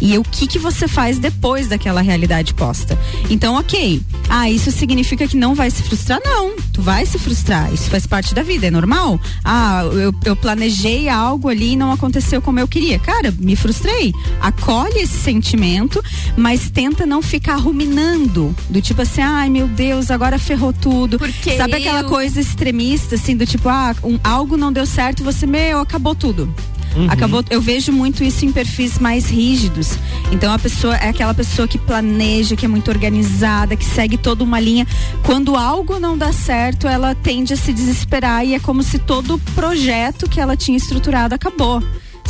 E 0.00 0.16
o 0.18 0.22
que 0.22 0.46
que 0.46 0.58
você 0.58 0.88
faz 0.88 1.18
depois 1.18 1.68
daquela 1.68 2.00
realidade 2.00 2.54
posta. 2.54 2.98
Então, 3.30 3.58
OK. 3.58 4.00
Ah, 4.28 4.48
isso 4.48 4.70
significa 4.70 5.26
que 5.26 5.36
não 5.36 5.54
vai 5.54 5.70
se 5.70 5.82
frustrar? 5.82 6.20
Não, 6.24 6.56
tu 6.72 6.80
vai 6.80 7.04
se 7.04 7.18
frustrar. 7.18 7.72
Isso 7.72 7.90
faz 7.90 8.06
parte 8.06 8.34
da 8.34 8.42
vida, 8.42 8.66
é 8.66 8.70
normal. 8.70 9.20
Ah, 9.44 9.82
eu, 9.92 10.14
eu 10.24 10.36
planejei 10.36 11.08
algo 11.08 11.48
ali 11.48 11.72
e 11.72 11.76
não 11.76 11.92
aconteceu 11.92 12.40
como 12.40 12.58
eu 12.58 12.66
queria. 12.66 12.98
Cara, 12.98 13.32
me 13.38 13.54
frustrei. 13.56 13.91
Acolhe 14.40 14.98
esse 15.00 15.18
sentimento, 15.18 16.02
mas 16.36 16.70
tenta 16.70 17.04
não 17.06 17.22
ficar 17.22 17.56
ruminando. 17.56 18.54
Do 18.68 18.80
tipo 18.80 19.02
assim, 19.02 19.20
ai 19.20 19.48
meu 19.48 19.68
Deus, 19.68 20.10
agora 20.10 20.38
ferrou 20.38 20.72
tudo. 20.72 21.18
Porque 21.18 21.56
Sabe 21.56 21.74
aquela 21.74 22.00
eu- 22.02 22.08
coisa 22.08 22.40
extremista, 22.40 23.14
assim, 23.14 23.36
do 23.36 23.46
tipo, 23.46 23.68
ah, 23.68 23.94
um- 24.02 24.18
algo 24.24 24.56
não 24.56 24.72
deu 24.72 24.86
certo, 24.86 25.22
você, 25.22 25.46
meu, 25.46 25.80
acabou 25.80 26.14
tudo. 26.14 26.52
Uhum. 26.94 27.06
Acabou, 27.10 27.42
eu 27.48 27.58
vejo 27.60 27.90
muito 27.90 28.22
isso 28.22 28.44
em 28.44 28.52
perfis 28.52 28.98
mais 28.98 29.30
rígidos. 29.30 29.98
Então 30.30 30.52
a 30.52 30.58
pessoa 30.58 30.94
é 30.96 31.08
aquela 31.08 31.32
pessoa 31.32 31.66
que 31.66 31.78
planeja, 31.78 32.54
que 32.54 32.66
é 32.66 32.68
muito 32.68 32.90
organizada, 32.90 33.74
que 33.76 33.84
segue 33.84 34.18
toda 34.18 34.44
uma 34.44 34.60
linha. 34.60 34.86
Quando 35.24 35.56
algo 35.56 35.98
não 35.98 36.18
dá 36.18 36.32
certo, 36.34 36.86
ela 36.86 37.14
tende 37.14 37.54
a 37.54 37.56
se 37.56 37.72
desesperar 37.72 38.44
e 38.44 38.54
é 38.54 38.58
como 38.60 38.82
se 38.82 38.98
todo 38.98 39.36
o 39.36 39.38
projeto 39.54 40.28
que 40.28 40.38
ela 40.38 40.54
tinha 40.54 40.76
estruturado 40.76 41.34
acabou 41.34 41.82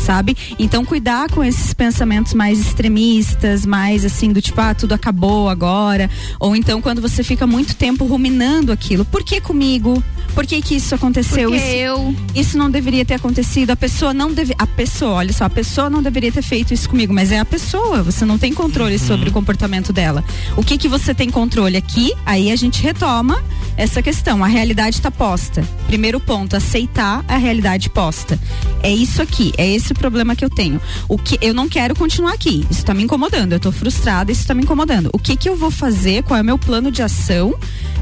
sabe? 0.02 0.36
Então 0.58 0.84
cuidar 0.84 1.30
com 1.30 1.42
esses 1.44 1.72
pensamentos 1.72 2.34
mais 2.34 2.58
extremistas, 2.58 3.64
mais 3.64 4.04
assim 4.04 4.32
do 4.32 4.42
tipo, 4.42 4.60
ah, 4.60 4.74
tudo 4.74 4.92
acabou 4.92 5.48
agora, 5.48 6.10
ou 6.40 6.56
então 6.56 6.82
quando 6.82 7.00
você 7.00 7.22
fica 7.22 7.46
muito 7.46 7.76
tempo 7.76 8.04
ruminando 8.04 8.72
aquilo, 8.72 9.04
por 9.04 9.22
que 9.22 9.40
comigo? 9.40 10.02
Por 10.34 10.46
que 10.46 10.60
que 10.62 10.76
isso 10.76 10.94
aconteceu? 10.94 11.50
Porque 11.50 11.62
isso, 11.62 11.76
eu. 11.76 12.16
isso 12.34 12.58
não 12.58 12.70
deveria 12.70 13.04
ter 13.04 13.14
acontecido. 13.14 13.70
A 13.70 13.76
pessoa 13.76 14.14
não 14.14 14.32
deve, 14.32 14.54
a 14.58 14.66
pessoa, 14.66 15.12
olha 15.14 15.32
só, 15.32 15.44
a 15.44 15.50
pessoa 15.50 15.90
não 15.90 16.02
deveria 16.02 16.32
ter 16.32 16.42
feito 16.42 16.72
isso 16.72 16.88
comigo, 16.88 17.12
mas 17.12 17.30
é 17.30 17.38
a 17.38 17.44
pessoa. 17.44 18.02
Você 18.02 18.24
não 18.24 18.38
tem 18.38 18.52
controle 18.52 18.98
sobre 18.98 19.28
o 19.28 19.32
comportamento 19.32 19.92
dela. 19.92 20.24
O 20.56 20.62
que 20.62 20.78
que 20.78 20.88
você 20.88 21.14
tem 21.14 21.30
controle 21.30 21.76
aqui? 21.76 22.12
Aí 22.24 22.50
a 22.50 22.56
gente 22.56 22.82
retoma 22.82 23.42
essa 23.76 24.02
questão. 24.02 24.42
A 24.42 24.46
realidade 24.46 24.96
está 24.96 25.10
posta. 25.10 25.62
Primeiro 25.86 26.18
ponto, 26.18 26.56
aceitar 26.56 27.24
a 27.28 27.36
realidade 27.36 27.90
posta. 27.90 28.38
É 28.82 28.90
isso 28.90 29.20
aqui, 29.20 29.52
é 29.58 29.68
esse 29.68 29.92
o 29.92 29.94
problema 29.94 30.34
que 30.34 30.44
eu 30.44 30.50
tenho. 30.50 30.80
O 31.08 31.18
que 31.18 31.38
eu 31.40 31.52
não 31.52 31.68
quero 31.68 31.94
continuar 31.94 32.32
aqui. 32.32 32.66
Isso 32.70 32.80
está 32.80 32.94
me 32.94 33.02
incomodando. 33.02 33.52
Eu 33.52 33.60
tô 33.60 33.70
frustrada, 33.70 34.32
isso 34.32 34.40
está 34.40 34.54
me 34.54 34.62
incomodando. 34.62 35.10
O 35.12 35.18
que 35.18 35.36
que 35.36 35.48
eu 35.48 35.56
vou 35.56 35.70
fazer? 35.70 36.22
Qual 36.22 36.38
é 36.38 36.42
o 36.42 36.44
meu 36.44 36.58
plano 36.58 36.90
de 36.90 37.02
ação 37.02 37.54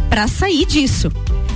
para 0.08 0.28
sair 0.28 0.64
disso? 0.64 1.10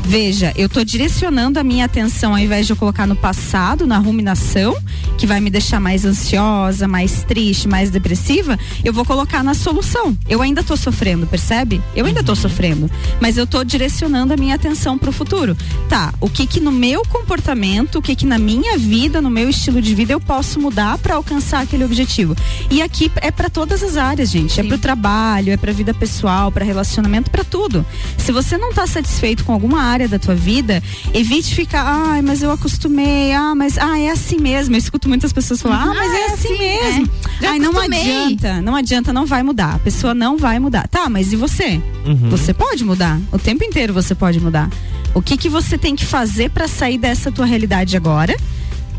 Veja, 0.07 0.53
eu 0.55 0.69
tô 0.69 0.85
direcionando 0.85 1.59
a 1.59 1.65
minha 1.65 1.87
atenção 1.87 2.33
ao 2.33 2.39
invés 2.39 2.67
de 2.67 2.73
eu 2.73 2.77
colocar 2.77 3.07
no 3.07 3.17
passado, 3.17 3.87
na 3.87 3.97
ruminação, 3.97 4.77
que 5.17 5.27
vai 5.27 5.41
me 5.41 5.49
deixar 5.49 5.81
mais 5.81 6.05
ansiosa, 6.05 6.87
mais 6.87 7.25
triste, 7.25 7.67
mais 7.67 7.89
depressiva, 7.89 8.59
eu 8.85 8.93
vou 8.93 9.05
colocar 9.05 9.43
na 9.43 9.55
solução. 9.55 10.17
Eu 10.29 10.43
ainda 10.43 10.63
tô 10.63 10.77
sofrendo, 10.77 11.27
percebe? 11.27 11.81
Eu 11.97 12.05
ainda 12.05 12.23
tô 12.23 12.37
sofrendo, 12.37 12.91
mas 13.19 13.39
eu 13.39 13.47
tô 13.47 13.65
direcionando 13.65 14.35
a 14.35 14.37
minha 14.37 14.55
atenção 14.55 14.99
pro 14.99 15.11
futuro. 15.11 15.57
Tá, 15.89 16.13
o 16.21 16.29
que 16.29 16.47
que 16.47 16.61
no 16.61 16.71
meu 16.71 17.03
comportamento, 17.07 17.97
o 17.97 18.03
que 18.03 18.15
que 18.15 18.27
na 18.27 18.39
minha 18.39 18.77
vida, 18.77 19.23
no 19.23 19.31
meu 19.31 19.49
estilo 19.49 19.81
de 19.81 19.95
vida 19.95 20.13
eu 20.13 20.21
posso 20.21 20.61
mudar 20.61 20.99
para 20.99 21.15
alcançar 21.15 21.63
aquele 21.63 21.85
objetivo? 21.85 22.37
E 22.71 22.83
aqui 22.83 23.11
é 23.17 23.31
para 23.31 23.49
todas 23.49 23.83
as 23.83 23.97
áreas, 23.97 24.31
gente. 24.31 24.61
É 24.61 24.63
pro 24.63 24.77
trabalho, 24.77 25.51
é 25.51 25.57
pra 25.57 25.73
vida 25.73 25.95
pessoal, 25.95 26.53
para 26.53 26.65
relacionamento, 26.65 27.31
para 27.31 27.43
tudo. 27.43 27.87
Se 28.19 28.31
você 28.33 28.59
não 28.59 28.71
tá 28.71 28.87
satisfeito 28.87 29.45
com 29.45 29.53
alguma 29.53 29.81
área 29.81 29.94
da 30.09 30.19
tua 30.19 30.35
vida, 30.35 30.83
evite 31.13 31.55
ficar, 31.55 31.83
ai, 31.87 32.21
mas 32.23 32.43
eu 32.43 32.51
acostumei, 32.51 33.33
ah, 33.33 33.55
mas 33.55 33.79
ah, 33.79 33.99
é 33.99 34.11
assim 34.11 34.39
mesmo. 34.39 34.75
Eu 34.75 34.79
escuto 34.79 35.09
muitas 35.09 35.33
pessoas 35.33 35.63
falar, 35.63 35.83
ah, 35.83 35.87
mas 35.95 36.11
Ah, 36.11 36.17
é 36.17 36.21
é 36.21 36.25
assim 36.27 36.35
assim, 36.55 36.59
mesmo. 36.59 37.11
é. 37.43 37.47
Ai, 37.47 37.59
não 37.59 37.73
adianta, 37.81 38.61
não 38.63 38.75
adianta, 38.77 39.13
não 39.13 39.27
vai 39.27 39.43
mudar. 39.43 39.75
A 39.75 39.79
pessoa 39.79 40.13
não 40.15 40.37
vai 40.37 40.59
mudar. 40.59 40.89
Tá, 40.89 41.09
mas 41.09 41.33
e 41.33 41.37
você? 41.37 41.81
Uhum. 42.07 42.29
Você 42.31 42.53
pode 42.53 42.85
mudar. 42.85 43.21
O 43.33 43.39
tempo 43.39 43.63
inteiro 43.65 43.93
você 43.95 44.15
pode 44.15 44.41
mudar. 44.41 44.69
O 45.15 45.23
que 45.23 45.37
que 45.37 45.49
você 45.49 45.79
tem 45.79 45.95
que 45.95 46.05
fazer 46.05 46.51
para 46.51 46.67
sair 46.67 46.99
dessa 46.99 47.31
tua 47.31 47.47
realidade 47.47 47.97
agora? 47.97 48.37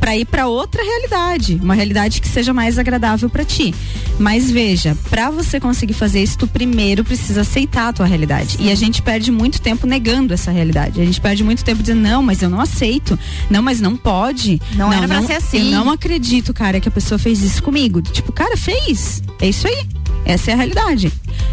Para 0.05 0.15
ir 0.15 0.25
para 0.25 0.47
outra 0.47 0.83
realidade, 0.83 1.59
uma 1.63 1.73
realidade 1.73 2.21
que 2.21 2.27
seja 2.27 2.53
mais 2.53 2.77
agradável 2.77 3.27
para 3.27 3.43
ti. 3.43 3.73
Mas 4.19 4.51
veja, 4.51 4.95
para 5.09 5.31
você 5.31 5.59
conseguir 5.59 5.95
fazer 5.95 6.21
isso, 6.21 6.37
tu 6.37 6.45
primeiro 6.45 7.03
precisa 7.03 7.41
aceitar 7.41 7.87
a 7.87 7.93
tua 7.93 8.05
realidade. 8.05 8.57
E 8.59 8.69
a 8.69 8.75
gente 8.75 9.01
perde 9.01 9.31
muito 9.31 9.59
tempo 9.59 9.87
negando 9.87 10.31
essa 10.31 10.51
realidade. 10.51 11.01
A 11.01 11.03
gente 11.03 11.19
perde 11.19 11.43
muito 11.43 11.65
tempo 11.65 11.81
dizendo 11.81 12.01
não, 12.01 12.21
mas 12.21 12.43
eu 12.43 12.51
não 12.51 12.61
aceito. 12.61 13.17
Não, 13.49 13.63
mas 13.63 13.81
não 13.81 13.97
pode. 13.97 14.61
Não 14.75 14.93
era 14.93 15.07
pra 15.07 15.23
ser 15.23 15.33
assim. 15.33 15.73
Eu 15.73 15.83
não 15.83 15.89
acredito, 15.89 16.53
cara, 16.53 16.79
que 16.79 16.87
a 16.87 16.91
pessoa 16.91 17.17
fez 17.17 17.41
isso 17.41 17.63
comigo. 17.63 17.99
Tipo, 17.99 18.31
cara, 18.31 18.55
fez. 18.55 19.23
É 19.41 19.49
isso 19.49 19.67
aí. 19.67 19.87
Essa 20.23 20.51
é 20.51 20.53
a 20.53 20.57
realidade. 20.57 21.11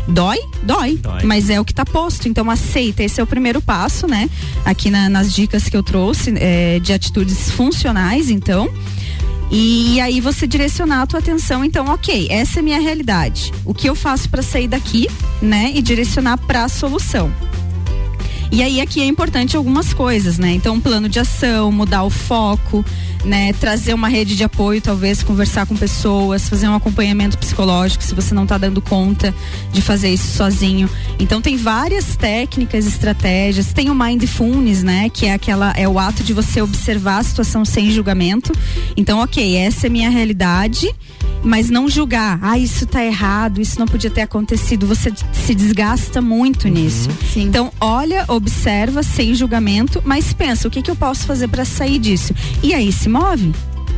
Dói? 0.09 0.39
Dói. 0.63 0.97
Dói. 0.97 1.23
Mas 1.25 1.49
é 1.51 1.61
o 1.61 1.65
que 1.65 1.73
tá 1.75 1.85
posto. 1.85 2.29
Então 2.29 2.51
aceita. 2.51 3.03
Esse 3.03 3.21
é 3.21 3.25
o 3.25 3.27
primeiro 3.27 3.61
passo, 3.61 4.07
né? 4.07 4.29
Aqui 4.65 4.91
na- 4.91 5.09
nas 5.09 5.33
dicas 5.33 5.69
que 5.69 5.77
eu 5.77 5.83
trouxe 5.83 6.33
é, 6.37 6.79
de 6.81 6.93
atitudes 6.93 7.51
funcionais, 7.51 8.29
então. 8.31 8.69
E 9.51 10.01
aí 10.01 10.19
você 10.21 10.47
direcionar 10.47 11.03
a 11.03 11.07
tua 11.07 11.19
atenção, 11.21 11.63
então, 11.63 11.87
ok, 11.89 12.27
essa 12.31 12.61
é 12.61 12.63
minha 12.63 12.81
realidade. 12.81 13.53
O 13.67 13.75
que 13.75 13.87
eu 13.89 13.95
faço 13.95 14.29
para 14.31 14.43
sair 14.43 14.67
daqui, 14.67 15.09
né? 15.43 15.71
E 15.75 15.83
direcionar 15.83 16.39
para 16.39 16.65
a 16.65 16.69
solução. 16.69 17.31
E 18.53 18.63
aí 18.63 18.83
aqui 18.83 19.01
é 19.01 19.07
importante 19.07 19.57
algumas 19.57 19.95
coisas, 19.95 20.37
né? 20.37 20.53
Então, 20.53 20.75
um 20.75 20.81
plano 20.81 21.09
de 21.09 21.19
ação, 21.19 21.73
mudar 21.73 22.05
o 22.05 22.11
foco, 22.11 22.85
né? 23.25 23.51
Trazer 23.55 23.95
uma 23.95 24.09
rede 24.09 24.37
de 24.37 24.45
apoio, 24.45 24.79
talvez 24.79 25.23
conversar 25.23 25.65
com 25.65 25.75
pessoas, 25.75 26.51
fazer 26.51 26.69
um 26.69 26.75
acompanhamento 26.75 27.39
psicológico 27.39 28.05
se 28.05 28.15
você 28.15 28.35
não 28.35 28.47
tá 28.47 28.59
dando 28.59 28.83
conta 28.83 29.35
de 29.73 29.81
fazer 29.81 30.11
isso 30.11 30.37
sozinho. 30.37 30.89
Então 31.19 31.41
tem 31.41 31.57
várias 31.57 32.15
técnicas, 32.15 32.87
estratégias. 32.87 33.73
Tem 33.73 33.89
o 33.89 33.95
mindfulness, 33.95 34.83
né? 34.83 35.09
Que 35.09 35.27
é 35.27 35.33
aquela 35.33 35.73
é 35.73 35.89
o 35.89 35.99
ato 35.99 36.23
de 36.23 36.35
você 36.35 36.61
observar 36.61 37.19
a 37.19 37.23
situação 37.23 37.65
sem 37.65 37.91
julgamento. 37.91 38.53
Então, 38.97 39.21
ok, 39.21 39.57
essa 39.57 39.87
é 39.87 39.91
minha 39.91 40.11
realidade, 40.11 40.95
mas 41.43 41.71
não 41.71 41.89
julgar. 41.89 42.39
Ah, 42.43 42.59
isso 42.59 42.87
tá 42.87 43.03
errado, 43.05 43.61
isso 43.61 43.79
não 43.79 43.87
podia 43.87 44.11
ter 44.11 44.23
acontecido. 44.23 44.87
Você 44.87 45.11
se 45.33 45.55
desgasta 45.55 46.21
muito 46.21 46.69
nisso. 46.69 47.09
Então, 47.35 47.73
olha, 47.81 48.25
observa 48.43 49.05
sem 49.05 49.35
julgamento, 49.35 50.03
mas 50.05 50.33
pensa, 50.33 50.67
o 50.67 50.71
que 50.71 50.83
que 50.83 50.91
eu 50.91 50.97
posso 50.97 51.25
fazer 51.27 51.47
para 51.47 51.65
sair 51.65 51.99
disso? 51.99 52.35
E 52.61 52.75
aí 52.75 52.93
se 52.93 53.09
move. 53.09 53.53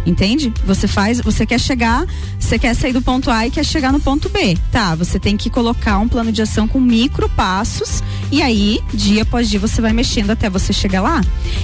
Entende? 0.06 0.52
Você 0.66 0.86
faz, 0.86 1.20
você 1.20 1.46
quer 1.46 1.58
chegar, 1.58 2.06
você 2.38 2.58
quer 2.58 2.74
sair 2.74 2.92
do 2.92 3.02
ponto 3.02 3.30
A 3.30 3.46
e 3.46 3.50
quer 3.50 3.64
chegar 3.64 3.92
no 3.92 4.00
ponto 4.00 4.28
B. 4.28 4.56
Tá, 4.70 4.94
você 4.94 5.18
tem 5.18 5.36
que 5.36 5.48
colocar 5.48 5.98
um 5.98 6.08
plano 6.08 6.30
de 6.30 6.42
ação 6.42 6.68
com 6.68 6.80
micro 6.80 7.28
passos 7.30 8.02
e 8.30 8.42
aí, 8.42 8.80
dia 8.92 9.22
após 9.22 9.48
dia, 9.48 9.60
você 9.60 9.80
vai 9.80 9.92
mexendo 9.92 10.30
até 10.30 10.50
você 10.50 10.72
chegar 10.72 11.00
lá. 11.00 11.20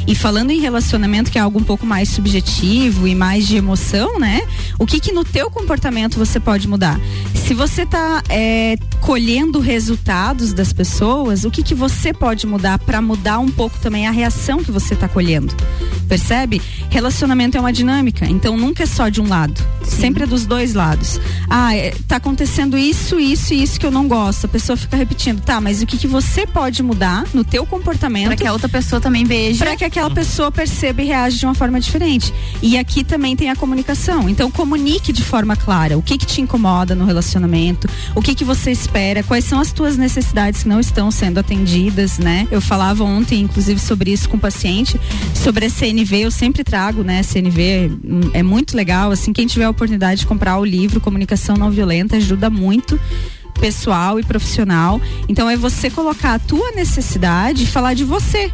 E 0.07 0.15
falando 0.15 0.51
em 0.51 0.61
relacionamento, 0.61 1.31
que 1.31 1.39
é 1.39 1.41
algo 1.41 1.59
um 1.59 1.65
pouco 1.65 1.85
mais 1.85 2.09
subjetivo 2.09 3.09
e 3.09 3.15
mais 3.15 3.47
de 3.47 3.57
emoção, 3.57 4.19
né? 4.21 4.41
O 4.79 4.87
que 4.87 5.01
que 5.01 5.11
no 5.11 5.25
teu 5.25 5.51
comportamento 5.51 6.17
você 6.17 6.39
pode 6.39 6.69
mudar? 6.69 7.01
Se 7.35 7.55
você 7.55 7.85
tá 7.85 8.23
é, 8.29 8.77
colhendo 9.01 9.59
resultados 9.59 10.53
das 10.53 10.73
pessoas, 10.73 11.45
o 11.45 11.51
que 11.51 11.63
que 11.63 11.75
você 11.75 12.13
pode 12.13 12.47
mudar 12.47 12.79
para 12.79 13.03
mudar 13.03 13.41
um 13.41 13.51
pouco 13.51 13.77
também 13.81 14.07
a 14.07 14.11
reação 14.13 14.63
que 14.63 14.71
você 14.71 14.95
tá 14.95 15.09
colhendo? 15.09 15.53
Percebe? 16.09 16.63
Relacionamento 16.89 17.57
é 17.57 17.61
uma 17.61 17.73
dinâmica, 17.73 18.27
então 18.31 18.57
nunca 18.57 18.83
é 18.85 18.87
só 18.87 19.09
de 19.09 19.21
um 19.21 19.29
lado. 19.29 19.61
Sempre 19.83 20.25
é 20.25 20.27
dos 20.27 20.47
dois 20.47 20.75
lados. 20.75 21.21
Ah, 21.49 21.75
é, 21.75 21.95
tá 22.07 22.17
acontecendo 22.17 22.79
isso, 22.79 23.19
isso 23.19 23.53
e 23.53 23.63
isso 23.63 23.79
que 23.79 23.85
eu 23.87 23.91
não 23.91 24.07
gosto. 24.09 24.45
A 24.47 24.49
pessoa 24.49 24.77
fica 24.77 24.97
repetindo, 24.97 25.41
tá, 25.41 25.61
mas 25.61 25.83
o 25.83 25.87
que 25.87 25.99
que 25.99 26.07
você 26.07 26.47
pode 26.47 26.83
mudar 26.83 27.25
no 27.35 27.43
teu 27.45 27.67
comportamento 27.67 28.27
Pra 28.29 28.37
que 28.37 28.47
a 28.47 28.53
outra 28.53 28.69
pessoa 28.69 29.01
também 29.01 29.25
veja. 29.25 29.65
para 29.65 29.77
que 29.77 29.85
aquela 29.85 30.11
pessoa 30.11 30.51
perceba 30.53 31.03
e 31.03 31.07
reaja 31.07 31.37
de 31.37 31.45
uma 31.45 31.55
forma 31.55 31.81
diferente. 31.81 32.33
E 32.63 32.79
aqui 32.79 33.03
também 33.05 33.35
tem 33.37 33.51
a 33.51 33.57
comunicação. 33.57 34.29
Então 34.29 34.51
comunique 34.51 35.13
de 35.13 35.23
forma 35.25 35.57
clara 35.57 35.99
o 35.99 36.03
que 36.03 36.17
que 36.17 36.27
te 36.27 36.41
incomoda 36.41 36.95
no 36.95 37.05
relacionamento, 37.05 37.89
o 38.15 38.23
que 38.23 38.35
que 38.35 38.45
você 38.45 38.71
espera, 38.71 39.23
quais 39.23 39.45
são 39.45 39.59
as 39.61 39.73
tuas 39.73 39.97
necessidades 39.97 40.63
que 40.63 40.69
não 40.69 40.79
estão 40.81 41.11
sendo 41.11 41.39
atendidas, 41.41 42.19
né? 42.19 42.47
Eu 42.51 42.61
falava 42.61 43.03
ontem, 43.05 43.41
inclusive, 43.41 43.81
sobre 43.81 44.13
isso 44.13 44.29
com 44.29 44.37
o 44.37 44.41
paciente, 44.41 45.01
sobre 45.35 45.67
a 45.67 45.71
CNV, 45.71 46.17
eu 46.25 46.31
sempre 46.31 46.63
trago, 46.63 47.03
né? 47.03 47.23
CNV 47.23 47.91
é 48.33 48.43
muito 48.43 48.77
legal, 48.77 49.11
assim, 49.11 49.33
quem 49.33 49.47
tiver 49.47 49.65
a 49.65 49.71
oportunidade 49.71 50.21
de 50.21 50.27
comprar 50.27 50.59
o 50.59 50.65
livro 50.65 51.01
Comunicação 51.01 51.57
Não 51.57 51.71
Violenta 51.71 52.17
ajuda 52.17 52.51
muito 52.51 52.99
pessoal 53.61 54.19
e 54.19 54.25
profissional. 54.25 55.01
Então 55.29 55.49
é 55.49 55.57
você 55.57 55.91
colocar 55.91 56.35
a 56.35 56.39
tua 56.39 56.71
necessidade 56.73 57.65
e 57.65 57.67
falar 57.67 57.95
de 57.95 58.05
você. 58.05 58.51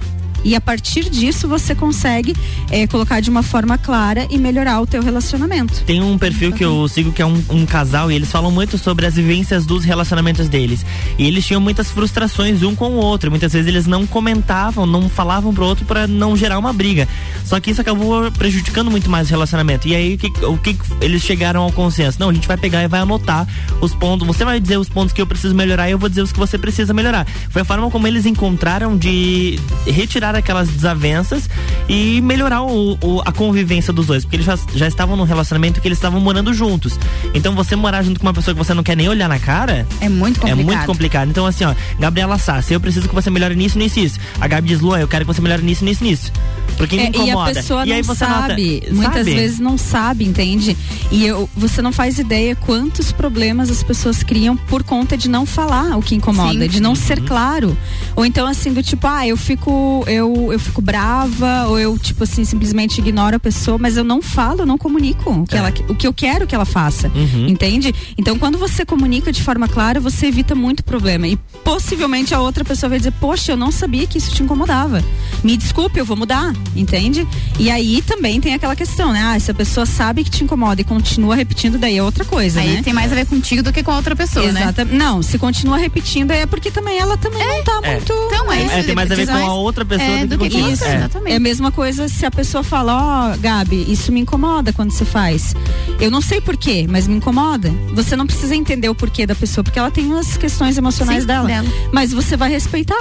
E 0.47 0.55
a 0.55 0.61
partir 0.61 1.11
disso 1.11 1.49
você 1.49 1.75
consegue 1.75 2.33
eh, 2.71 2.87
colocar 2.87 3.19
de 3.19 3.29
uma 3.29 3.43
forma 3.43 3.77
clara 3.77 4.29
e 4.31 4.39
melhorar 4.39 4.81
o 4.81 4.87
teu 4.87 5.03
relacionamento. 5.03 5.83
Tem 5.83 6.01
um 6.01 6.17
perfil 6.17 6.53
que 6.53 6.65
eu 6.65 6.87
sigo 6.87 7.11
que 7.11 7.21
é 7.21 7.27
um, 7.27 7.43
um 7.51 7.67
casal 7.67 8.13
e 8.13 8.15
eles 8.15 8.31
falam 8.31 8.53
muito 8.53 8.79
sobre 8.79 9.07
as 9.07 9.17
vivências 9.17 9.67
dos 9.67 9.85
relacionamentos 9.85 10.49
deles. 10.49 10.87
E 11.19 11.27
eles 11.27 11.45
tinham 11.45 11.61
muitas 11.61 11.91
frustrações 11.91 12.63
um 12.63 12.77
com 12.77 12.91
o 12.91 12.95
outro. 12.95 13.29
Muitas 13.29 13.55
vezes 13.55 13.67
eles 13.67 13.89
não 13.89 14.07
comentavam, 14.07 14.87
não 14.87 15.09
falavam 15.09 15.53
pro 15.53 15.65
outro 15.65 15.85
para 15.85 16.07
não 16.07 16.37
gerar 16.37 16.61
uma 16.61 16.73
briga. 16.73 17.09
Só 17.45 17.59
que 17.59 17.73
isso 17.73 17.81
acabou 17.81 18.31
prejudicando 18.31 18.89
muito 18.89 19.11
mais 19.11 19.27
o 19.27 19.31
relacionamento. 19.33 19.89
E 19.89 19.97
aí 19.97 20.15
o 20.15 20.19
que, 20.19 20.45
o 20.45 20.59
que 20.59 20.79
eles 21.01 21.23
chegaram 21.23 21.63
ao 21.63 21.73
consenso? 21.73 22.21
Não, 22.21 22.31
a 22.31 22.33
gente 22.33 22.47
vai 22.47 22.57
pegar 22.57 22.85
e 22.85 22.87
vai 22.87 23.01
anotar 23.01 23.49
os 23.81 23.97
pontos. 23.97 24.25
Você 24.29 24.45
vai 24.45 24.61
dizer 24.61 24.79
os 24.79 24.89
pontos 24.89 25.13
que 25.13 25.21
eu 25.21 25.27
preciso 25.27 25.57
melhorar 25.57 25.89
e 25.89 25.93
eu 25.93 25.99
vou 25.99 26.09
dizer 26.09 26.23
os 26.23 26.31
que 26.31 26.39
você 26.39 26.57
precisa 26.57 26.95
melhorar. 26.95 27.27
Foi 27.51 27.63
a 27.63 27.65
forma 27.65 27.91
como 27.91 28.07
eles 28.07 28.27
encontraram 28.27 28.97
de 28.97 29.59
retirar 29.85 30.36
aquelas 30.37 30.69
desavenças 30.69 31.49
e 31.89 32.21
melhorar 32.21 32.63
o, 32.63 32.99
o- 33.03 33.23
a 33.25 33.33
convivência 33.33 33.93
dos 33.93 34.07
dois. 34.07 34.25
Porque 34.25 34.37
eles 34.37 34.47
já, 34.47 34.59
já 34.75 34.87
estavam 34.89 35.17
num 35.17 35.25
relacionamento 35.25 35.81
que 35.81 35.89
eles 35.89 35.99
estavam 35.99 36.21
morando 36.21 36.53
juntos. 36.55 36.99
Então 37.35 37.55
você 37.55 37.75
morar 37.77 38.03
junto 38.03 38.21
com 38.21 38.27
uma 38.27 38.35
pessoa 38.35 38.55
que 38.55 38.59
você 38.63 38.75
não 38.75 38.83
quer 38.83 38.97
nem 38.97 39.09
olhar 39.09 39.29
na 39.29 39.39
cara. 39.39 39.87
É 40.01 40.09
muito 40.09 40.39
É 40.39 40.51
complicado. 40.51 40.65
muito 40.67 40.87
complicado. 40.87 41.29
Então, 41.31 41.47
assim, 41.47 41.65
ó, 41.65 41.75
Gabriela 41.99 42.39
Sassi, 42.39 42.75
eu 42.75 42.81
preciso 42.81 43.09
que 43.09 43.15
você 43.15 43.31
melhore 43.31 43.55
nisso, 43.55 43.79
nisso, 43.79 43.99
isso. 43.99 44.19
A 44.41 44.47
Gabi 44.49 44.69
diz, 44.69 44.81
Luan, 44.81 44.99
eu 44.99 45.09
quero 45.09 45.25
que 45.25 45.33
você 45.33 45.41
melhore 45.41 45.63
nisso, 45.63 45.85
nisso, 45.85 46.03
nisso. 46.05 46.33
Porque 46.77 46.97
me 46.97 47.03
É, 47.03 47.07
e 47.07 47.09
incomoda. 47.09 47.51
a 47.51 47.55
pessoa 47.55 47.83
aí 47.83 47.89
não 47.91 48.03
você 48.03 48.25
sabe, 48.25 48.75
nota, 48.83 48.95
muitas 48.95 49.15
sabe? 49.19 49.35
vezes 49.35 49.59
não 49.59 49.79
sabe, 49.79 50.25
entende? 50.27 50.77
E 51.11 51.25
eu, 51.25 51.49
você 51.57 51.81
não 51.81 51.91
faz 51.93 52.19
ideia 52.19 52.55
quantos 52.55 53.13
problemas 53.13 53.71
as 53.71 53.83
pessoas 53.83 54.23
criam 54.23 54.57
por 54.57 54.83
conta 54.83 55.17
de 55.17 55.29
não 55.29 55.47
falar 55.47 55.97
o 55.97 56.03
que 56.03 56.15
incomoda, 56.15 56.65
Sim. 56.65 56.69
de 56.69 56.81
não 56.81 56.95
ser 56.95 57.19
Uhum. 57.21 57.25
claro. 57.27 57.79
Ou 58.15 58.27
então 58.27 58.47
assim 58.47 58.73
do 58.73 58.83
tipo, 58.83 59.07
ah, 59.07 59.27
eu 59.27 59.37
fico 59.39 60.05
eu, 60.07 60.26
eu 60.53 60.59
fico 60.59 60.81
brava 60.81 61.67
ou 61.69 61.79
eu 61.79 61.99
tipo 61.99 62.25
assim 62.25 62.45
simplesmente 62.45 62.99
ignoro 63.01 63.37
a 63.37 63.41
pessoa, 63.41 63.79
mas 63.79 63.97
eu 63.97 64.05
não 64.05 64.21
falo, 64.23 64.61
eu 64.63 64.67
não 64.67 64.79
comunico 64.79 65.31
o 65.31 65.47
que 65.47 65.57
ela 65.57 65.73
o 65.89 65.95
que 65.95 66.07
eu 66.07 66.13
quero 66.13 66.47
que 66.47 66.55
ela 66.55 66.65
faça. 66.65 67.11
Uhum. 67.15 67.47
Entende? 67.49 67.95
Então 68.19 68.39
quando 68.39 68.59
você 68.59 68.85
comunica 68.85 69.33
de 69.33 69.43
forma 69.43 69.69
clara, 69.69 70.01
você 70.01 70.27
evita 70.27 70.55
muito 70.55 70.83
problema 70.85 71.27
e 71.29 71.37
possivelmente 71.65 72.35
a 72.35 72.41
outra 72.41 72.65
pessoa 72.65 72.91
vai 72.91 72.99
dizer: 72.99 73.13
"Poxa, 73.21 73.53
eu 73.53 73.57
não 73.57 73.71
sabia 73.73 74.07
que 74.07 74.19
isso 74.19 74.33
te 74.35 74.43
incomodava. 74.43 75.03
Me 75.43 75.57
desculpe, 75.57 75.99
eu 75.99 76.05
vou 76.05 76.17
mudar", 76.17 76.53
entende? 76.75 77.27
E 77.59 77.71
aí 77.71 78.03
também 78.03 78.41
tem 78.41 78.55
aquela 78.55 78.77
questão, 78.77 79.13
né? 79.13 79.23
Ah, 79.23 79.39
se 79.41 79.51
a 79.51 79.55
pessoa 79.55 79.85
sabe 79.87 80.25
que 80.25 80.31
te 80.31 80.45
incomoda 80.45 80.81
e 80.81 80.85
continua 80.85 81.35
repetindo, 81.35 81.79
daí 81.79 81.97
é 81.99 82.03
outra 82.03 82.25
coisa, 82.25 82.61
Aí 82.61 82.75
né? 82.77 82.83
tem 82.83 82.93
mais 82.93 83.11
a 83.13 83.15
ver 83.15 83.27
contigo 83.27 83.63
do 83.63 83.73
que 83.73 83.83
com 83.83 83.91
a 83.91 83.97
outra 83.97 84.15
pessoa, 84.17 84.51
né? 84.53 84.61
Exata- 84.63 84.85
Não, 84.85 85.23
se 85.23 85.39
continua 85.39 85.77
repetindo 85.79 86.31
é 86.31 86.47
porque 86.47 86.71
também 86.71 86.99
ela 86.99 87.17
também 87.17 87.47
não 87.47 87.63
tá 87.65 87.81
É. 87.83 87.95
muito. 87.97 88.13
Então 88.13 88.53
é 88.53 88.63
isso. 88.63 88.75
É, 88.75 88.83
tem 88.83 88.95
mais 88.95 89.11
a 89.11 89.15
ver 89.15 89.27
com 89.27 89.33
a 89.37 89.55
outra 89.55 89.85
pessoa 89.85 90.06
é, 90.07 90.27
do 90.27 90.39
que 90.39 90.49
que 90.49 90.61
você, 90.63 90.85
É. 90.85 90.97
exatamente. 90.97 91.33
É 91.33 91.37
a 91.37 91.41
mesma 91.41 91.71
coisa 91.71 92.09
se 92.09 92.25
a 92.25 92.31
pessoa 92.31 92.63
fala, 92.63 93.33
ó, 93.33 93.37
Gabi, 93.37 93.85
isso 93.91 94.11
me 94.13 94.21
incomoda 94.21 94.73
quando 94.73 94.91
você 94.91 95.05
faz. 95.05 95.55
Eu 96.01 96.11
não 96.11 96.21
sei 96.21 96.41
porquê, 96.41 96.87
mas 96.89 97.07
me 97.07 97.17
incomoda. 97.17 97.71
Você 97.95 98.17
não 98.17 98.27
precisa 98.27 98.55
entender 98.55 98.89
o 98.89 98.95
porquê 98.95 99.27
da 99.27 99.35
pessoa, 99.35 99.63
porque 99.65 99.79
ela 99.79 99.91
tem 99.91 100.13
as 100.19 100.37
questões 100.37 100.77
emocionais 100.79 101.23
Sim, 101.23 101.27
dela. 101.27 101.47
dela. 101.47 101.69
Mas 101.93 102.13
você 102.13 102.37
vai 102.37 102.51
respeitar. 102.51 102.99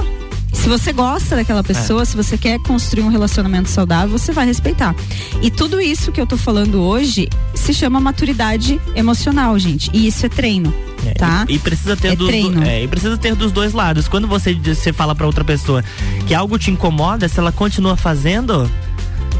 Se 0.56 0.70
você 0.70 0.92
gosta 0.92 1.36
daquela 1.36 1.64
pessoa, 1.64 2.04
se 2.06 2.16
você 2.18 2.38
quer 2.38 2.60
construir 2.60 3.04
um 3.04 3.10
relacionamento 3.10 3.70
saudável, 3.70 4.18
você 4.18 4.32
vai 4.32 4.48
respeitar. 4.48 4.96
E 5.42 5.52
tudo 5.52 5.80
isso 5.80 6.12
que 6.12 6.20
eu 6.20 6.26
tô 6.26 6.38
falando 6.38 6.82
hoje 6.82 7.30
se 7.54 7.72
chama 7.74 8.00
maturidade 8.00 8.82
emocional, 8.96 9.58
gente. 9.60 9.92
E 9.94 10.08
isso 10.08 10.26
é 10.26 10.30
treino, 10.30 10.74
É, 11.06 11.14
tá? 11.14 11.46
E, 11.48 11.56
e 11.56 11.60
precisa 11.60 11.96
ter 11.96 12.14
É 12.14 12.16
dos, 12.16 12.28
treino. 12.28 12.64
é, 12.64 12.84
e 12.84 12.88
precisa 12.88 13.16
ter 13.16 13.36
dos 13.36 13.52
dois 13.52 13.74
lados. 13.74 14.08
Quando 14.08 14.28
você, 14.28 14.54
você 14.56 14.92
fala 14.92 15.14
pra 15.14 15.28
outra 15.28 15.44
pessoa 15.44 15.84
que 16.26 16.34
algo 16.34 16.58
te 16.58 16.72
incomoda, 16.72 17.28
se 17.28 17.38
ela 17.40 17.52
continua 17.52 17.96
fazendo. 17.96 18.70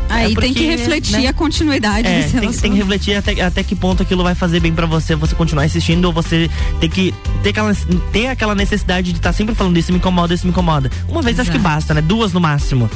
Aí 0.10 0.34
é 0.34 0.36
tem 0.36 0.54
que 0.54 0.66
refletir 0.66 1.20
né? 1.20 1.28
a 1.28 1.34
continuidade 1.34 2.08
É, 2.08 2.22
desse 2.22 2.40
tem, 2.40 2.52
tem 2.52 2.72
que 2.72 2.78
refletir 2.78 3.16
até, 3.16 3.42
até 3.42 3.64
que 3.64 3.76
ponto 3.76 4.04
aquilo 4.04 4.24
vai 4.24 4.36
fazer 4.36 4.60
bem 4.60 4.74
pra 4.74 4.86
você, 4.86 5.16
você 5.16 5.36
continuar 5.36 5.66
insistindo 5.66 6.06
ou 6.06 6.14
você 6.14 6.50
tem 6.80 6.90
que 6.90 7.14
ter 7.44 7.50
aquela, 7.50 7.74
ter 8.12 8.28
aquela 8.28 8.56
necessidade 8.56 9.12
de 9.12 9.18
estar 9.18 9.34
sempre 9.34 9.56
falando 9.56 9.78
isso 9.78 9.92
me 9.92 9.98
incomoda, 9.98 10.34
isso 10.34 10.46
me 10.46 10.52
incomoda. 10.52 10.92
Uma 11.08 11.22
vez 11.22 11.40
acho 11.40 11.50
que 11.50 11.58
Exato. 11.58 11.70
basta, 11.74 11.94
né? 11.94 12.02
Duas 12.02 12.34
no 12.34 12.40
máximo. 12.40 12.90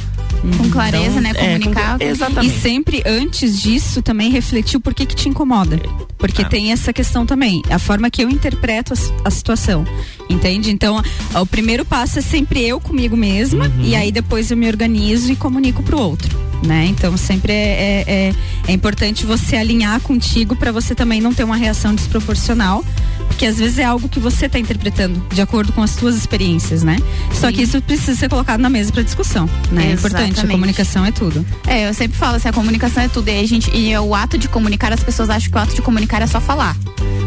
Com 0.56 0.70
clareza, 0.70 1.06
Então, 1.18 1.20
né? 1.22 1.30
é, 1.30 1.34
com- 1.34 1.64
Comunicar. 1.64 2.00
exatamente. 2.00 2.56
E 2.56 2.60
sempre 2.60 3.02
antes 3.06 3.60
disso 3.60 4.00
também 4.02 4.30
refletir 4.30 4.76
o 4.76 4.80
porquê 4.80 5.04
que 5.04 5.14
te 5.14 5.28
incomoda. 5.28 5.78
Porque 6.18 6.42
Ah. 6.42 6.48
tem 6.48 6.72
essa 6.72 6.92
questão 6.92 7.24
também, 7.26 7.62
a 7.70 7.78
forma 7.78 8.10
que 8.10 8.22
eu 8.22 8.28
interpreto 8.30 8.92
a, 8.94 9.28
a 9.28 9.30
situação. 9.30 9.84
Entende? 10.28 10.70
Então, 10.70 11.02
a- 11.34 11.40
o 11.40 11.46
primeiro 11.46 11.84
passo 11.84 12.18
é 12.18 12.22
sempre 12.22 12.62
eu 12.66 12.80
comigo 12.80 13.16
mesma 13.16 13.66
Uhum. 13.66 13.84
e 13.84 13.94
aí 13.94 14.10
depois 14.12 14.50
eu 14.50 14.56
me 14.56 14.66
organizo 14.66 15.30
e 15.32 15.36
comunico 15.36 15.82
pro 15.82 15.98
outro. 15.98 16.38
Né? 16.62 16.84
Então 16.90 17.16
sempre 17.16 17.52
é, 17.54 17.56
é, 17.56 18.04
é, 18.06 18.34
é 18.68 18.72
importante 18.72 19.24
você 19.24 19.56
alinhar 19.56 19.98
contigo 20.02 20.54
para 20.54 20.70
você 20.70 20.94
também 20.94 21.18
não 21.18 21.32
ter 21.32 21.42
uma 21.42 21.56
reação 21.56 21.94
desproporcional. 21.94 22.84
Porque 23.30 23.46
às 23.46 23.56
vezes 23.58 23.78
é 23.78 23.84
algo 23.84 24.06
que 24.08 24.20
você 24.20 24.46
está 24.46 24.58
interpretando 24.58 25.22
de 25.32 25.40
acordo 25.40 25.72
com 25.72 25.82
as 25.82 25.92
suas 25.92 26.14
experiências, 26.14 26.82
né? 26.82 26.98
Só 27.32 27.50
que 27.50 27.62
isso 27.62 27.80
precisa 27.80 28.14
ser 28.14 28.28
colocado 28.28 28.60
na 28.60 28.68
mesa 28.68 28.92
para 28.92 29.02
discussão, 29.02 29.48
né? 29.72 29.88
É 29.88 29.92
importante, 29.92 30.44
a 30.44 30.46
comunicação 30.46 31.06
é 31.06 31.10
tudo. 31.10 31.46
É, 31.66 31.88
eu 31.88 31.94
sempre 31.94 32.18
falo 32.18 32.36
assim, 32.36 32.48
a 32.48 32.52
comunicação 32.52 33.02
é 33.02 33.08
tudo. 33.08 33.28
E, 33.28 33.40
a 33.40 33.46
gente, 33.46 33.74
e 33.74 33.96
o 33.96 34.14
ato 34.14 34.36
de 34.36 34.46
comunicar, 34.46 34.92
as 34.92 35.02
pessoas 35.02 35.30
acham 35.30 35.50
que 35.50 35.56
o 35.56 35.60
ato 35.60 35.74
de 35.74 35.80
comunicar 35.80 36.20
é 36.20 36.26
só 36.26 36.38
falar. 36.40 36.76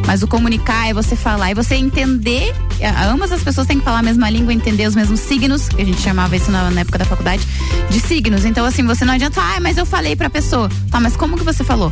Mas 0.05 0.21
o 0.21 0.27
comunicar 0.27 0.87
é 0.89 0.93
você 0.93 1.15
falar 1.15 1.49
e 1.51 1.53
você 1.55 1.75
entender. 1.75 2.53
é, 2.79 2.89
Ambas 2.89 3.31
as 3.31 3.41
pessoas 3.41 3.65
têm 3.65 3.79
que 3.79 3.85
falar 3.85 3.99
a 3.99 4.03
mesma 4.03 4.29
língua, 4.29 4.53
entender 4.53 4.85
os 4.87 4.95
mesmos 4.95 5.19
signos, 5.21 5.69
que 5.69 5.81
a 5.81 5.85
gente 5.85 6.01
chamava 6.01 6.35
isso 6.35 6.51
na, 6.51 6.69
na 6.69 6.81
época 6.81 6.99
da 6.99 7.05
faculdade, 7.05 7.47
de 7.89 7.99
signos. 8.01 8.45
Então, 8.45 8.65
assim, 8.65 8.83
você 8.83 9.03
não 9.05 9.13
adianta, 9.13 9.41
ah, 9.41 9.59
mas 9.61 9.77
eu 9.77 9.85
falei 9.85 10.15
pra 10.15 10.29
pessoa. 10.29 10.69
Tá, 10.91 10.99
mas 10.99 11.15
como 11.15 11.37
que 11.37 11.43
você 11.43 11.63
falou? 11.63 11.91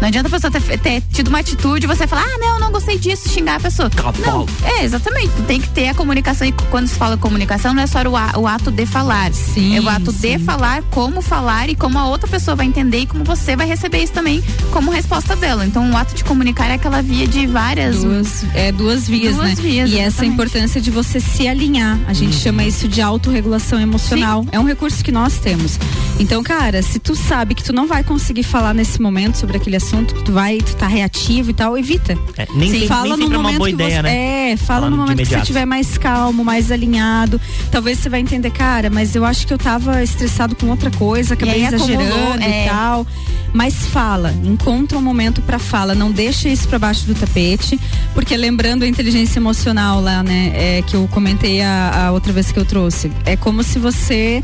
Não 0.00 0.08
adianta 0.08 0.28
a 0.28 0.30
pessoa 0.30 0.50
ter, 0.50 0.78
ter 0.78 1.02
tido 1.12 1.28
uma 1.28 1.40
atitude 1.40 1.84
e 1.84 1.88
você 1.88 2.06
falar, 2.06 2.22
ah, 2.22 2.38
não, 2.38 2.60
não 2.60 2.70
gostei 2.72 2.98
disso, 2.98 3.28
xingar 3.28 3.56
a 3.56 3.60
pessoa. 3.60 3.90
Não, 4.24 4.46
é, 4.62 4.84
exatamente. 4.84 5.30
Tem 5.46 5.60
que 5.60 5.68
ter 5.70 5.88
a 5.88 5.94
comunicação. 5.94 6.46
E 6.46 6.52
quando 6.70 6.86
se 6.86 6.94
fala 6.94 7.16
comunicação, 7.16 7.74
não 7.74 7.82
é 7.82 7.86
só 7.86 7.98
o, 8.02 8.16
a- 8.16 8.32
o 8.36 8.46
ato 8.46 8.70
de 8.70 8.86
falar. 8.86 9.32
Sim, 9.32 9.76
é 9.76 9.80
o 9.80 9.88
ato 9.88 10.12
de 10.12 10.18
sim. 10.18 10.38
falar, 10.38 10.82
como 10.84 11.20
falar 11.20 11.68
e 11.68 11.74
como 11.74 11.98
a 11.98 12.06
outra 12.06 12.28
pessoa 12.28 12.54
vai 12.54 12.66
entender 12.66 13.00
e 13.00 13.06
como 13.06 13.24
você 13.24 13.56
vai 13.56 13.66
receber 13.66 14.02
isso 14.02 14.12
também 14.12 14.42
como 14.72 14.90
resposta 14.90 15.34
dela. 15.34 15.66
Então, 15.66 15.90
o 15.90 15.96
ato 15.96 16.14
de 16.14 16.22
comunicar 16.22 16.70
é 16.70 16.74
aquela 16.74 17.02
via 17.02 17.26
de 17.26 17.46
várias. 17.46 18.02
Duas, 18.02 18.44
é, 18.54 18.70
duas 18.70 19.08
vias, 19.08 19.34
Duas 19.34 19.48
né? 19.48 19.54
vias, 19.56 19.90
e 19.90 19.94
essa 19.98 20.06
exatamente. 20.08 20.32
importância 20.34 20.80
de 20.80 20.90
você 20.90 21.18
se 21.18 21.48
alinhar. 21.48 21.98
A 22.06 22.12
gente 22.12 22.36
chama 22.36 22.62
isso 22.64 22.86
de 22.86 23.00
autorregulação 23.02 23.80
emocional. 23.80 24.46
É 24.52 24.60
um 24.60 24.64
recurso 24.64 25.02
que 25.02 25.10
nós 25.10 25.38
temos. 25.38 25.78
Então, 26.20 26.42
cara, 26.42 26.82
se 26.82 26.98
tu 26.98 27.16
sabe 27.16 27.54
que 27.54 27.64
tu 27.64 27.72
não 27.72 27.86
vai 27.88 28.04
conseguir 28.04 28.42
falar 28.44 28.72
nesse 28.74 29.00
momento 29.00 29.36
sobre 29.36 29.56
aquele 29.56 29.76
assunto, 29.76 29.87
que 29.96 30.22
tu 30.24 30.32
vai, 30.32 30.58
tu 30.58 30.76
tá 30.76 30.86
reativo 30.86 31.50
e 31.50 31.54
tal, 31.54 31.76
evita. 31.76 32.16
É, 32.36 32.46
nem 32.54 32.70
sempre- 32.70 32.88
fala 32.88 33.02
nem 33.02 33.10
no 33.12 33.16
sempre 33.18 33.34
é 33.34 33.38
uma 33.38 33.42
momento 33.42 33.58
boa 33.58 33.68
que 33.68 33.74
ideia, 33.74 33.96
você, 33.96 34.02
né? 34.02 34.50
É, 34.52 34.56
fala 34.56 34.90
no 34.90 34.96
momento 34.96 35.18
que 35.18 35.26
você 35.26 35.38
estiver 35.38 35.66
mais 35.66 35.98
calmo, 35.98 36.44
mais 36.44 36.70
alinhado. 36.70 37.40
Talvez 37.70 37.98
você 37.98 38.08
vai 38.08 38.20
entender, 38.20 38.50
cara, 38.50 38.90
mas 38.90 39.14
eu 39.14 39.24
acho 39.24 39.46
que 39.46 39.52
eu 39.52 39.58
tava 39.58 40.02
estressado 40.02 40.54
com 40.54 40.68
outra 40.68 40.90
coisa, 40.90 41.34
acabei 41.34 41.64
acumulou, 41.64 42.00
exagerando 42.00 42.44
é. 42.44 42.66
e 42.66 42.68
tal. 42.68 43.06
Mas 43.52 43.86
fala, 43.86 44.32
encontra 44.44 44.98
um 44.98 45.02
momento 45.02 45.40
pra 45.40 45.58
fala, 45.58 45.94
não 45.94 46.10
deixa 46.10 46.48
isso 46.48 46.68
pra 46.68 46.78
baixo 46.78 47.06
do 47.06 47.14
tapete, 47.14 47.80
porque 48.12 48.36
lembrando 48.36 48.82
a 48.82 48.86
inteligência 48.86 49.38
emocional 49.38 50.00
lá, 50.02 50.22
né, 50.22 50.52
é, 50.54 50.82
que 50.82 50.94
eu 50.94 51.08
comentei 51.10 51.62
a, 51.62 52.08
a 52.08 52.12
outra 52.12 52.32
vez 52.32 52.52
que 52.52 52.58
eu 52.58 52.64
trouxe, 52.64 53.10
é 53.24 53.36
como 53.36 53.62
se 53.62 53.78
você 53.78 54.42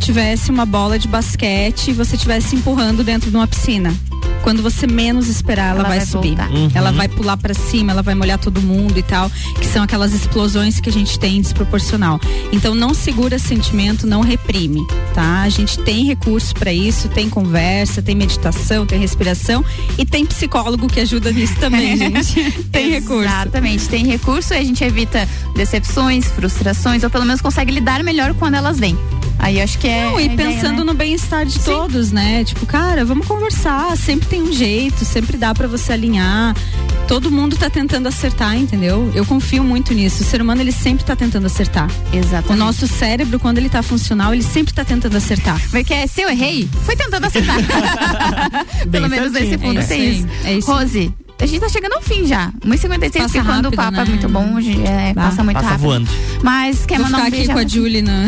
tivesse 0.00 0.50
uma 0.50 0.66
bola 0.66 0.98
de 0.98 1.08
basquete 1.08 1.88
e 1.88 1.92
você 1.92 2.16
estivesse 2.16 2.54
empurrando 2.54 3.02
dentro 3.02 3.30
de 3.30 3.36
uma 3.36 3.46
piscina. 3.46 3.94
Quando 4.42 4.62
você 4.62 4.86
menos 4.86 5.28
esperar, 5.28 5.70
ela, 5.70 5.80
Ela 5.80 5.88
vai, 5.88 5.98
vai 5.98 6.06
subir. 6.06 6.38
Uhum. 6.38 6.70
Ela 6.74 6.92
vai 6.92 7.08
pular 7.08 7.36
pra 7.36 7.54
cima, 7.54 7.92
ela 7.92 8.02
vai 8.02 8.14
molhar 8.14 8.38
todo 8.38 8.60
mundo 8.60 8.98
e 8.98 9.02
tal, 9.02 9.30
que 9.58 9.66
são 9.66 9.82
aquelas 9.82 10.12
explosões 10.12 10.80
que 10.80 10.88
a 10.90 10.92
gente 10.92 11.18
tem 11.18 11.40
desproporcional. 11.40 12.20
Então 12.52 12.74
não 12.74 12.92
segura 12.92 13.38
sentimento, 13.38 14.06
não 14.06 14.20
reprime, 14.20 14.86
tá? 15.14 15.42
A 15.42 15.48
gente 15.48 15.78
tem 15.78 16.04
recurso 16.04 16.54
pra 16.54 16.72
isso, 16.72 17.08
tem 17.08 17.30
conversa, 17.30 18.02
tem 18.02 18.14
meditação, 18.14 18.84
tem 18.84 18.98
respiração 18.98 19.64
e 19.96 20.04
tem 20.04 20.26
psicólogo 20.26 20.88
que 20.88 21.00
ajuda 21.00 21.32
nisso 21.32 21.56
também, 21.56 21.96
gente. 21.98 22.52
tem 22.70 22.90
recurso. 22.90 23.24
Exatamente, 23.24 23.88
tem 23.88 24.06
recurso 24.06 24.52
e 24.52 24.58
a 24.58 24.62
gente 24.62 24.84
evita 24.84 25.26
decepções, 25.56 26.26
frustrações, 26.26 27.02
ou 27.02 27.08
pelo 27.08 27.24
menos 27.24 27.40
consegue 27.40 27.72
lidar 27.72 28.02
melhor 28.02 28.34
quando 28.34 28.54
elas 28.54 28.78
vêm. 28.78 28.96
Aí 29.38 29.60
acho 29.60 29.78
que 29.78 29.86
é. 29.88 30.04
Não, 30.04 30.18
e 30.18 30.26
ideia, 30.26 30.36
pensando 30.54 30.78
né? 30.78 30.84
no 30.84 30.94
bem-estar 30.94 31.44
de 31.44 31.58
todos, 31.60 32.10
né? 32.12 32.44
Tipo, 32.44 32.64
cara, 32.66 33.04
vamos 33.04 33.26
conversar. 33.26 33.96
Sempre 33.96 34.28
tem 34.28 34.42
um 34.42 34.52
jeito, 34.52 35.04
sempre 35.04 35.36
dá 35.36 35.54
pra 35.54 35.66
você 35.68 35.92
alinhar. 35.92 36.56
Todo 37.06 37.30
mundo 37.30 37.56
tá 37.56 37.68
tentando 37.68 38.06
acertar, 38.08 38.56
entendeu? 38.56 39.12
Eu 39.14 39.26
confio 39.26 39.62
muito 39.62 39.92
nisso. 39.92 40.22
O 40.22 40.26
ser 40.26 40.40
humano, 40.40 40.62
ele 40.62 40.72
sempre 40.72 41.04
tá 41.04 41.14
tentando 41.14 41.46
acertar. 41.46 41.90
Exatamente. 42.12 42.52
O 42.52 42.56
nosso 42.56 42.86
cérebro, 42.88 43.38
quando 43.38 43.58
ele 43.58 43.68
tá 43.68 43.82
funcional, 43.82 44.32
ele 44.32 44.42
sempre 44.42 44.72
tá 44.72 44.84
tentando 44.84 45.16
acertar. 45.16 45.60
Porque 45.70 46.08
se 46.08 46.22
eu 46.22 46.30
errei, 46.30 46.68
foi 46.84 46.96
tentando 46.96 47.26
acertar. 47.26 47.56
Pelo 48.90 49.08
menos 49.08 49.32
nesse 49.32 49.58
ponto 49.58 49.78
É 49.78 49.80
isso 49.80 49.88
tem 49.88 50.10
isso. 50.10 50.28
é 50.44 50.52
isso. 50.54 50.70
Rose, 50.72 51.12
a 51.40 51.46
gente 51.46 51.60
tá 51.60 51.68
chegando 51.68 51.94
ao 51.94 52.02
fim 52.02 52.26
já. 52.26 52.50
1h56, 52.64 53.12
Passa 53.12 53.24
porque 53.24 53.40
quando 53.40 53.66
o 53.66 53.70
rápido, 53.70 53.76
papo 53.76 53.92
né? 53.92 54.02
é 54.02 54.04
muito 54.04 54.28
bom, 54.28 54.58
é, 54.86 55.14
passa 55.14 55.44
muito 55.44 55.56
Passa 55.56 55.68
rápido. 55.70 55.82
voando. 55.82 56.08
Mas 56.42 56.86
quer 56.86 56.98
Vou 56.98 57.04
mandar 57.06 57.18
um 57.18 57.22
aqui 57.22 57.30
beijo 57.32 57.52
com 57.52 57.58
a 57.58 57.66
Julie 57.66 58.02
na. 58.02 58.24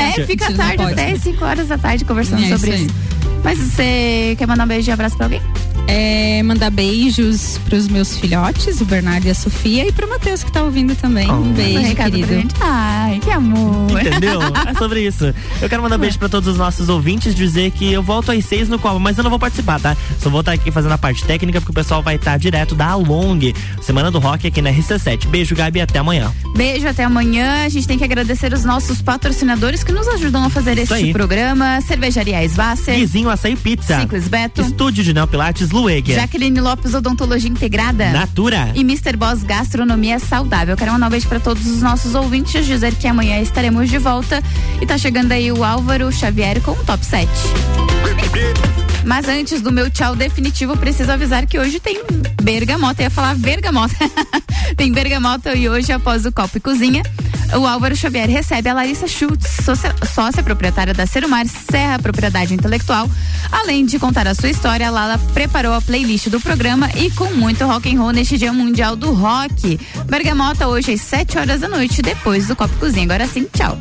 É, 0.00 0.12
fica 0.26 0.48
Mentira, 0.50 0.50
não 0.50 0.76
tarde 0.76 0.82
até 0.92 1.16
5 1.16 1.44
horas 1.44 1.68
da 1.68 1.78
tarde 1.78 2.04
conversando 2.04 2.42
É 2.42 2.48
sobre 2.56 2.74
isso 2.74 2.84
isso. 2.84 2.94
Mas 3.42 3.58
você 3.58 4.34
quer 4.36 4.46
mandar 4.46 4.64
um 4.64 4.68
beijo 4.68 4.90
e 4.90 4.92
abraço 4.92 5.16
pra 5.16 5.26
alguém? 5.26 5.40
É, 5.92 6.40
mandar 6.44 6.70
beijos 6.70 7.58
pros 7.64 7.88
meus 7.88 8.16
filhotes, 8.16 8.80
o 8.80 8.84
Bernardo 8.84 9.26
e 9.26 9.30
a 9.30 9.34
Sofia, 9.34 9.88
e 9.88 9.90
pro 9.92 10.08
Matheus 10.08 10.44
que 10.44 10.52
tá 10.52 10.62
ouvindo 10.62 10.94
também. 10.94 11.28
um 11.28 11.40
Manda 11.46 11.62
beijo, 11.62 11.94
pra 11.96 12.10
querido. 12.10 12.48
Ai, 12.60 13.18
que 13.18 13.30
amor. 13.30 13.90
Entendeu? 14.00 14.40
É 14.68 14.74
sobre 14.78 15.04
isso. 15.04 15.34
Eu 15.60 15.68
quero 15.68 15.82
mandar 15.82 15.98
beijo 15.98 16.16
pra 16.18 16.28
todos 16.28 16.48
os 16.48 16.56
nossos 16.56 16.88
ouvintes, 16.88 17.34
dizer 17.34 17.72
que 17.72 17.92
eu 17.92 18.02
volto 18.02 18.30
às 18.30 18.44
seis 18.44 18.68
no 18.68 18.78
Copa, 18.78 19.00
mas 19.00 19.18
eu 19.18 19.24
não 19.24 19.30
vou 19.30 19.38
participar, 19.38 19.80
tá? 19.80 19.96
Só 20.20 20.30
vou 20.30 20.40
estar 20.40 20.52
aqui 20.52 20.70
fazendo 20.70 20.92
a 20.92 20.98
parte 20.98 21.24
técnica, 21.24 21.60
porque 21.60 21.72
o 21.72 21.74
pessoal 21.74 22.02
vai 22.02 22.14
estar 22.14 22.38
direto 22.38 22.74
da 22.76 22.94
Long, 22.94 23.40
Semana 23.82 24.10
do 24.12 24.20
Rock 24.20 24.46
aqui 24.46 24.62
na 24.62 24.70
RC7. 24.70 25.26
Beijo, 25.26 25.56
Gabi, 25.56 25.80
até 25.80 25.98
amanhã. 25.98 26.32
Beijo, 26.54 26.86
até 26.86 27.02
amanhã. 27.02 27.64
A 27.64 27.68
gente 27.68 27.88
tem 27.88 27.98
que 27.98 28.04
agradecer 28.04 28.52
os 28.52 28.64
nossos 28.64 29.02
patrocinadores 29.02 29.82
que 29.82 29.90
nos 29.92 30.06
ajudam 30.06 30.44
a 30.44 30.50
fazer 30.50 30.78
este 30.78 30.94
aí. 30.94 31.12
programa. 31.12 31.80
Cervejaria 31.80 32.40
Svasser. 32.44 32.94
Vizinho 32.94 33.28
Açaí 33.28 33.56
Pizza. 33.56 34.00
Ciclis 34.00 34.28
Beto. 34.28 34.60
Estúdio 34.62 35.02
de 35.02 35.12
Neopilates 35.12 35.70
Lueger. 35.80 36.14
Jaqueline 36.16 36.60
Lopes 36.60 36.94
Odontologia 36.94 37.50
Integrada. 37.50 38.10
Natura. 38.10 38.72
E 38.74 38.80
Mr. 38.80 39.16
Boss 39.16 39.42
Gastronomia 39.42 40.18
Saudável. 40.18 40.76
Quero 40.76 40.92
mandar 40.92 41.06
um 41.06 41.10
beijo 41.10 41.28
para 41.28 41.40
todos 41.40 41.66
os 41.66 41.82
nossos 41.82 42.14
ouvintes, 42.14 42.66
dizer 42.66 42.94
que 42.94 43.06
amanhã 43.06 43.40
estaremos 43.40 43.88
de 43.88 43.98
volta. 43.98 44.42
E 44.80 44.86
tá 44.86 44.96
chegando 44.98 45.32
aí 45.32 45.50
o 45.50 45.64
Álvaro 45.64 46.12
Xavier 46.12 46.60
com 46.60 46.72
o 46.72 46.84
top 46.84 47.04
7. 47.04 47.30
Mas 49.04 49.28
antes 49.28 49.60
do 49.60 49.72
meu 49.72 49.90
tchau 49.90 50.14
definitivo, 50.14 50.76
preciso 50.76 51.10
avisar 51.12 51.46
que 51.46 51.58
hoje 51.58 51.80
tem 51.80 52.02
bergamota. 52.42 53.02
Eu 53.02 53.04
ia 53.04 53.10
falar 53.10 53.34
vergamota. 53.34 53.94
tem 54.76 54.92
bergamota 54.92 55.54
e 55.54 55.68
hoje, 55.68 55.92
após 55.92 56.26
o 56.26 56.32
copo 56.32 56.56
e 56.56 56.60
cozinha, 56.60 57.02
o 57.58 57.66
Álvaro 57.66 57.96
Xavier 57.96 58.28
recebe 58.28 58.68
a 58.68 58.74
Larissa 58.74 59.08
Schultz, 59.08 59.64
sócia, 59.64 59.94
sócia 60.14 60.42
proprietária 60.42 60.94
da 60.94 61.06
Serumar 61.06 61.46
Serra 61.46 61.98
Propriedade 61.98 62.54
Intelectual. 62.54 63.10
Além 63.50 63.84
de 63.84 63.98
contar 63.98 64.26
a 64.28 64.34
sua 64.34 64.50
história, 64.50 64.86
a 64.86 64.90
Lala 64.90 65.18
preparou 65.34 65.72
a 65.72 65.80
playlist 65.80 66.28
do 66.28 66.40
programa 66.40 66.88
e 66.94 67.10
com 67.10 67.30
muito 67.34 67.66
rock 67.66 67.92
and 67.92 68.00
roll 68.00 68.12
neste 68.12 68.38
Dia 68.38 68.52
Mundial 68.52 68.94
do 68.94 69.12
Rock. 69.12 69.80
Bergamota 70.06 70.68
hoje 70.68 70.92
às 70.92 71.00
7 71.00 71.38
horas 71.38 71.60
da 71.60 71.68
noite, 71.68 72.02
depois 72.02 72.46
do 72.46 72.54
copo 72.54 72.74
e 72.76 72.78
cozinha. 72.78 73.04
Agora 73.04 73.26
sim, 73.26 73.46
tchau. 73.52 73.78